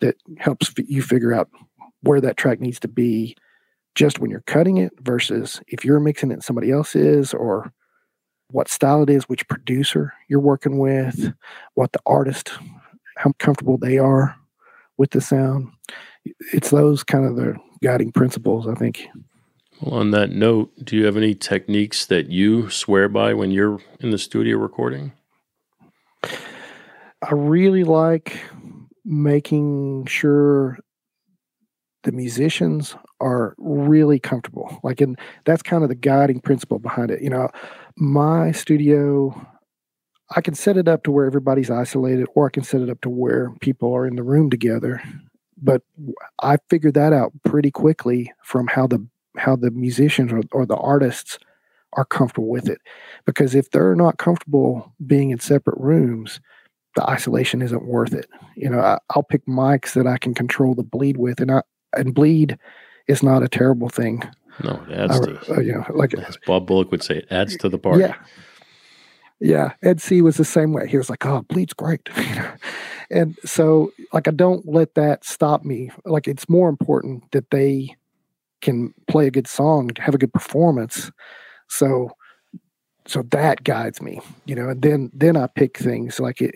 that 0.00 0.16
helps 0.38 0.74
you 0.76 1.00
figure 1.00 1.32
out 1.32 1.48
where 2.02 2.20
that 2.20 2.36
track 2.36 2.60
needs 2.60 2.80
to 2.80 2.88
be 2.88 3.36
just 3.94 4.18
when 4.18 4.30
you're 4.30 4.42
cutting 4.42 4.78
it 4.78 4.92
versus 5.00 5.60
if 5.66 5.84
you're 5.84 6.00
mixing 6.00 6.30
it 6.30 6.34
and 6.34 6.44
somebody 6.44 6.70
else 6.70 6.94
is 6.94 7.34
or 7.34 7.72
what 8.50 8.68
style 8.68 9.02
it 9.02 9.10
is, 9.10 9.24
which 9.24 9.46
producer 9.48 10.12
you're 10.28 10.40
working 10.40 10.78
with, 10.78 11.32
what 11.74 11.92
the 11.92 12.00
artist, 12.06 12.52
how 13.16 13.32
comfortable 13.38 13.78
they 13.78 13.98
are 13.98 14.36
with 14.96 15.10
the 15.10 15.20
sound. 15.20 15.70
It's 16.52 16.70
those 16.70 17.02
kind 17.02 17.24
of 17.24 17.36
the 17.36 17.56
guiding 17.82 18.12
principles, 18.12 18.66
I 18.66 18.74
think. 18.74 19.06
Well, 19.80 20.00
on 20.00 20.10
that 20.10 20.30
note, 20.30 20.72
do 20.84 20.96
you 20.96 21.06
have 21.06 21.16
any 21.16 21.34
techniques 21.34 22.04
that 22.06 22.28
you 22.28 22.68
swear 22.70 23.08
by 23.08 23.32
when 23.34 23.50
you're 23.50 23.80
in 24.00 24.10
the 24.10 24.18
studio 24.18 24.58
recording? 24.58 25.12
I 26.24 27.32
really 27.32 27.84
like 27.84 28.40
making 29.04 30.06
sure 30.06 30.78
the 32.02 32.12
musicians 32.12 32.96
are 33.20 33.54
really 33.58 34.18
comfortable. 34.18 34.80
Like, 34.82 35.00
and 35.00 35.18
that's 35.44 35.62
kind 35.62 35.82
of 35.82 35.88
the 35.88 35.94
guiding 35.94 36.40
principle 36.40 36.78
behind 36.78 37.10
it. 37.10 37.22
You 37.22 37.30
know, 37.30 37.48
my 37.96 38.52
studio, 38.52 39.46
I 40.34 40.40
can 40.40 40.54
set 40.54 40.76
it 40.76 40.88
up 40.88 41.02
to 41.04 41.10
where 41.10 41.26
everybody's 41.26 41.70
isolated, 41.70 42.26
or 42.34 42.46
I 42.46 42.50
can 42.50 42.62
set 42.62 42.80
it 42.80 42.90
up 42.90 43.00
to 43.02 43.10
where 43.10 43.50
people 43.60 43.94
are 43.94 44.06
in 44.06 44.16
the 44.16 44.22
room 44.22 44.50
together. 44.50 45.02
But 45.62 45.82
I 46.42 46.56
figured 46.70 46.94
that 46.94 47.12
out 47.12 47.32
pretty 47.44 47.70
quickly 47.70 48.32
from 48.42 48.66
how 48.66 48.86
the 48.86 49.06
how 49.36 49.54
the 49.56 49.70
musicians 49.70 50.32
or, 50.32 50.40
or 50.52 50.66
the 50.66 50.76
artists 50.76 51.38
are 51.92 52.04
comfortable 52.04 52.48
with 52.48 52.68
it. 52.68 52.80
Because 53.26 53.54
if 53.54 53.70
they're 53.70 53.94
not 53.94 54.18
comfortable 54.18 54.92
being 55.06 55.30
in 55.30 55.38
separate 55.38 55.78
rooms, 55.78 56.40
the 56.96 57.08
isolation 57.08 57.62
isn't 57.62 57.86
worth 57.86 58.12
it. 58.12 58.28
You 58.56 58.70
know, 58.70 58.80
I, 58.80 58.98
will 59.14 59.22
pick 59.22 59.44
mics 59.46 59.92
that 59.94 60.06
I 60.06 60.18
can 60.18 60.34
control 60.34 60.74
the 60.74 60.82
bleed 60.82 61.16
with, 61.16 61.40
and 61.40 61.50
I 61.50 61.62
and 61.94 62.14
bleed 62.14 62.58
is 63.06 63.22
not 63.22 63.42
a 63.42 63.48
terrible 63.48 63.88
thing. 63.88 64.22
No, 64.62 64.82
it 64.88 64.98
adds 64.98 65.20
I, 65.20 65.24
to 65.24 65.54
uh, 65.56 65.60
you 65.60 65.72
know, 65.72 65.84
like 65.94 66.14
as 66.14 66.36
Bob 66.46 66.66
Bullock 66.66 66.90
would 66.90 67.02
say, 67.02 67.18
it 67.18 67.28
adds 67.30 67.56
to 67.58 67.68
the 67.68 67.78
party. 67.78 68.00
Yeah, 68.00 68.14
yeah. 69.40 69.72
Ed 69.82 70.00
Seay 70.00 70.20
was 70.20 70.36
the 70.36 70.44
same 70.44 70.72
way. 70.72 70.86
He 70.86 70.96
was 70.96 71.08
like, 71.08 71.24
"Oh, 71.24 71.42
bleed's 71.42 71.72
great," 71.72 72.08
and 73.10 73.38
so 73.44 73.92
like 74.12 74.28
I 74.28 74.32
don't 74.32 74.66
let 74.68 74.94
that 74.94 75.24
stop 75.24 75.64
me. 75.64 75.90
Like 76.04 76.28
it's 76.28 76.48
more 76.48 76.68
important 76.68 77.30
that 77.32 77.50
they 77.50 77.96
can 78.60 78.92
play 79.08 79.26
a 79.26 79.30
good 79.30 79.46
song, 79.46 79.90
have 79.98 80.14
a 80.14 80.18
good 80.18 80.32
performance. 80.32 81.10
So 81.68 82.10
so 83.06 83.22
that 83.30 83.64
guides 83.64 84.00
me, 84.02 84.20
you 84.44 84.54
know, 84.54 84.68
and 84.68 84.82
then 84.82 85.10
then 85.14 85.36
I 85.36 85.46
pick 85.46 85.78
things 85.78 86.20
like 86.20 86.40
it, 86.40 86.54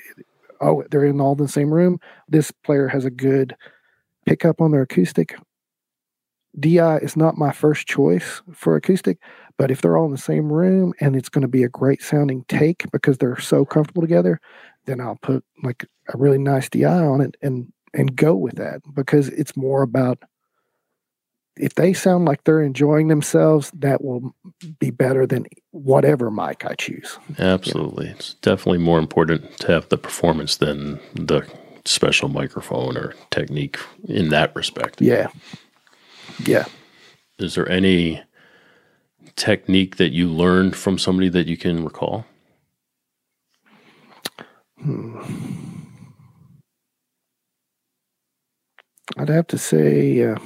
oh, 0.61 0.85
they're 0.91 1.05
in 1.05 1.21
all 1.21 1.35
the 1.35 1.49
same 1.49 1.73
room. 1.73 1.99
This 2.29 2.51
player 2.51 2.89
has 2.89 3.05
a 3.05 3.11
good 3.11 3.57
pickup 4.25 4.61
on 4.61 4.71
their 4.71 4.83
acoustic. 4.83 5.37
DI 6.59 6.99
is 6.99 7.17
not 7.17 7.37
my 7.37 7.51
first 7.51 7.87
choice 7.87 8.43
for 8.53 8.77
acoustic, 8.77 9.19
but 9.59 9.71
if 9.71 9.81
they're 9.81 9.97
all 9.97 10.07
in 10.07 10.13
the 10.13 10.19
same 10.19 10.53
room 10.53 10.93
and 11.01 11.17
it's 11.17 11.29
going 11.29 11.43
to 11.43 11.49
be 11.49 11.65
a 11.65 11.69
great 11.69 12.03
sounding 12.03 12.45
take 12.49 12.91
because 12.93 13.19
they're 13.19 13.41
so 13.41 13.65
comfortable 13.65 14.03
together, 14.03 14.41
then 14.87 15.01
I'll 15.01 15.19
put 15.21 15.45
like 15.63 15.87
a 16.13 16.17
really 16.17 16.39
nice 16.39 16.69
DI 16.69 16.85
on 16.85 17.21
it 17.21 17.37
and 17.43 17.73
and 17.93 18.17
go 18.17 18.35
with 18.35 18.57
that 18.57 18.81
because 18.95 19.29
it's 19.29 19.57
more 19.57 19.83
about 19.83 20.19
if 21.57 21.75
they 21.77 21.93
sound 21.93 22.25
like 22.25 22.43
they're 22.45 22.63
enjoying 22.63 23.09
themselves, 23.09 23.71
that 23.75 24.03
will 24.03 24.35
be 24.81 24.91
better 24.91 25.27
than 25.27 25.47
whatever 25.71 26.31
mic 26.31 26.65
I 26.65 26.75
choose. 26.75 27.19
Absolutely. 27.39 28.07
You 28.07 28.11
know? 28.11 28.17
It's 28.17 28.35
definitely 28.35 28.79
more 28.79 28.99
important 28.99 29.59
to 29.59 29.73
have 29.73 29.89
the 29.89 29.99
performance 29.99 30.57
than 30.57 30.99
the 31.15 31.47
special 31.85 32.29
microphone 32.29 32.97
or 32.97 33.15
technique 33.31 33.79
in 34.09 34.31
that 34.31 34.55
respect. 34.57 35.01
Yeah. 35.01 35.29
Yeah. 36.45 36.65
Is 37.39 37.55
there 37.55 37.69
any 37.69 38.23
technique 39.37 39.97
that 39.97 40.13
you 40.13 40.29
learned 40.29 40.77
from 40.77 40.99
somebody 40.99 41.29
that 41.29 41.47
you 41.47 41.57
can 41.57 41.85
recall? 41.85 42.25
Hmm. 44.81 45.21
I'd 49.17 49.29
have 49.29 49.47
to 49.49 49.59
say, 49.59 50.25
uh, 50.25 50.37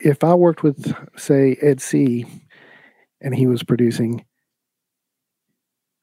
if 0.00 0.22
I 0.22 0.34
worked 0.34 0.62
with, 0.62 0.94
say, 1.16 1.56
Ed 1.60 1.80
Seay, 1.80 2.24
and 3.20 3.34
he 3.34 3.46
was 3.46 3.62
producing, 3.62 4.24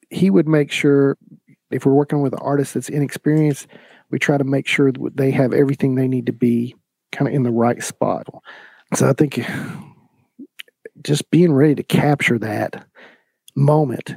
he 0.09 0.29
would 0.29 0.47
make 0.47 0.71
sure 0.71 1.17
if 1.75 1.85
we're 1.85 1.93
working 1.93 2.21
with 2.21 2.33
an 2.33 2.39
artist 2.41 2.73
that's 2.73 2.89
inexperienced, 2.89 3.67
we 4.09 4.19
try 4.19 4.37
to 4.37 4.43
make 4.43 4.67
sure 4.67 4.91
that 4.91 5.17
they 5.17 5.31
have 5.31 5.53
everything 5.53 5.95
they 5.95 6.07
need 6.07 6.25
to 6.25 6.33
be 6.33 6.75
kind 7.11 7.27
of 7.27 7.33
in 7.33 7.43
the 7.43 7.51
right 7.51 7.83
spot. 7.83 8.27
So 8.93 9.09
I 9.09 9.13
think 9.13 9.39
just 11.01 11.29
being 11.31 11.53
ready 11.53 11.75
to 11.75 11.83
capture 11.83 12.39
that 12.39 12.85
moment 13.55 14.15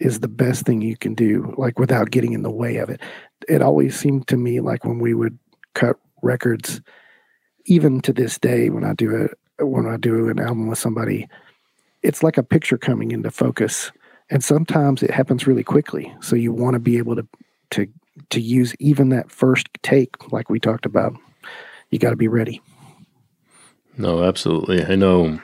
is 0.00 0.20
the 0.20 0.28
best 0.28 0.66
thing 0.66 0.82
you 0.82 0.96
can 0.96 1.14
do, 1.14 1.54
like 1.56 1.78
without 1.78 2.10
getting 2.10 2.32
in 2.32 2.42
the 2.42 2.50
way 2.50 2.76
of 2.76 2.90
it. 2.90 3.00
It 3.48 3.62
always 3.62 3.98
seemed 3.98 4.28
to 4.28 4.36
me 4.36 4.60
like 4.60 4.84
when 4.84 4.98
we 4.98 5.14
would 5.14 5.38
cut 5.74 5.96
records 6.22 6.80
even 7.66 8.00
to 8.02 8.12
this 8.12 8.38
day 8.38 8.70
when 8.70 8.84
I 8.84 8.94
do 8.94 9.28
a 9.60 9.64
when 9.64 9.86
I 9.86 9.96
do 9.96 10.28
an 10.28 10.40
album 10.40 10.66
with 10.66 10.78
somebody, 10.78 11.28
it's 12.02 12.22
like 12.22 12.36
a 12.36 12.42
picture 12.42 12.76
coming 12.76 13.12
into 13.12 13.30
focus. 13.30 13.92
And 14.34 14.42
sometimes 14.42 15.00
it 15.02 15.12
happens 15.12 15.46
really 15.46 15.62
quickly. 15.62 16.12
So 16.20 16.34
you 16.34 16.52
want 16.52 16.74
to 16.74 16.80
be 16.80 16.98
able 16.98 17.14
to 17.14 17.26
to 17.70 17.86
to 18.30 18.40
use 18.40 18.74
even 18.80 19.10
that 19.10 19.30
first 19.30 19.68
take, 19.82 20.32
like 20.32 20.50
we 20.50 20.58
talked 20.58 20.84
about. 20.84 21.14
You 21.90 22.00
got 22.00 22.10
to 22.10 22.16
be 22.16 22.26
ready. 22.26 22.60
No, 23.96 24.24
absolutely. 24.24 24.84
I 24.84 24.96
know. 24.96 25.40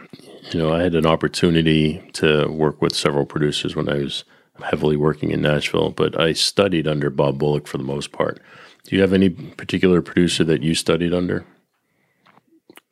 You 0.51 0.59
know, 0.59 0.74
I 0.74 0.82
had 0.82 0.97
an 0.97 1.07
opportunity 1.07 2.03
to 2.14 2.49
work 2.49 2.82
with 2.82 2.97
several 2.97 3.24
producers 3.24 3.76
when 3.76 3.88
I 3.88 3.99
was 3.99 4.24
heavily 4.61 4.97
working 4.97 5.30
in 5.30 5.41
Nashville, 5.41 5.91
but 5.91 6.20
I 6.20 6.32
studied 6.32 6.88
under 6.88 7.11
Bob 7.11 7.38
Bullock 7.38 7.68
for 7.68 7.78
the 7.78 7.84
most 7.84 8.11
part. 8.11 8.41
Do 8.84 8.97
you 8.97 9.03
have 9.03 9.12
any 9.12 9.30
particular 9.30 10.03
producer 10.03 10.43
that 10.45 10.64
you 10.64 10.74
studied 10.74 11.14
under? 11.14 11.45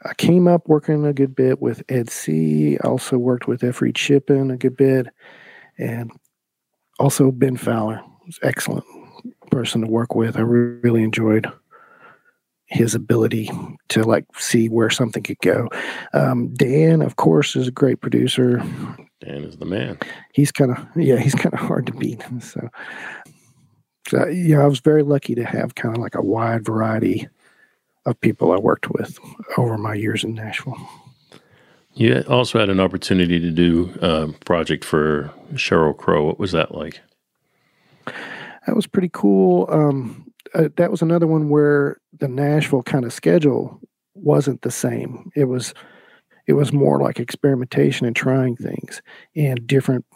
I 0.05 0.15
came 0.15 0.47
up 0.47 0.69
working 0.69 1.05
a 1.05 1.13
good 1.13 1.35
bit 1.35 1.61
with 1.61 1.83
Ed 1.89 2.09
Seay. 2.09 2.79
I 2.85 2.87
also 2.87 3.19
worked 3.19 3.49
with 3.49 3.65
F. 3.65 3.83
Reid 3.83 3.99
Shippen 3.99 4.53
a 4.53 4.57
good 4.57 4.77
bit, 4.77 5.09
and 5.79 6.11
also 6.99 7.31
Ben 7.31 7.57
Fowler 7.57 8.03
was 8.27 8.39
excellent 8.43 8.85
person 9.51 9.81
to 9.83 9.87
work 9.87 10.15
with. 10.15 10.37
I 10.37 10.41
really 10.41 11.03
enjoyed 11.03 11.51
his 12.67 12.95
ability 12.95 13.51
to 13.89 14.03
like 14.03 14.27
see 14.37 14.69
where 14.69 14.91
something 14.91 15.23
could 15.23 15.39
go. 15.39 15.69
Um, 16.13 16.53
Dan, 16.55 17.03
of 17.03 17.17
course, 17.17 17.57
is 17.57 17.69
a 17.69 17.73
great 17.73 18.01
producer. 18.01 18.59
Dan 19.21 19.45
is 19.45 19.57
the 19.57 19.65
man. 19.65 19.99
He's 20.33 20.53
kind 20.53 20.71
of 20.71 20.87
yeah, 20.95 21.17
he's 21.17 21.35
kind 21.35 21.55
of 21.55 21.61
hard 21.61 21.87
to 21.87 21.93
beat. 21.93 22.23
So, 22.41 22.69
so 24.09 24.27
yeah, 24.29 24.61
I 24.63 24.67
was 24.67 24.81
very 24.81 25.03
lucky 25.03 25.35
to 25.35 25.45
have 25.45 25.75
kind 25.75 25.97
of 25.97 26.03
like 26.03 26.15
a 26.15 26.23
wide 26.23 26.65
variety 26.65 27.29
of 28.07 28.21
people 28.21 28.53
I 28.53 28.59
worked 28.59 28.91
with 28.91 29.19
over 29.57 29.77
my 29.77 29.95
years 29.95 30.25
in 30.25 30.35
Nashville. 30.35 30.77
You 31.99 32.23
also 32.29 32.61
had 32.61 32.71
an 32.71 32.79
opportunity 32.79 33.41
to 33.41 33.51
do 33.51 33.93
a 34.01 34.29
project 34.45 34.85
for 34.85 35.33
Sheryl 35.55 35.97
Crow. 35.97 36.27
What 36.27 36.39
was 36.39 36.53
that 36.53 36.73
like? 36.73 37.01
That 38.07 38.77
was 38.77 38.87
pretty 38.87 39.11
cool. 39.13 39.67
Um, 39.69 40.31
uh, 40.55 40.69
that 40.77 40.93
was 40.93 41.03
another 41.03 41.27
one 41.27 41.49
where 41.49 42.01
the 42.17 42.29
Nashville 42.29 42.85
kind 42.85 43.05
of 43.05 43.13
schedule 43.13 43.81
wasn't 44.15 44.63
the 44.63 44.71
same. 44.71 45.33
It 45.35 45.47
was 45.47 45.75
it 46.47 46.53
was 46.53 46.73
more 46.73 47.01
like 47.01 47.19
experimentation 47.19 48.07
and 48.07 48.15
trying 48.15 48.55
things 48.55 49.03
and 49.35 49.67
different, 49.67 50.07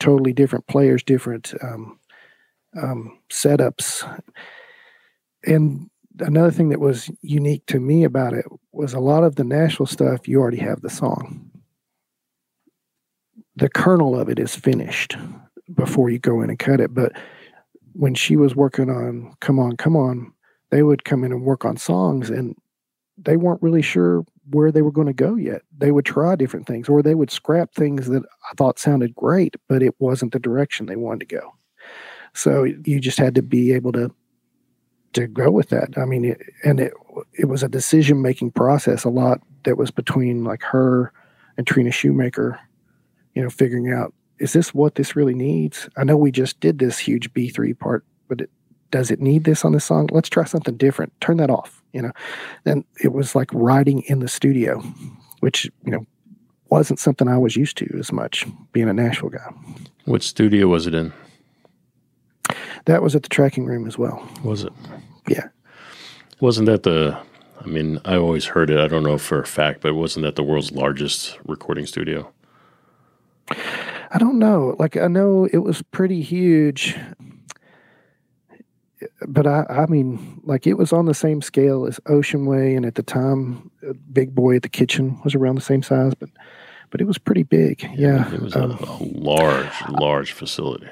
totally 0.00 0.32
different 0.32 0.66
players, 0.66 1.04
different 1.04 1.54
um, 1.62 2.00
um, 2.82 3.20
setups, 3.30 4.02
and 5.44 5.88
another 6.20 6.50
thing 6.50 6.68
that 6.70 6.80
was 6.80 7.10
unique 7.22 7.64
to 7.66 7.80
me 7.80 8.04
about 8.04 8.32
it 8.32 8.46
was 8.72 8.94
a 8.94 9.00
lot 9.00 9.24
of 9.24 9.36
the 9.36 9.44
Nashville 9.44 9.86
stuff 9.86 10.28
you 10.28 10.40
already 10.40 10.58
have 10.58 10.82
the 10.82 10.90
song. 10.90 11.50
The 13.56 13.68
kernel 13.68 14.18
of 14.18 14.28
it 14.28 14.38
is 14.38 14.54
finished 14.54 15.16
before 15.74 16.10
you 16.10 16.18
go 16.18 16.42
in 16.42 16.50
and 16.50 16.58
cut 16.58 16.80
it. 16.80 16.94
But 16.94 17.12
when 17.92 18.14
she 18.14 18.36
was 18.36 18.54
working 18.54 18.90
on 18.90 19.34
Come 19.40 19.58
On, 19.58 19.76
Come 19.76 19.96
On, 19.96 20.32
they 20.70 20.82
would 20.82 21.04
come 21.04 21.24
in 21.24 21.32
and 21.32 21.42
work 21.42 21.64
on 21.64 21.76
songs 21.76 22.30
and 22.30 22.54
they 23.18 23.36
weren't 23.36 23.62
really 23.62 23.82
sure 23.82 24.24
where 24.50 24.70
they 24.70 24.82
were 24.82 24.92
going 24.92 25.06
to 25.06 25.14
go 25.14 25.36
yet. 25.36 25.62
They 25.76 25.90
would 25.90 26.04
try 26.04 26.36
different 26.36 26.66
things 26.66 26.88
or 26.88 27.02
they 27.02 27.14
would 27.14 27.30
scrap 27.30 27.72
things 27.74 28.08
that 28.08 28.22
I 28.22 28.54
thought 28.56 28.78
sounded 28.78 29.14
great, 29.14 29.56
but 29.68 29.82
it 29.82 29.94
wasn't 29.98 30.32
the 30.32 30.38
direction 30.38 30.86
they 30.86 30.96
wanted 30.96 31.28
to 31.28 31.36
go. 31.36 31.54
So 32.34 32.64
you 32.64 33.00
just 33.00 33.18
had 33.18 33.34
to 33.36 33.42
be 33.42 33.72
able 33.72 33.92
to 33.92 34.14
to 35.16 35.26
go 35.26 35.50
with 35.50 35.68
that. 35.70 35.98
I 35.98 36.04
mean, 36.04 36.24
it, 36.24 36.40
and 36.64 36.80
it 36.80 36.92
it 37.32 37.46
was 37.46 37.62
a 37.62 37.68
decision 37.68 38.22
making 38.22 38.52
process 38.52 39.04
a 39.04 39.10
lot 39.10 39.40
that 39.64 39.76
was 39.76 39.90
between 39.90 40.44
like 40.44 40.62
her 40.62 41.12
and 41.56 41.66
Trina 41.66 41.90
Shoemaker, 41.90 42.58
you 43.34 43.42
know, 43.42 43.50
figuring 43.50 43.92
out 43.92 44.14
is 44.38 44.52
this 44.52 44.74
what 44.74 44.94
this 44.94 45.16
really 45.16 45.34
needs? 45.34 45.88
I 45.96 46.04
know 46.04 46.16
we 46.16 46.30
just 46.30 46.60
did 46.60 46.78
this 46.78 46.98
huge 46.98 47.32
B 47.32 47.48
three 47.48 47.74
part, 47.74 48.04
but 48.28 48.42
it, 48.42 48.50
does 48.90 49.10
it 49.10 49.20
need 49.20 49.44
this 49.44 49.64
on 49.64 49.72
this 49.72 49.84
song? 49.84 50.08
Let's 50.12 50.28
try 50.28 50.44
something 50.44 50.76
different. 50.76 51.12
Turn 51.20 51.38
that 51.38 51.50
off, 51.50 51.82
you 51.92 52.02
know. 52.02 52.12
And 52.64 52.84
it 53.02 53.12
was 53.12 53.34
like 53.34 53.50
writing 53.52 54.02
in 54.02 54.20
the 54.20 54.28
studio, 54.28 54.80
which 55.40 55.70
you 55.84 55.90
know 55.90 56.06
wasn't 56.68 56.98
something 56.98 57.28
I 57.28 57.38
was 57.38 57.56
used 57.56 57.76
to 57.78 57.96
as 57.98 58.12
much 58.12 58.46
being 58.72 58.88
a 58.88 58.92
Nashville 58.92 59.30
guy. 59.30 59.48
What 60.04 60.22
studio 60.22 60.68
was 60.68 60.86
it 60.86 60.94
in? 60.94 61.12
That 62.86 63.02
was 63.02 63.14
at 63.14 63.22
the 63.22 63.28
tracking 63.28 63.66
room 63.66 63.86
as 63.86 63.98
well. 63.98 64.26
Was 64.42 64.64
it? 64.64 64.72
Yeah. 65.28 65.48
Wasn't 66.40 66.66
that 66.66 66.82
the? 66.82 67.18
I 67.60 67.66
mean, 67.66 67.98
I 68.04 68.16
always 68.16 68.44
heard 68.44 68.70
it. 68.70 68.78
I 68.78 68.86
don't 68.86 69.02
know 69.02 69.18
for 69.18 69.40
a 69.40 69.46
fact, 69.46 69.80
but 69.80 69.94
wasn't 69.94 70.24
that 70.24 70.36
the 70.36 70.42
world's 70.42 70.70
largest 70.72 71.38
recording 71.46 71.86
studio? 71.86 72.30
I 73.50 74.18
don't 74.18 74.38
know. 74.38 74.76
Like 74.78 74.96
I 74.96 75.08
know 75.08 75.48
it 75.52 75.58
was 75.58 75.82
pretty 75.82 76.22
huge, 76.22 76.96
but 79.26 79.46
I, 79.46 79.64
I 79.68 79.86
mean, 79.86 80.40
like 80.44 80.66
it 80.66 80.74
was 80.74 80.92
on 80.92 81.06
the 81.06 81.14
same 81.14 81.42
scale 81.42 81.86
as 81.86 81.98
Ocean 82.06 82.46
Way, 82.46 82.74
and 82.74 82.86
at 82.86 82.94
the 82.94 83.02
time, 83.02 83.70
Big 84.12 84.34
Boy 84.34 84.56
at 84.56 84.62
the 84.62 84.68
Kitchen 84.68 85.20
was 85.24 85.34
around 85.34 85.56
the 85.56 85.60
same 85.60 85.82
size, 85.82 86.14
but 86.14 86.28
but 86.90 87.00
it 87.00 87.04
was 87.04 87.18
pretty 87.18 87.42
big. 87.42 87.88
Yeah, 87.96 88.32
It 88.32 88.40
was 88.40 88.54
a, 88.54 88.62
um, 88.62 88.70
a 88.78 89.02
large, 89.02 89.72
large 89.90 90.32
facility. 90.32 90.86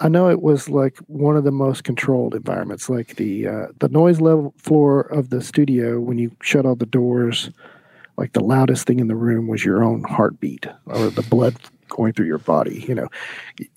I 0.00 0.08
know 0.08 0.28
it 0.30 0.42
was 0.42 0.68
like 0.68 0.98
one 1.06 1.36
of 1.36 1.44
the 1.44 1.50
most 1.50 1.84
controlled 1.84 2.34
environments. 2.34 2.88
Like 2.88 3.16
the 3.16 3.46
uh, 3.46 3.66
the 3.78 3.88
noise 3.88 4.20
level 4.20 4.54
floor 4.56 5.02
of 5.02 5.30
the 5.30 5.42
studio 5.42 6.00
when 6.00 6.18
you 6.18 6.34
shut 6.42 6.64
all 6.66 6.74
the 6.74 6.86
doors, 6.86 7.50
like 8.16 8.32
the 8.32 8.42
loudest 8.42 8.86
thing 8.86 8.98
in 8.98 9.08
the 9.08 9.16
room 9.16 9.46
was 9.46 9.64
your 9.64 9.84
own 9.84 10.02
heartbeat 10.04 10.66
or 10.86 11.10
the 11.10 11.22
blood 11.22 11.56
going 11.88 12.12
through 12.14 12.26
your 12.26 12.38
body. 12.38 12.84
You 12.88 12.94
know, 12.94 13.08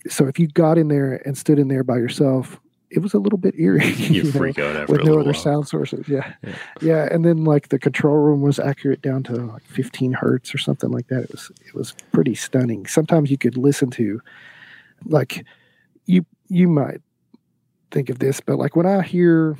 so 0.08 0.26
if 0.26 0.38
you 0.38 0.48
got 0.48 0.78
in 0.78 0.88
there 0.88 1.20
and 1.26 1.36
stood 1.36 1.58
in 1.58 1.68
there 1.68 1.84
by 1.84 1.96
yourself, 1.98 2.58
it 2.90 3.00
was 3.00 3.12
a 3.12 3.18
little 3.18 3.38
bit 3.38 3.54
eerie. 3.58 3.92
You, 3.98 4.22
know, 4.22 4.30
freak 4.30 4.58
out 4.58 4.76
after 4.76 4.92
with 4.92 5.04
no 5.04 5.14
other 5.18 5.32
while. 5.32 5.34
sound 5.34 5.68
sources. 5.68 6.08
Yeah. 6.08 6.32
Yeah. 6.42 6.54
yeah, 6.80 7.08
And 7.10 7.24
then 7.24 7.44
like 7.44 7.68
the 7.68 7.78
control 7.78 8.16
room 8.16 8.40
was 8.40 8.58
accurate 8.58 9.02
down 9.02 9.24
to 9.24 9.32
like 9.34 9.64
15 9.64 10.12
hertz 10.12 10.54
or 10.54 10.58
something 10.58 10.90
like 10.90 11.08
that. 11.08 11.24
It 11.24 11.32
was 11.32 11.50
it 11.66 11.74
was 11.74 11.94
pretty 12.12 12.34
stunning. 12.34 12.86
Sometimes 12.86 13.30
you 13.30 13.36
could 13.36 13.56
listen 13.56 13.90
to, 13.90 14.22
like, 15.06 15.44
you 16.06 16.24
you 16.48 16.68
might 16.68 17.00
think 17.90 18.10
of 18.10 18.18
this, 18.18 18.40
but 18.40 18.58
like 18.58 18.76
when 18.76 18.86
I 18.86 19.02
hear 19.02 19.56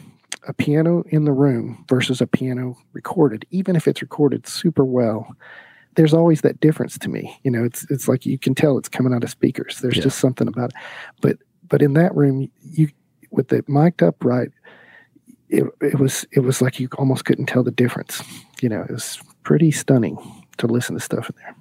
a 0.46 0.52
piano 0.52 1.02
in 1.08 1.24
the 1.24 1.32
room 1.32 1.84
versus 1.88 2.20
a 2.20 2.26
piano 2.26 2.76
recorded, 2.92 3.46
even 3.50 3.76
if 3.76 3.88
it's 3.88 4.02
recorded 4.02 4.46
super 4.46 4.84
well. 4.84 5.34
There's 5.96 6.12
always 6.12 6.40
that 6.40 6.58
difference 6.58 6.98
to 6.98 7.08
me. 7.08 7.38
You 7.44 7.52
know, 7.52 7.62
it's 7.62 7.88
it's 7.88 8.08
like 8.08 8.26
you 8.26 8.36
can 8.36 8.52
tell 8.56 8.76
it's 8.78 8.88
coming 8.88 9.14
out 9.14 9.22
of 9.22 9.30
speakers. 9.30 9.78
There's 9.80 9.96
Yeah. 9.96 10.02
just 10.02 10.18
something 10.18 10.48
about 10.48 10.70
it. 10.70 10.76
But 11.20 11.36
but 11.68 11.82
in 11.82 11.92
that 11.92 12.12
room, 12.16 12.50
you 12.62 12.88
with 13.30 13.52
it 13.52 13.68
mic'd 13.68 14.02
up 14.02 14.24
right, 14.24 14.48
it, 15.48 15.62
it 15.80 16.00
was 16.00 16.26
it 16.32 16.40
was 16.40 16.60
like 16.60 16.80
you 16.80 16.88
almost 16.98 17.24
couldn't 17.24 17.46
tell 17.46 17.62
the 17.62 17.70
difference. 17.70 18.24
You 18.60 18.70
know, 18.70 18.80
it 18.82 18.90
was 18.90 19.20
pretty 19.44 19.70
stunning 19.70 20.18
to 20.58 20.66
listen 20.66 20.96
to 20.96 21.00
stuff 21.00 21.30
in 21.30 21.36
there. 21.38 21.54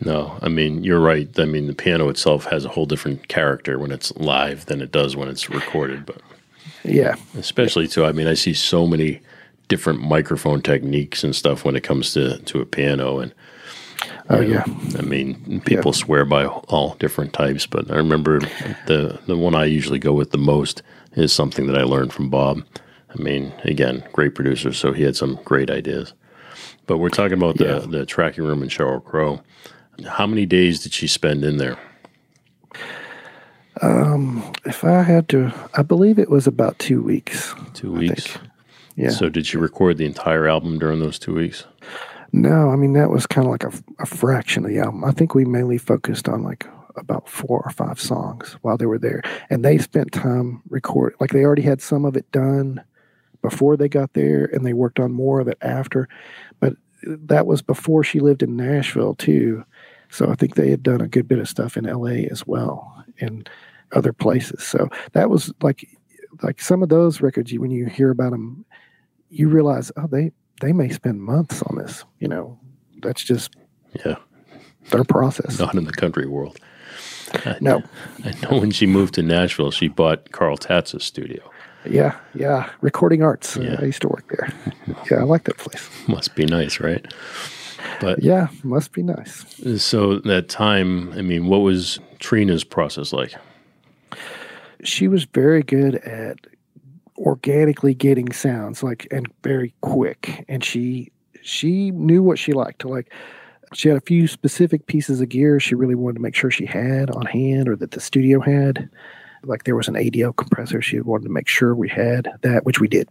No, 0.00 0.36
I 0.42 0.48
mean 0.48 0.82
you're 0.84 1.00
right. 1.00 1.28
I 1.38 1.44
mean 1.44 1.66
the 1.66 1.74
piano 1.74 2.08
itself 2.08 2.46
has 2.46 2.64
a 2.64 2.68
whole 2.68 2.86
different 2.86 3.28
character 3.28 3.78
when 3.78 3.92
it's 3.92 4.14
live 4.16 4.66
than 4.66 4.80
it 4.80 4.92
does 4.92 5.16
when 5.16 5.28
it's 5.28 5.48
recorded. 5.50 6.04
But 6.06 6.20
Yeah, 6.82 7.16
especially 7.38 7.88
too, 7.88 8.04
I 8.04 8.12
mean 8.12 8.26
I 8.26 8.34
see 8.34 8.54
so 8.54 8.86
many 8.86 9.20
different 9.68 10.00
microphone 10.02 10.60
techniques 10.60 11.24
and 11.24 11.34
stuff 11.34 11.64
when 11.64 11.76
it 11.76 11.82
comes 11.82 12.12
to 12.14 12.38
to 12.38 12.60
a 12.60 12.66
piano 12.66 13.18
and 13.20 13.32
oh 14.28 14.36
know, 14.36 14.40
yeah, 14.42 14.64
I 14.98 15.02
mean, 15.02 15.60
people 15.64 15.92
swear 15.92 16.24
by 16.24 16.46
all 16.46 16.96
different 16.98 17.32
types, 17.32 17.66
but 17.66 17.90
I 17.90 17.96
remember 17.96 18.40
the 18.86 19.18
the 19.26 19.36
one 19.36 19.54
I 19.54 19.64
usually 19.64 19.98
go 19.98 20.12
with 20.12 20.32
the 20.32 20.38
most 20.38 20.82
is 21.14 21.32
something 21.32 21.66
that 21.68 21.78
I 21.78 21.84
learned 21.84 22.12
from 22.12 22.28
Bob. 22.28 22.64
I 23.16 23.22
mean, 23.22 23.52
again, 23.62 24.02
great 24.12 24.34
producer, 24.34 24.72
so 24.72 24.92
he 24.92 25.04
had 25.04 25.14
some 25.16 25.38
great 25.44 25.70
ideas. 25.70 26.12
But 26.86 26.98
we're 26.98 27.10
talking 27.10 27.38
about 27.38 27.56
the 27.58 27.64
Yeah. 27.64 27.78
the 27.78 28.04
tracking 28.04 28.44
room 28.44 28.62
in 28.62 28.68
Sheryl 28.68 29.02
Crow. 29.02 29.40
How 30.06 30.26
many 30.26 30.46
days 30.46 30.82
did 30.82 30.92
she 30.92 31.06
spend 31.06 31.44
in 31.44 31.58
there? 31.58 31.78
Um, 33.80 34.52
if 34.64 34.84
I 34.84 35.02
had 35.02 35.28
to, 35.30 35.52
I 35.74 35.82
believe 35.82 36.18
it 36.18 36.30
was 36.30 36.46
about 36.46 36.78
two 36.78 37.02
weeks. 37.02 37.54
Two 37.74 37.92
weeks. 37.92 38.38
Yeah. 38.96 39.10
So 39.10 39.28
did 39.28 39.46
she 39.46 39.56
record 39.56 39.98
the 39.98 40.06
entire 40.06 40.46
album 40.46 40.78
during 40.78 41.00
those 41.00 41.18
two 41.18 41.34
weeks? 41.34 41.64
No, 42.32 42.70
I 42.70 42.76
mean 42.76 42.94
that 42.94 43.10
was 43.10 43.26
kind 43.26 43.46
of 43.46 43.52
like 43.52 43.64
a, 43.64 43.72
a 44.00 44.06
fraction 44.06 44.64
of 44.64 44.70
the 44.70 44.78
album. 44.78 45.04
I 45.04 45.12
think 45.12 45.34
we 45.34 45.44
mainly 45.44 45.78
focused 45.78 46.28
on 46.28 46.42
like 46.42 46.66
about 46.96 47.28
four 47.28 47.62
or 47.64 47.70
five 47.70 48.00
songs 48.00 48.56
while 48.62 48.76
they 48.76 48.86
were 48.86 48.98
there, 48.98 49.22
and 49.50 49.64
they 49.64 49.78
spent 49.78 50.12
time 50.12 50.62
record. 50.68 51.14
Like 51.20 51.30
they 51.30 51.44
already 51.44 51.62
had 51.62 51.80
some 51.80 52.04
of 52.04 52.16
it 52.16 52.30
done 52.32 52.82
before 53.42 53.76
they 53.76 53.88
got 53.88 54.14
there, 54.14 54.46
and 54.46 54.64
they 54.64 54.72
worked 54.72 54.98
on 54.98 55.12
more 55.12 55.40
of 55.40 55.48
it 55.48 55.58
after. 55.60 56.08
But 56.60 56.74
that 57.04 57.46
was 57.46 57.62
before 57.62 58.02
she 58.02 58.20
lived 58.20 58.42
in 58.42 58.56
Nashville 58.56 59.14
too, 59.14 59.64
so 60.10 60.30
I 60.30 60.34
think 60.34 60.54
they 60.54 60.70
had 60.70 60.82
done 60.82 61.00
a 61.00 61.08
good 61.08 61.26
bit 61.28 61.38
of 61.38 61.48
stuff 61.48 61.76
in 61.76 61.86
L.A. 61.86 62.26
as 62.26 62.46
well 62.46 63.04
and 63.20 63.48
other 63.92 64.12
places. 64.12 64.62
So 64.64 64.88
that 65.12 65.30
was 65.30 65.52
like 65.62 65.88
like 66.42 66.60
some 66.60 66.82
of 66.82 66.88
those 66.88 67.20
records. 67.20 67.52
You 67.52 67.60
when 67.60 67.70
you 67.70 67.86
hear 67.86 68.10
about 68.10 68.30
them, 68.32 68.64
you 69.30 69.48
realize 69.48 69.90
oh 69.96 70.06
they 70.06 70.32
they 70.60 70.72
may 70.72 70.88
spend 70.88 71.22
months 71.22 71.62
on 71.62 71.76
this. 71.78 72.04
You 72.20 72.28
know, 72.28 72.58
that's 73.02 73.22
just 73.22 73.54
Yeah, 74.04 74.16
their 74.90 75.04
process. 75.04 75.58
not 75.58 75.74
in 75.74 75.84
the 75.84 75.92
country 75.92 76.26
world. 76.26 76.58
I, 77.32 77.56
No. 77.60 77.82
I 78.24 78.32
know 78.42 78.60
when 78.60 78.70
she 78.70 78.86
moved 78.86 79.14
to 79.14 79.22
Nashville, 79.22 79.70
she 79.70 79.88
bought 79.88 80.30
Carl 80.32 80.56
Tatz's 80.56 81.02
studio. 81.04 81.40
Yeah, 81.88 82.16
yeah. 82.34 82.70
Recording 82.80 83.22
Arts. 83.22 83.56
Uh, 83.56 83.60
Yeah. 83.62 83.76
I 83.80 83.84
used 83.84 84.00
to 84.02 84.08
work 84.08 84.24
there. 84.28 84.48
Yeah, 85.10 85.18
I 85.18 85.22
like 85.24 85.44
that 85.44 85.58
place. 85.58 85.88
Must 86.08 86.34
be 86.34 86.46
nice, 86.46 86.80
right? 86.80 87.04
But 88.00 88.22
Yeah, 88.22 88.48
must 88.62 88.92
be 88.92 89.02
nice. 89.02 89.44
So 89.82 90.18
that 90.20 90.48
time, 90.48 91.12
I 91.12 91.22
mean, 91.22 91.46
what 91.46 91.58
was 91.58 91.98
Trina's 92.18 92.64
process 92.64 93.12
like? 93.12 93.34
She 94.82 95.08
was 95.08 95.24
very 95.24 95.62
good 95.62 95.96
at 95.96 96.38
organically 97.18 97.94
getting 97.94 98.32
sounds 98.32 98.82
like 98.82 99.06
and 99.10 99.30
very 99.42 99.74
quick. 99.80 100.44
And 100.48 100.64
she 100.64 101.10
she 101.42 101.90
knew 101.92 102.22
what 102.22 102.38
she 102.38 102.52
liked. 102.52 102.84
Like 102.84 103.12
she 103.72 103.88
had 103.88 103.96
a 103.96 104.02
few 104.02 104.26
specific 104.26 104.86
pieces 104.86 105.20
of 105.20 105.28
gear 105.28 105.60
she 105.60 105.74
really 105.74 105.94
wanted 105.94 106.14
to 106.14 106.22
make 106.22 106.34
sure 106.34 106.50
she 106.50 106.66
had 106.66 107.10
on 107.10 107.26
hand 107.26 107.68
or 107.68 107.76
that 107.76 107.92
the 107.92 108.00
studio 108.00 108.40
had. 108.40 108.88
Like 109.42 109.64
there 109.64 109.76
was 109.76 109.88
an 109.88 109.94
ADL 109.94 110.36
compressor 110.36 110.80
she 110.80 111.00
wanted 111.00 111.24
to 111.24 111.30
make 111.30 111.48
sure 111.48 111.74
we 111.74 111.88
had 111.88 112.28
that 112.42 112.64
which 112.64 112.80
we 112.80 112.88
did. 112.88 113.08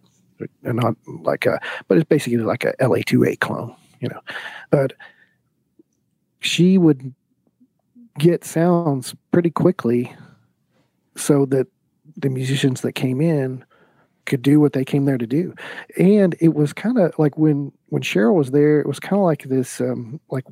And 0.64 0.78
not 0.78 0.96
like 1.08 1.46
a 1.46 1.60
but 1.88 1.98
it's 1.98 2.08
basically 2.08 2.38
like 2.38 2.66
a 2.66 2.74
LA2A 2.82 3.40
clone 3.40 3.76
you 4.04 4.10
know. 4.10 4.20
But 4.70 4.94
she 6.42 6.78
would 6.78 7.14
get 8.20 8.44
sounds 8.44 9.16
pretty 9.32 9.50
quickly 9.50 10.14
so 11.16 11.46
that 11.48 11.68
the 12.18 12.30
musicians 12.30 12.82
that 12.82 12.94
came 12.94 13.22
in 13.22 13.64
could 14.26 14.42
do 14.42 14.60
what 14.60 14.74
they 14.74 14.86
came 14.86 15.06
there 15.06 15.18
to 15.18 15.26
do. 15.28 15.54
And 15.98 16.36
it 16.40 16.54
was 16.54 16.74
kind 16.74 16.98
of 17.00 17.18
like 17.18 17.38
when 17.38 17.72
when 17.88 18.02
sheryl 18.02 18.36
was 18.36 18.52
there 18.52 18.80
it 18.80 18.88
was 18.88 19.00
kind 19.00 19.20
of 19.20 19.26
like 19.26 19.44
this 19.44 19.82
um 19.82 20.20
like 20.30 20.46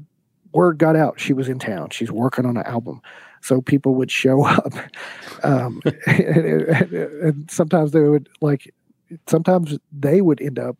word 0.54 0.78
got 0.78 0.96
out 0.96 1.20
she 1.20 1.34
was 1.34 1.48
in 1.50 1.60
town. 1.60 1.90
She's 1.92 2.12
working 2.12 2.46
on 2.46 2.58
an 2.58 2.66
album. 2.66 3.02
So 3.42 3.62
people 3.62 3.96
would 3.96 4.12
show 4.12 4.44
up 4.46 4.74
um 5.44 5.82
and, 6.08 6.46
and- 6.46 6.94
and 6.94 7.52
sometimes 7.52 7.92
they 7.92 8.02
would 8.02 8.28
like 8.42 8.74
sometimes 9.28 9.78
they 9.92 10.22
would 10.22 10.42
end 10.42 10.58
up 10.58 10.78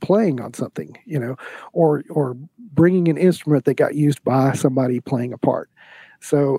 playing 0.00 0.40
on 0.40 0.54
something 0.54 0.96
you 1.04 1.18
know 1.18 1.36
or 1.72 2.02
or 2.10 2.36
bringing 2.58 3.08
an 3.08 3.16
instrument 3.16 3.64
that 3.64 3.74
got 3.74 3.94
used 3.94 4.22
by 4.24 4.52
somebody 4.52 5.00
playing 5.00 5.32
a 5.32 5.38
part 5.38 5.70
so 6.20 6.58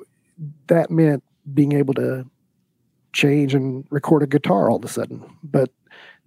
that 0.68 0.90
meant 0.90 1.24
being 1.54 1.74
able 1.74 1.94
to 1.94 2.26
change 3.14 3.54
and 3.54 3.86
record 3.90 4.24
a 4.24 4.28
guitar 4.28 4.70
all 4.70 4.78
of 4.78 4.86
a 4.86 4.88
sudden. 4.88 5.24
But 5.44 5.70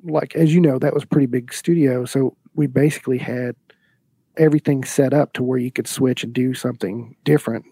like 0.02 0.34
as 0.34 0.54
you 0.54 0.60
know, 0.60 0.78
that 0.78 0.94
was 0.94 1.04
pretty 1.04 1.26
big 1.26 1.52
studio, 1.52 2.04
so 2.04 2.36
we 2.54 2.66
basically 2.66 3.18
had 3.18 3.56
everything 4.36 4.84
set 4.84 5.14
up 5.14 5.32
to 5.32 5.42
where 5.42 5.58
you 5.58 5.70
could 5.70 5.86
switch 5.86 6.24
and 6.24 6.32
do 6.32 6.54
something 6.54 7.16
different 7.24 7.64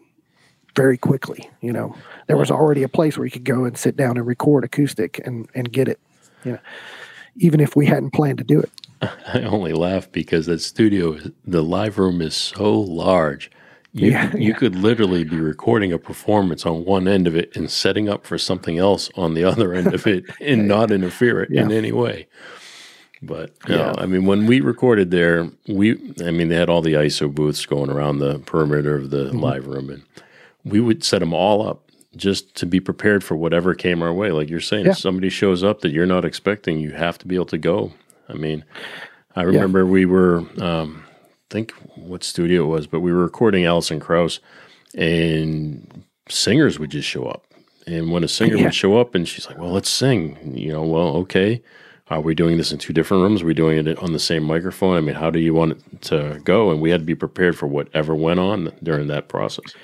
very 0.74 0.96
quickly. 0.96 1.50
You 1.60 1.72
know, 1.72 1.94
there 2.26 2.36
was 2.36 2.50
already 2.50 2.82
a 2.82 2.88
place 2.88 3.16
where 3.16 3.26
you 3.26 3.30
could 3.30 3.44
go 3.44 3.64
and 3.64 3.76
sit 3.76 3.96
down 3.96 4.16
and 4.16 4.26
record 4.26 4.64
acoustic 4.64 5.20
and 5.26 5.48
and 5.54 5.70
get 5.70 5.88
it. 5.88 6.00
You 6.44 6.52
know, 6.52 6.58
even 7.36 7.60
if 7.60 7.76
we 7.76 7.86
hadn't 7.86 8.12
planned 8.12 8.38
to 8.38 8.44
do 8.44 8.60
it. 8.60 8.70
I 9.34 9.42
only 9.42 9.72
laugh 9.72 10.10
because 10.12 10.46
that 10.46 10.60
studio, 10.60 11.18
the 11.44 11.62
live 11.62 11.98
room 11.98 12.20
is 12.22 12.34
so 12.34 12.72
large. 12.78 13.50
You, 13.92 14.10
Yeah, 14.10 14.34
you 14.36 14.48
yeah. 14.50 14.54
could 14.54 14.74
literally 14.76 15.24
be 15.24 15.38
recording 15.40 15.92
a 15.92 15.98
performance 15.98 16.64
on 16.64 16.84
one 16.84 17.06
end 17.08 17.26
of 17.26 17.36
it 17.36 17.54
and 17.56 17.70
setting 17.70 18.08
up 18.08 18.26
for 18.26 18.38
something 18.38 18.78
else 18.78 19.10
on 19.16 19.34
the 19.34 19.44
other 19.52 19.74
end 19.74 19.92
of 19.92 20.06
it 20.06 20.24
and 20.40 20.66
not 20.68 20.90
interfere 20.90 21.42
in 21.44 21.70
Yeah. 21.70 21.76
any 21.76 21.92
way. 21.92 22.26
But 23.20 23.52
Yeah. 23.68 23.94
I 23.98 24.06
mean, 24.06 24.24
when 24.24 24.46
we 24.46 24.60
recorded 24.60 25.10
there, 25.10 25.48
we, 25.68 25.92
I 26.24 26.30
mean, 26.30 26.48
they 26.48 26.56
had 26.56 26.68
all 26.70 26.82
the 26.82 26.94
ISO 26.94 27.32
booths 27.32 27.66
going 27.66 27.90
around 27.90 28.18
the 28.18 28.38
perimeter 28.40 28.96
of 28.96 29.04
Mm-hmm. 29.10 29.36
the 29.36 29.44
live 29.44 29.66
room, 29.66 29.90
and 29.90 30.02
we 30.64 30.80
would 30.80 31.04
set 31.04 31.20
them 31.20 31.32
all 31.34 31.66
up 31.68 31.90
just 32.16 32.54
to 32.56 32.66
be 32.66 32.78
prepared 32.80 33.22
for 33.24 33.36
whatever 33.36 33.74
came 33.74 34.02
our 34.02 34.12
way. 34.12 34.32
Like 34.32 34.48
you're 34.50 34.60
saying, 34.60 34.86
if 34.86 34.98
somebody 34.98 35.28
shows 35.30 35.62
up 35.64 35.80
that 35.80 35.92
you're 35.92 36.04
not 36.06 36.24
expecting, 36.24 36.78
you 36.78 36.92
have 36.92 37.16
to 37.18 37.26
be 37.26 37.34
able 37.36 37.46
to 37.46 37.58
go. 37.58 37.92
I 38.32 38.36
mean, 38.36 38.64
I 39.36 39.42
remember 39.42 39.86
we 39.86 40.06
were, 40.06 40.38
um, 40.60 41.04
I 41.06 41.48
think 41.50 41.72
what 41.96 42.24
studio 42.24 42.64
it 42.64 42.68
was, 42.68 42.86
but 42.86 43.00
we 43.00 43.12
were 43.12 43.22
recording 43.22 43.64
Alison 43.64 44.00
Krauss, 44.00 44.40
and 44.94 46.04
singers 46.28 46.78
would 46.78 46.90
just 46.90 47.08
show 47.08 47.24
up. 47.24 47.44
And 47.86 48.10
when 48.12 48.24
a 48.24 48.28
singer 48.28 48.56
Yeah. 48.56 48.64
would 48.64 48.74
show 48.74 48.98
up, 48.98 49.14
and 49.14 49.26
she's 49.28 49.46
like, 49.48 49.58
"Well, 49.58 49.72
let's 49.72 49.90
sing," 49.90 50.52
you 50.56 50.72
know, 50.72 50.82
well, 50.84 51.16
okay. 51.18 51.62
Are 52.08 52.20
we 52.20 52.34
doing 52.34 52.58
this 52.58 52.72
in 52.72 52.78
two 52.78 52.92
different 52.92 53.22
rooms? 53.22 53.42
Are 53.42 53.46
we 53.46 53.54
doing 53.54 53.86
it 53.86 53.98
on 53.98 54.12
the 54.12 54.18
same 54.18 54.42
microphone? 54.44 54.96
I 54.96 55.00
mean, 55.00 55.14
how 55.14 55.30
do 55.30 55.38
you 55.38 55.54
want 55.54 55.72
it 55.72 56.02
to 56.02 56.40
go? 56.44 56.70
And 56.70 56.80
we 56.80 56.90
had 56.90 57.00
to 57.00 57.06
be 57.06 57.14
prepared 57.14 57.56
for 57.56 57.66
whatever 57.66 58.14
went 58.14 58.38
on 58.38 58.72
during 58.82 59.06
that 59.06 59.28
process. 59.28 59.74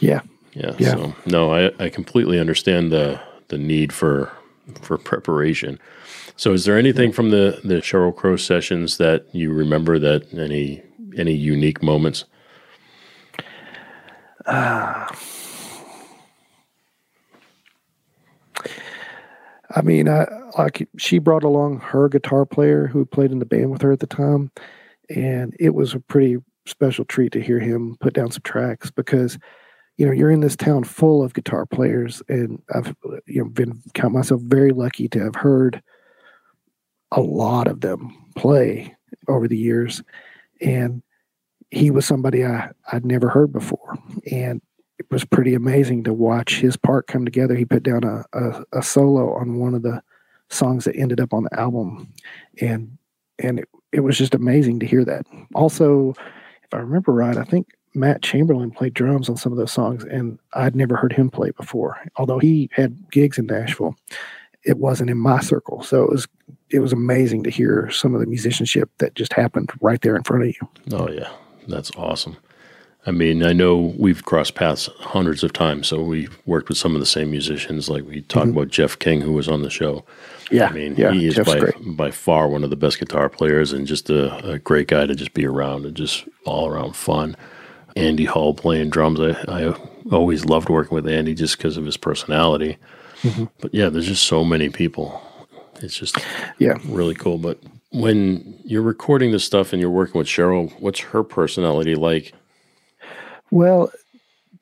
Yeah. 0.00 0.22
Yeah. 0.54 0.72
Yeah. 0.78 0.90
So 0.94 1.14
no, 1.26 1.52
I, 1.52 1.70
I 1.78 1.88
completely 1.90 2.38
understand 2.40 2.90
the 2.90 3.20
the 3.48 3.58
need 3.58 3.92
for 3.92 4.32
for 4.80 4.96
preparation. 4.96 5.78
So 6.36 6.52
is 6.52 6.64
there 6.64 6.78
anything 6.78 7.12
from 7.12 7.30
the 7.30 7.60
the 7.64 7.76
Sheryl 7.76 8.14
Crow 8.14 8.36
sessions 8.36 8.96
that 8.98 9.26
you 9.32 9.52
remember 9.52 9.98
that 9.98 10.32
any 10.34 10.82
any 11.16 11.34
unique 11.34 11.82
moments? 11.82 12.24
Uh, 14.46 15.06
I 19.74 19.82
mean, 19.82 20.08
I 20.08 20.26
like 20.58 20.88
she 20.98 21.18
brought 21.18 21.44
along 21.44 21.80
her 21.80 22.08
guitar 22.08 22.44
player 22.44 22.86
who 22.86 23.04
played 23.04 23.32
in 23.32 23.38
the 23.38 23.46
band 23.46 23.70
with 23.70 23.82
her 23.82 23.92
at 23.92 24.00
the 24.00 24.06
time, 24.06 24.50
and 25.14 25.54
it 25.58 25.74
was 25.74 25.94
a 25.94 26.00
pretty 26.00 26.38
special 26.66 27.04
treat 27.04 27.32
to 27.32 27.40
hear 27.40 27.58
him 27.58 27.96
put 28.00 28.14
down 28.14 28.30
some 28.30 28.42
tracks 28.42 28.90
because 28.90 29.38
you 29.96 30.06
know 30.06 30.12
you're 30.12 30.30
in 30.30 30.40
this 30.40 30.56
town 30.56 30.84
full 30.84 31.22
of 31.22 31.34
guitar 31.34 31.66
players, 31.66 32.22
and 32.28 32.60
I've 32.74 32.94
you 33.26 33.42
know 33.42 33.48
been 33.48 33.80
count 33.94 34.14
myself 34.14 34.40
very 34.42 34.72
lucky 34.72 35.08
to 35.08 35.20
have 35.20 35.36
heard 35.36 35.82
a 37.12 37.20
lot 37.20 37.68
of 37.68 37.80
them 37.80 38.16
play 38.36 38.94
over 39.28 39.46
the 39.46 39.56
years, 39.56 40.02
and 40.60 41.02
he 41.70 41.90
was 41.90 42.06
somebody 42.06 42.44
I 42.44 42.70
I'd 42.90 43.04
never 43.04 43.28
heard 43.28 43.52
before, 43.52 43.96
and 44.30 44.60
it 44.98 45.06
was 45.10 45.24
pretty 45.24 45.54
amazing 45.54 46.04
to 46.04 46.12
watch 46.12 46.60
his 46.60 46.76
part 46.76 47.06
come 47.06 47.24
together. 47.24 47.54
He 47.54 47.64
put 47.64 47.82
down 47.82 48.04
a, 48.04 48.24
a, 48.32 48.64
a 48.72 48.82
solo 48.82 49.34
on 49.34 49.58
one 49.58 49.74
of 49.74 49.82
the 49.82 50.02
songs 50.48 50.84
that 50.84 50.96
ended 50.96 51.20
up 51.20 51.32
on 51.32 51.44
the 51.44 51.58
album, 51.58 52.12
and 52.60 52.96
and 53.38 53.60
it, 53.60 53.68
it 53.92 54.00
was 54.00 54.18
just 54.18 54.34
amazing 54.34 54.80
to 54.80 54.86
hear 54.86 55.04
that. 55.04 55.26
Also, 55.54 56.14
if 56.64 56.72
I 56.72 56.78
remember 56.78 57.12
right, 57.12 57.36
I 57.36 57.44
think 57.44 57.68
Matt 57.94 58.22
Chamberlain 58.22 58.70
played 58.70 58.94
drums 58.94 59.28
on 59.28 59.36
some 59.36 59.52
of 59.52 59.58
those 59.58 59.72
songs, 59.72 60.04
and 60.04 60.38
I'd 60.54 60.76
never 60.76 60.96
heard 60.96 61.12
him 61.12 61.30
play 61.30 61.50
before. 61.50 61.98
Although 62.16 62.38
he 62.38 62.70
had 62.72 63.10
gigs 63.10 63.38
in 63.38 63.46
Nashville, 63.46 63.96
it 64.64 64.78
wasn't 64.78 65.10
in 65.10 65.18
my 65.18 65.40
circle, 65.40 65.82
so 65.82 66.02
it 66.04 66.10
was 66.10 66.26
it 66.72 66.80
was 66.80 66.92
amazing 66.92 67.42
to 67.44 67.50
hear 67.50 67.90
some 67.90 68.14
of 68.14 68.20
the 68.20 68.26
musicianship 68.26 68.90
that 68.98 69.14
just 69.14 69.32
happened 69.32 69.70
right 69.80 70.00
there 70.00 70.16
in 70.16 70.22
front 70.22 70.42
of 70.42 70.48
you. 70.48 70.68
Oh 70.92 71.10
yeah, 71.10 71.30
that's 71.68 71.90
awesome. 71.96 72.36
I 73.04 73.10
mean, 73.10 73.44
I 73.44 73.52
know 73.52 73.94
we've 73.98 74.24
crossed 74.24 74.54
paths 74.54 74.88
hundreds 75.00 75.42
of 75.42 75.52
times, 75.52 75.88
so 75.88 76.00
we've 76.00 76.38
worked 76.46 76.68
with 76.68 76.78
some 76.78 76.94
of 76.94 77.00
the 77.00 77.06
same 77.06 77.32
musicians. 77.32 77.90
Like 77.90 78.04
we 78.06 78.22
talked 78.22 78.50
about 78.50 78.68
Jeff 78.68 78.96
King, 78.98 79.22
who 79.22 79.32
was 79.32 79.48
on 79.48 79.62
the 79.62 79.70
show. 79.70 80.04
Yeah, 80.52 80.68
I 80.68 80.72
mean, 80.72 80.94
yeah, 80.96 81.12
he 81.12 81.26
is 81.26 81.34
Jeff's 81.34 81.52
by 81.52 81.58
great. 81.58 81.96
by 81.96 82.10
far 82.12 82.48
one 82.48 82.62
of 82.62 82.70
the 82.70 82.76
best 82.76 83.00
guitar 83.00 83.28
players, 83.28 83.72
and 83.72 83.86
just 83.86 84.08
a, 84.08 84.52
a 84.52 84.58
great 84.58 84.86
guy 84.88 85.06
to 85.06 85.14
just 85.14 85.34
be 85.34 85.44
around, 85.44 85.84
and 85.84 85.96
just 85.96 86.28
all 86.44 86.68
around 86.68 86.94
fun. 86.94 87.36
Andy 87.96 88.24
Hall 88.24 88.54
playing 88.54 88.90
drums. 88.90 89.20
I, 89.20 89.32
I 89.48 89.74
always 90.10 90.44
loved 90.44 90.68
working 90.68 90.94
with 90.94 91.08
Andy 91.08 91.34
just 91.34 91.56
because 91.56 91.76
of 91.76 91.84
his 91.84 91.96
personality. 91.96 92.78
Mm-hmm. 93.22 93.44
But 93.60 93.74
yeah, 93.74 93.88
there's 93.88 94.06
just 94.06 94.26
so 94.26 94.44
many 94.44 94.68
people. 94.68 95.20
It's 95.82 95.96
just 95.96 96.16
Yeah. 96.58 96.78
really 96.86 97.14
cool. 97.14 97.38
But 97.38 97.58
when 97.90 98.58
you're 98.64 98.82
recording 98.82 99.32
this 99.32 99.44
stuff 99.44 99.72
and 99.72 99.80
you're 99.80 99.90
working 99.90 100.18
with 100.18 100.26
Sheryl, 100.28 100.72
what's 100.80 101.00
her 101.00 101.22
personality 101.22 101.94
like? 101.94 102.32
Well, 103.50 103.92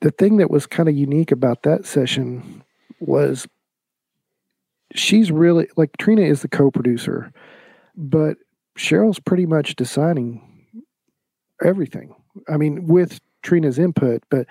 the 0.01 0.11
thing 0.11 0.37
that 0.37 0.51
was 0.51 0.65
kind 0.65 0.89
of 0.89 0.95
unique 0.95 1.31
about 1.31 1.63
that 1.63 1.85
session 1.85 2.63
was 2.99 3.47
she's 4.93 5.31
really 5.31 5.69
like 5.77 5.95
Trina 5.97 6.23
is 6.23 6.41
the 6.41 6.47
co-producer, 6.47 7.31
but 7.95 8.37
Sheryl's 8.77 9.19
pretty 9.19 9.45
much 9.45 9.75
deciding 9.75 10.41
everything. 11.63 12.13
I 12.49 12.57
mean, 12.57 12.87
with 12.87 13.19
Trina's 13.43 13.79
input, 13.79 14.23
but 14.29 14.47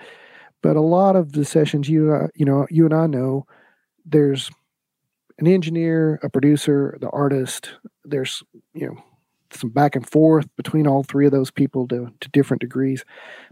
but 0.61 0.75
a 0.75 0.81
lot 0.81 1.15
of 1.15 1.33
the 1.33 1.43
sessions 1.43 1.89
you 1.89 2.13
and 2.13 2.31
you 2.35 2.45
know 2.45 2.65
you 2.69 2.85
and 2.85 2.93
I 2.93 3.07
know 3.07 3.45
there's 4.05 4.49
an 5.41 5.47
engineer, 5.47 6.19
a 6.23 6.29
producer, 6.29 6.97
the 7.01 7.09
artist. 7.09 7.71
There's 8.05 8.43
you 8.73 8.87
know 8.87 9.03
some 9.51 9.69
back 9.69 9.95
and 9.95 10.09
forth 10.09 10.47
between 10.55 10.87
all 10.87 11.03
three 11.03 11.25
of 11.25 11.31
those 11.31 11.51
people 11.51 11.87
to 11.89 12.11
to 12.19 12.29
different 12.29 12.61
degrees, 12.61 13.03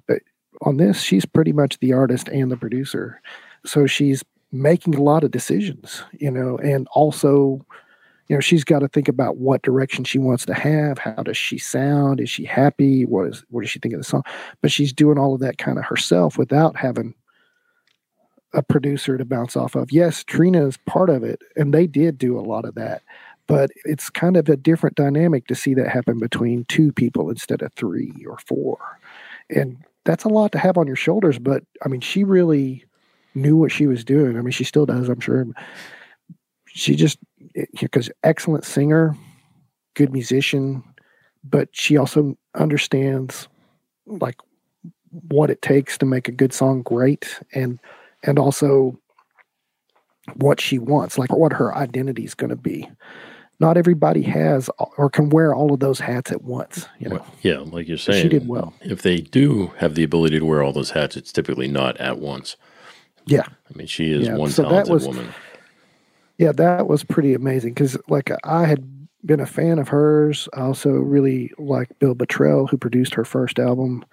but 0.07 0.19
on 0.61 0.77
this, 0.77 1.01
she's 1.01 1.25
pretty 1.25 1.53
much 1.53 1.79
the 1.79 1.93
artist 1.93 2.27
and 2.27 2.51
the 2.51 2.57
producer. 2.57 3.21
So 3.65 3.85
she's 3.85 4.23
making 4.51 4.95
a 4.95 5.01
lot 5.01 5.23
of 5.23 5.31
decisions, 5.31 6.03
you 6.13 6.31
know, 6.31 6.57
and 6.57 6.87
also, 6.91 7.65
you 8.27 8.35
know, 8.35 8.39
she's 8.39 8.63
got 8.63 8.79
to 8.79 8.87
think 8.87 9.07
about 9.07 9.37
what 9.37 9.61
direction 9.61 10.03
she 10.03 10.17
wants 10.17 10.45
to 10.45 10.53
have. 10.53 10.97
How 10.97 11.23
does 11.23 11.37
she 11.37 11.57
sound? 11.57 12.19
Is 12.19 12.29
she 12.29 12.45
happy? 12.45 13.05
What 13.05 13.27
is 13.27 13.45
what 13.49 13.61
does 13.61 13.69
she 13.69 13.79
think 13.79 13.93
of 13.93 13.99
the 13.99 14.05
song? 14.05 14.23
But 14.61 14.71
she's 14.71 14.93
doing 14.93 15.17
all 15.17 15.33
of 15.33 15.41
that 15.41 15.57
kind 15.57 15.77
of 15.77 15.85
herself 15.85 16.37
without 16.37 16.75
having 16.75 17.13
a 18.53 18.63
producer 18.63 19.17
to 19.17 19.25
bounce 19.25 19.55
off 19.55 19.75
of. 19.75 19.91
Yes, 19.91 20.23
Trina 20.23 20.65
is 20.67 20.77
part 20.85 21.09
of 21.09 21.23
it, 21.23 21.41
and 21.55 21.73
they 21.73 21.87
did 21.87 22.17
do 22.17 22.37
a 22.37 22.41
lot 22.41 22.65
of 22.65 22.75
that. 22.75 23.03
But 23.47 23.71
it's 23.83 24.09
kind 24.09 24.37
of 24.37 24.47
a 24.47 24.57
different 24.57 24.95
dynamic 24.95 25.47
to 25.47 25.55
see 25.55 25.73
that 25.73 25.89
happen 25.89 26.19
between 26.19 26.65
two 26.65 26.91
people 26.91 27.29
instead 27.29 27.61
of 27.61 27.73
three 27.73 28.13
or 28.27 28.37
four. 28.47 28.77
And 29.49 29.77
that's 30.05 30.23
a 30.23 30.29
lot 30.29 30.51
to 30.51 30.59
have 30.59 30.77
on 30.77 30.85
your 30.85 30.95
shoulders. 30.95 31.39
But 31.39 31.63
I 31.83 31.89
mean, 31.89 32.01
she 32.01 32.23
really 32.23 32.85
knew 33.33 33.55
what 33.55 33.71
she 33.71 33.87
was 33.87 34.03
doing. 34.03 34.37
I 34.37 34.41
mean, 34.41 34.51
she 34.51 34.63
still 34.63 34.85
does, 34.85 35.09
I'm 35.09 35.19
sure. 35.19 35.47
She 36.67 36.95
just, 36.95 37.17
eh, 37.55 37.65
because 37.79 38.11
excellent 38.23 38.65
singer, 38.65 39.15
good 39.95 40.11
musician, 40.13 40.83
but 41.43 41.69
she 41.71 41.97
also 41.97 42.37
understands 42.55 43.47
like 44.05 44.37
what 45.27 45.49
it 45.49 45.61
takes 45.61 45.97
to 45.97 46.05
make 46.05 46.27
a 46.27 46.31
good 46.31 46.53
song 46.53 46.81
great 46.83 47.39
and 47.53 47.79
and 48.23 48.37
also 48.39 48.99
what 50.35 50.61
she 50.61 50.77
wants 50.77 51.17
like 51.17 51.31
what 51.35 51.53
her 51.53 51.75
identity 51.75 52.23
is 52.23 52.35
going 52.35 52.49
to 52.49 52.55
be. 52.55 52.89
Not 53.59 53.75
everybody 53.77 54.21
has 54.23 54.69
or 54.97 55.09
can 55.09 55.29
wear 55.29 55.53
all 55.53 55.73
of 55.73 55.79
those 55.81 55.99
hats 55.99 56.31
at 56.31 56.43
once 56.43 56.87
you 56.99 57.09
know? 57.09 57.15
Well, 57.17 57.25
yeah, 57.41 57.57
like 57.59 57.87
you're 57.87 57.97
saying, 57.97 58.23
she 58.23 58.29
did 58.29 58.47
well. 58.47 58.73
If 58.81 59.01
they 59.01 59.17
do 59.21 59.67
have 59.77 59.95
the 59.95 60.03
ability 60.03 60.39
to 60.39 60.45
wear 60.45 60.63
all 60.63 60.71
those 60.71 60.91
hats, 60.91 61.17
it's 61.17 61.31
typically 61.33 61.67
not 61.67 61.97
at 61.97 62.19
once. 62.19 62.55
yeah. 63.25 63.43
I 63.47 63.77
mean, 63.77 63.87
she 63.87 64.11
is 64.13 64.27
Yeah, 64.27 64.35
one 64.35 64.49
so 64.51 64.63
that 64.63 64.69
talented 64.85 64.93
was- 64.93 65.07
woman. 65.07 65.29
yeah 66.37 66.51
that 66.53 66.87
was 66.87 67.03
pretty 67.03 67.33
amazing 67.33 67.73
because 67.73 67.97
like 68.07 68.31
i 68.45 68.65
had 68.65 68.87
been 69.25 69.41
a 69.41 69.45
fan 69.45 69.79
of 69.79 69.89
hers. 69.89 70.47
I 70.53 70.61
also 70.61 70.91
really 70.91 71.51
liked 71.57 71.99
bill 71.99 72.15
Bottrell, 72.15 72.69
who 72.69 72.77
produced 72.77 73.13
her 73.15 73.25
first 73.25 73.59
album 73.59 74.05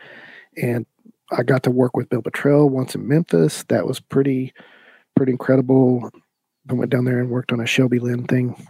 and 0.61 0.85
i 1.33 1.43
got 1.43 1.63
to 1.63 1.71
work 1.71 1.97
with 1.97 2.09
bill 2.09 2.23
Bottrell 2.23 2.71
once 2.71 2.95
in 2.95 3.07
memphis. 3.07 3.65
That 3.65 3.87
was 3.87 4.01
pretty 4.01 4.53
pretty 5.15 5.33
incredible. 5.33 6.11
I 6.69 6.75
went 6.75 6.91
down 6.91 7.05
there 7.05 7.21
and 7.21 7.31
worked 7.31 7.53
on 7.53 7.61
a 7.61 7.67
shelby 7.67 7.99
lynne 7.99 8.25
thing. 8.25 8.67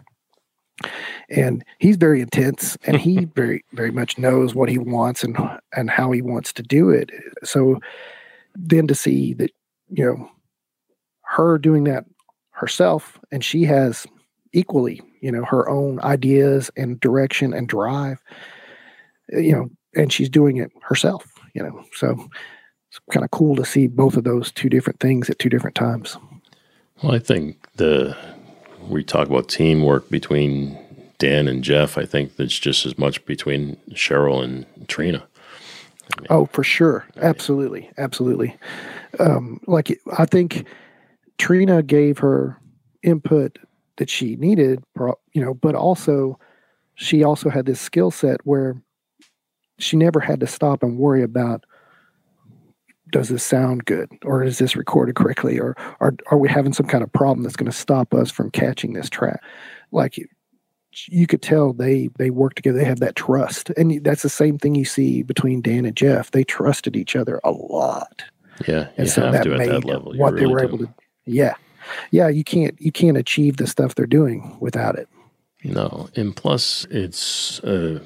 And 1.28 1.64
he's 1.78 1.96
very 1.96 2.20
intense 2.20 2.76
and 2.84 2.98
he 2.98 3.24
very 3.34 3.64
very 3.72 3.90
much 3.90 4.18
knows 4.18 4.54
what 4.54 4.68
he 4.68 4.78
wants 4.78 5.24
and 5.24 5.36
and 5.74 5.90
how 5.90 6.12
he 6.12 6.22
wants 6.22 6.52
to 6.54 6.62
do 6.62 6.90
it. 6.90 7.10
So 7.44 7.80
then 8.54 8.86
to 8.86 8.94
see 8.94 9.34
that 9.34 9.50
you 9.90 10.04
know 10.04 10.30
her 11.22 11.58
doing 11.58 11.84
that 11.84 12.04
herself 12.50 13.18
and 13.30 13.44
she 13.44 13.64
has 13.64 14.06
equally 14.52 15.02
you 15.20 15.30
know 15.30 15.44
her 15.44 15.68
own 15.68 16.00
ideas 16.00 16.70
and 16.76 16.98
direction 17.00 17.52
and 17.52 17.68
drive 17.68 18.22
you 19.28 19.52
know 19.52 19.68
and 19.94 20.12
she's 20.12 20.30
doing 20.30 20.56
it 20.56 20.70
herself 20.82 21.35
you 21.56 21.62
know 21.62 21.84
so 21.92 22.28
it's 22.90 23.00
kind 23.10 23.24
of 23.24 23.30
cool 23.30 23.56
to 23.56 23.64
see 23.64 23.86
both 23.86 24.16
of 24.16 24.24
those 24.24 24.52
two 24.52 24.68
different 24.68 25.00
things 25.00 25.28
at 25.30 25.38
two 25.38 25.48
different 25.48 25.74
times 25.74 26.16
Well, 27.02 27.14
I 27.14 27.18
think 27.18 27.72
the 27.76 28.16
we 28.88 29.02
talk 29.02 29.28
about 29.28 29.48
teamwork 29.48 30.08
between 30.10 30.78
Dan 31.18 31.48
and 31.48 31.62
Jeff. 31.64 31.98
I 31.98 32.04
think 32.04 32.36
that's 32.36 32.58
just 32.58 32.86
as 32.86 32.98
much 32.98 33.24
between 33.26 33.76
Sheryl 33.90 34.44
and 34.44 34.66
Trina. 34.88 35.26
Oh, 36.30 36.46
for 36.46 36.62
sure. 36.62 37.04
Absolutely. 37.16 37.90
Absolutely. 37.98 38.56
Um, 39.18 39.60
like, 39.66 39.98
I 40.18 40.24
think 40.24 40.66
Trina 41.38 41.82
gave 41.82 42.18
her 42.18 42.60
input 43.02 43.58
that 43.96 44.10
she 44.10 44.36
needed, 44.36 44.84
you 45.32 45.42
know, 45.42 45.54
but 45.54 45.74
also 45.74 46.38
she 46.94 47.24
also 47.24 47.50
had 47.50 47.66
this 47.66 47.80
skill 47.80 48.10
set 48.10 48.40
where 48.44 48.80
she 49.78 49.96
never 49.96 50.20
had 50.20 50.40
to 50.40 50.46
stop 50.46 50.82
and 50.82 50.98
worry 50.98 51.22
about 51.22 51.64
does 53.12 53.28
this 53.28 53.44
sound 53.44 53.84
good 53.84 54.10
or 54.24 54.42
is 54.42 54.58
this 54.58 54.74
recorded 54.74 55.14
correctly 55.14 55.58
or 55.58 55.76
are, 56.00 56.14
are 56.30 56.38
we 56.38 56.48
having 56.48 56.72
some 56.72 56.86
kind 56.86 57.04
of 57.04 57.12
problem 57.12 57.42
that's 57.42 57.56
going 57.56 57.70
to 57.70 57.76
stop 57.76 58.12
us 58.12 58.30
from 58.30 58.50
catching 58.50 58.94
this 58.94 59.08
track? 59.08 59.42
Like 59.92 60.16
you 61.08 61.26
could 61.26 61.42
tell 61.42 61.72
they 61.72 62.08
they 62.18 62.30
work 62.30 62.54
together 62.54 62.78
they 62.78 62.84
have 62.84 63.00
that 63.00 63.16
trust 63.16 63.70
and 63.70 64.02
that's 64.02 64.22
the 64.22 64.28
same 64.28 64.58
thing 64.58 64.74
you 64.74 64.84
see 64.84 65.22
between 65.22 65.60
dan 65.60 65.84
and 65.84 65.96
jeff. 65.96 66.30
They 66.30 66.42
trusted 66.42 66.96
each 66.96 67.14
other 67.14 67.40
a 67.44 67.50
lot. 67.50 68.24
Yeah 68.66 68.88
and 68.96 69.08
so 69.08 69.30
that 69.30 69.46
made 69.46 69.68
that 69.68 69.84
level, 69.84 70.14
what 70.16 70.32
really 70.32 70.46
they 70.46 70.52
were 70.52 70.60
do. 70.60 70.66
able 70.66 70.78
to 70.78 70.94
yeah. 71.26 71.54
Yeah 72.10 72.28
you 72.28 72.42
can't 72.42 72.74
you 72.80 72.90
can't 72.90 73.16
achieve 73.16 73.58
the 73.58 73.66
stuff 73.66 73.94
they're 73.94 74.06
doing 74.06 74.56
without 74.58 74.98
it. 74.98 75.08
No 75.62 76.08
and 76.16 76.34
plus 76.34 76.86
it's 76.90 77.60
uh, 77.60 78.00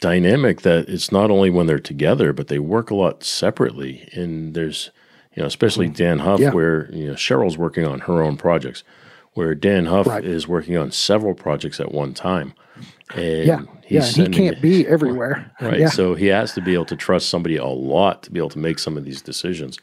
dynamic 0.00 0.62
that 0.62 0.88
it's 0.88 1.10
not 1.10 1.30
only 1.30 1.50
when 1.50 1.66
they're 1.66 1.78
together, 1.78 2.32
but 2.32 2.48
they 2.48 2.58
work 2.58 2.90
a 2.90 2.94
lot 2.94 3.24
separately. 3.24 4.08
And 4.12 4.54
there's, 4.54 4.90
you 5.34 5.42
know, 5.42 5.46
especially 5.46 5.88
mm. 5.88 5.96
Dann 5.96 6.18
Huff, 6.20 6.40
yeah. 6.40 6.50
where 6.50 6.92
you 6.92 7.08
know 7.08 7.14
Sheryl's 7.14 7.58
working 7.58 7.84
on 7.84 8.00
her 8.00 8.22
own 8.22 8.36
projects, 8.36 8.84
where 9.34 9.54
Dann 9.54 9.86
Huff 9.86 10.06
right. 10.06 10.24
is 10.24 10.48
working 10.48 10.76
on 10.76 10.90
several 10.90 11.34
projects 11.34 11.80
at 11.80 11.92
one 11.92 12.14
time. 12.14 12.54
And 13.14 13.46
yeah, 13.46 13.60
yeah, 13.88 14.00
sending, 14.02 14.32
he 14.32 14.38
can't 14.38 14.60
be 14.60 14.86
everywhere. 14.88 15.50
Right. 15.60 15.80
Yeah. 15.80 15.88
So 15.88 16.14
he 16.14 16.26
has 16.26 16.52
to 16.54 16.60
be 16.60 16.74
able 16.74 16.86
to 16.86 16.96
trust 16.96 17.28
somebody 17.28 17.56
a 17.56 17.66
lot 17.66 18.22
to 18.24 18.30
be 18.30 18.38
able 18.38 18.50
to 18.50 18.58
make 18.58 18.78
some 18.78 18.96
of 18.96 19.04
these 19.04 19.22
decisions. 19.22 19.78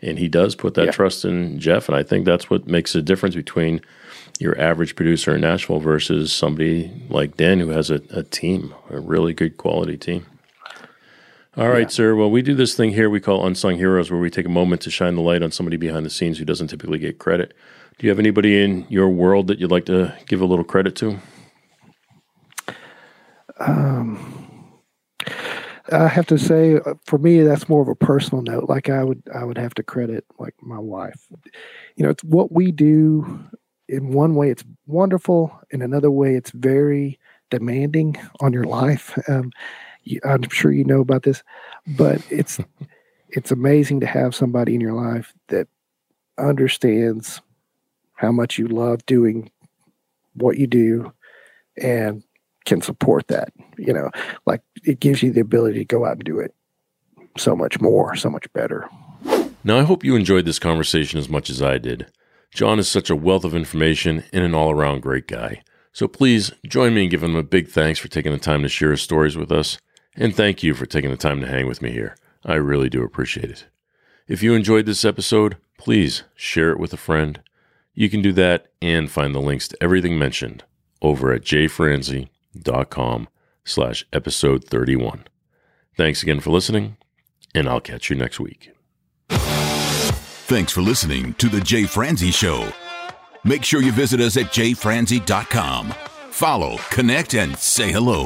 And 0.00 0.18
he 0.18 0.28
does 0.28 0.54
put 0.54 0.74
that 0.74 0.86
yeah. 0.86 0.90
trust 0.92 1.24
in 1.24 1.58
Jeff. 1.58 1.88
And 1.88 1.96
I 1.96 2.04
think 2.04 2.24
that's 2.24 2.48
what 2.48 2.68
makes 2.68 2.94
a 2.94 3.02
difference 3.02 3.34
between 3.34 3.80
your 4.38 4.58
average 4.60 4.94
producer 4.96 5.34
in 5.34 5.40
Nashville 5.40 5.80
versus 5.80 6.32
somebody 6.32 6.90
like 7.08 7.36
Dan 7.36 7.60
who 7.60 7.70
has 7.70 7.90
a, 7.90 8.00
a 8.10 8.22
team, 8.22 8.74
a 8.90 9.00
really 9.00 9.34
good 9.34 9.56
quality 9.56 9.96
team. 9.96 10.26
All 11.56 11.68
right, 11.68 11.82
yeah. 11.82 11.88
sir. 11.88 12.14
Well, 12.14 12.30
we 12.30 12.40
do 12.42 12.54
this 12.54 12.74
thing 12.74 12.92
here 12.92 13.10
we 13.10 13.20
call 13.20 13.44
Unsung 13.44 13.76
Heroes, 13.76 14.12
where 14.12 14.20
we 14.20 14.30
take 14.30 14.46
a 14.46 14.50
moment 14.50 14.80
to 14.82 14.90
shine 14.90 15.16
the 15.16 15.22
light 15.22 15.42
on 15.42 15.50
somebody 15.50 15.76
behind 15.76 16.06
the 16.06 16.10
scenes 16.10 16.38
who 16.38 16.44
doesn't 16.44 16.68
typically 16.68 17.00
get 17.00 17.18
credit. 17.18 17.52
Do 17.98 18.06
you 18.06 18.10
have 18.10 18.20
anybody 18.20 18.62
in 18.62 18.86
your 18.88 19.08
world 19.08 19.48
that 19.48 19.58
you'd 19.58 19.72
like 19.72 19.86
to 19.86 20.16
give 20.26 20.40
a 20.40 20.44
little 20.44 20.64
credit 20.64 20.94
to? 20.96 21.18
Um, 23.58 24.72
I 25.90 26.06
have 26.06 26.26
to 26.26 26.38
say, 26.38 26.78
for 27.04 27.18
me, 27.18 27.42
that's 27.42 27.68
more 27.68 27.82
of 27.82 27.88
a 27.88 27.96
personal 27.96 28.42
note. 28.42 28.68
Like 28.68 28.88
I 28.88 29.02
would, 29.02 29.22
I 29.34 29.42
would 29.42 29.58
have 29.58 29.74
to 29.74 29.82
credit 29.82 30.24
like 30.38 30.54
my 30.62 30.78
wife. 30.78 31.26
You 31.96 32.04
know, 32.04 32.10
it's 32.10 32.22
what 32.22 32.52
we 32.52 32.70
do 32.70 33.40
in 33.88 34.12
one 34.12 34.34
way 34.34 34.50
it's 34.50 34.64
wonderful. 34.86 35.58
In 35.70 35.82
another 35.82 36.10
way 36.10 36.34
it's 36.34 36.50
very 36.50 37.18
demanding 37.50 38.16
on 38.40 38.52
your 38.52 38.64
life. 38.64 39.18
Um, 39.28 39.52
you, 40.08 40.20
i'm 40.24 40.48
sure 40.48 40.72
you 40.72 40.84
know 40.84 41.00
about 41.00 41.22
this 41.22 41.42
but 41.86 42.20
it's 42.30 42.58
it's 43.30 43.50
amazing 43.50 44.00
to 44.00 44.06
have 44.06 44.34
somebody 44.34 44.74
in 44.74 44.80
your 44.80 44.94
life 44.94 45.34
that 45.48 45.68
understands 46.38 47.42
how 48.14 48.32
much 48.32 48.58
you 48.58 48.66
love 48.68 49.04
doing 49.06 49.50
what 50.34 50.56
you 50.56 50.66
do 50.66 51.12
and 51.76 52.22
can 52.64 52.80
support 52.80 53.28
that 53.28 53.52
you 53.76 53.92
know? 53.92 54.10
Like 54.46 54.62
it 54.84 55.00
gives 55.00 55.22
you 55.22 55.30
the 55.30 55.40
ability 55.40 55.78
to 55.78 55.84
go 55.84 56.04
out 56.04 56.14
and 56.14 56.24
do 56.24 56.38
it 56.40 56.54
so 57.36 57.54
much 57.54 57.80
more 57.80 58.16
so 58.16 58.30
much 58.30 58.50
better. 58.52 58.88
Now 59.64 59.78
i 59.78 59.82
hope 59.82 60.04
you 60.04 60.16
enjoyed 60.16 60.44
this 60.44 60.58
conversation 60.58 61.18
as 61.18 61.28
much 61.28 61.50
as 61.50 61.60
i 61.62 61.78
did 61.78 62.10
John 62.52 62.78
is 62.78 62.88
such 62.88 63.10
a 63.10 63.16
wealth 63.16 63.44
of 63.44 63.54
information 63.54 64.24
and 64.32 64.44
an 64.44 64.54
all 64.54 64.70
around 64.70 65.02
great 65.02 65.26
guy. 65.26 65.62
So 65.92 66.08
please 66.08 66.52
join 66.66 66.94
me 66.94 67.04
in 67.04 67.10
giving 67.10 67.30
him 67.30 67.36
a 67.36 67.42
big 67.42 67.68
thanks 67.68 67.98
for 67.98 68.08
taking 68.08 68.32
the 68.32 68.38
time 68.38 68.62
to 68.62 68.68
share 68.68 68.92
his 68.92 69.02
stories 69.02 69.36
with 69.36 69.50
us. 69.50 69.78
And 70.16 70.34
thank 70.34 70.62
you 70.62 70.74
for 70.74 70.86
taking 70.86 71.10
the 71.10 71.16
time 71.16 71.40
to 71.40 71.46
hang 71.46 71.66
with 71.66 71.82
me 71.82 71.90
here. 71.90 72.16
I 72.44 72.54
really 72.54 72.88
do 72.88 73.02
appreciate 73.02 73.50
it. 73.50 73.66
If 74.26 74.42
you 74.42 74.54
enjoyed 74.54 74.86
this 74.86 75.04
episode, 75.04 75.56
please 75.78 76.24
share 76.34 76.70
it 76.70 76.78
with 76.78 76.92
a 76.92 76.98
friend. 76.98 77.40
You 77.94 78.08
can 78.08 78.22
do 78.22 78.32
that 78.32 78.66
and 78.80 79.10
find 79.10 79.34
the 79.34 79.40
links 79.40 79.68
to 79.68 79.82
everything 79.82 80.18
mentioned 80.18 80.64
over 81.02 81.32
at 81.32 81.42
jayfranze.com 81.42 83.28
slash 83.64 84.06
episode 84.12 84.64
31. 84.64 85.24
Thanks 85.96 86.22
again 86.22 86.40
for 86.40 86.50
listening, 86.50 86.96
and 87.54 87.68
I'll 87.68 87.80
catch 87.80 88.10
you 88.10 88.16
next 88.16 88.38
week. 88.38 88.70
Thanks 90.48 90.72
for 90.72 90.80
listening 90.80 91.34
to 91.34 91.50
The 91.50 91.60
Jay 91.60 91.84
Franze 91.84 92.34
Show. 92.34 92.72
Make 93.44 93.62
sure 93.62 93.82
you 93.82 93.92
visit 93.92 94.18
us 94.18 94.38
at 94.38 94.46
jayfranze.com. 94.46 95.94
Follow, 96.30 96.78
connect, 96.88 97.34
and 97.34 97.54
say 97.58 97.92
hello. 97.92 98.24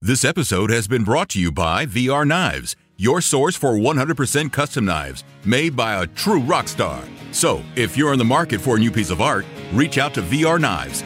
This 0.00 0.24
episode 0.24 0.70
has 0.70 0.88
been 0.88 1.04
brought 1.04 1.28
to 1.30 1.38
you 1.38 1.52
by 1.52 1.84
VR 1.84 2.26
Knives, 2.26 2.74
your 2.96 3.20
source 3.20 3.54
for 3.54 3.74
100% 3.74 4.50
custom 4.50 4.86
knives 4.86 5.24
made 5.44 5.76
by 5.76 6.02
a 6.02 6.06
true 6.06 6.40
rock 6.40 6.68
star. 6.68 7.04
So, 7.32 7.62
if 7.76 7.98
you're 7.98 8.12
in 8.14 8.18
the 8.18 8.24
market 8.24 8.62
for 8.62 8.76
a 8.76 8.78
new 8.78 8.90
piece 8.90 9.10
of 9.10 9.20
art, 9.20 9.44
reach 9.76 9.98
out 9.98 10.14
to 10.14 10.22
VR 10.22 10.60
Knives. 10.60 11.02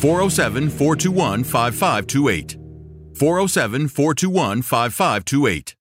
407 0.00 0.70
421 0.70 1.44
5528. 1.44 2.56
407 3.18 3.88
421 3.88 4.62
5528. 4.62 5.76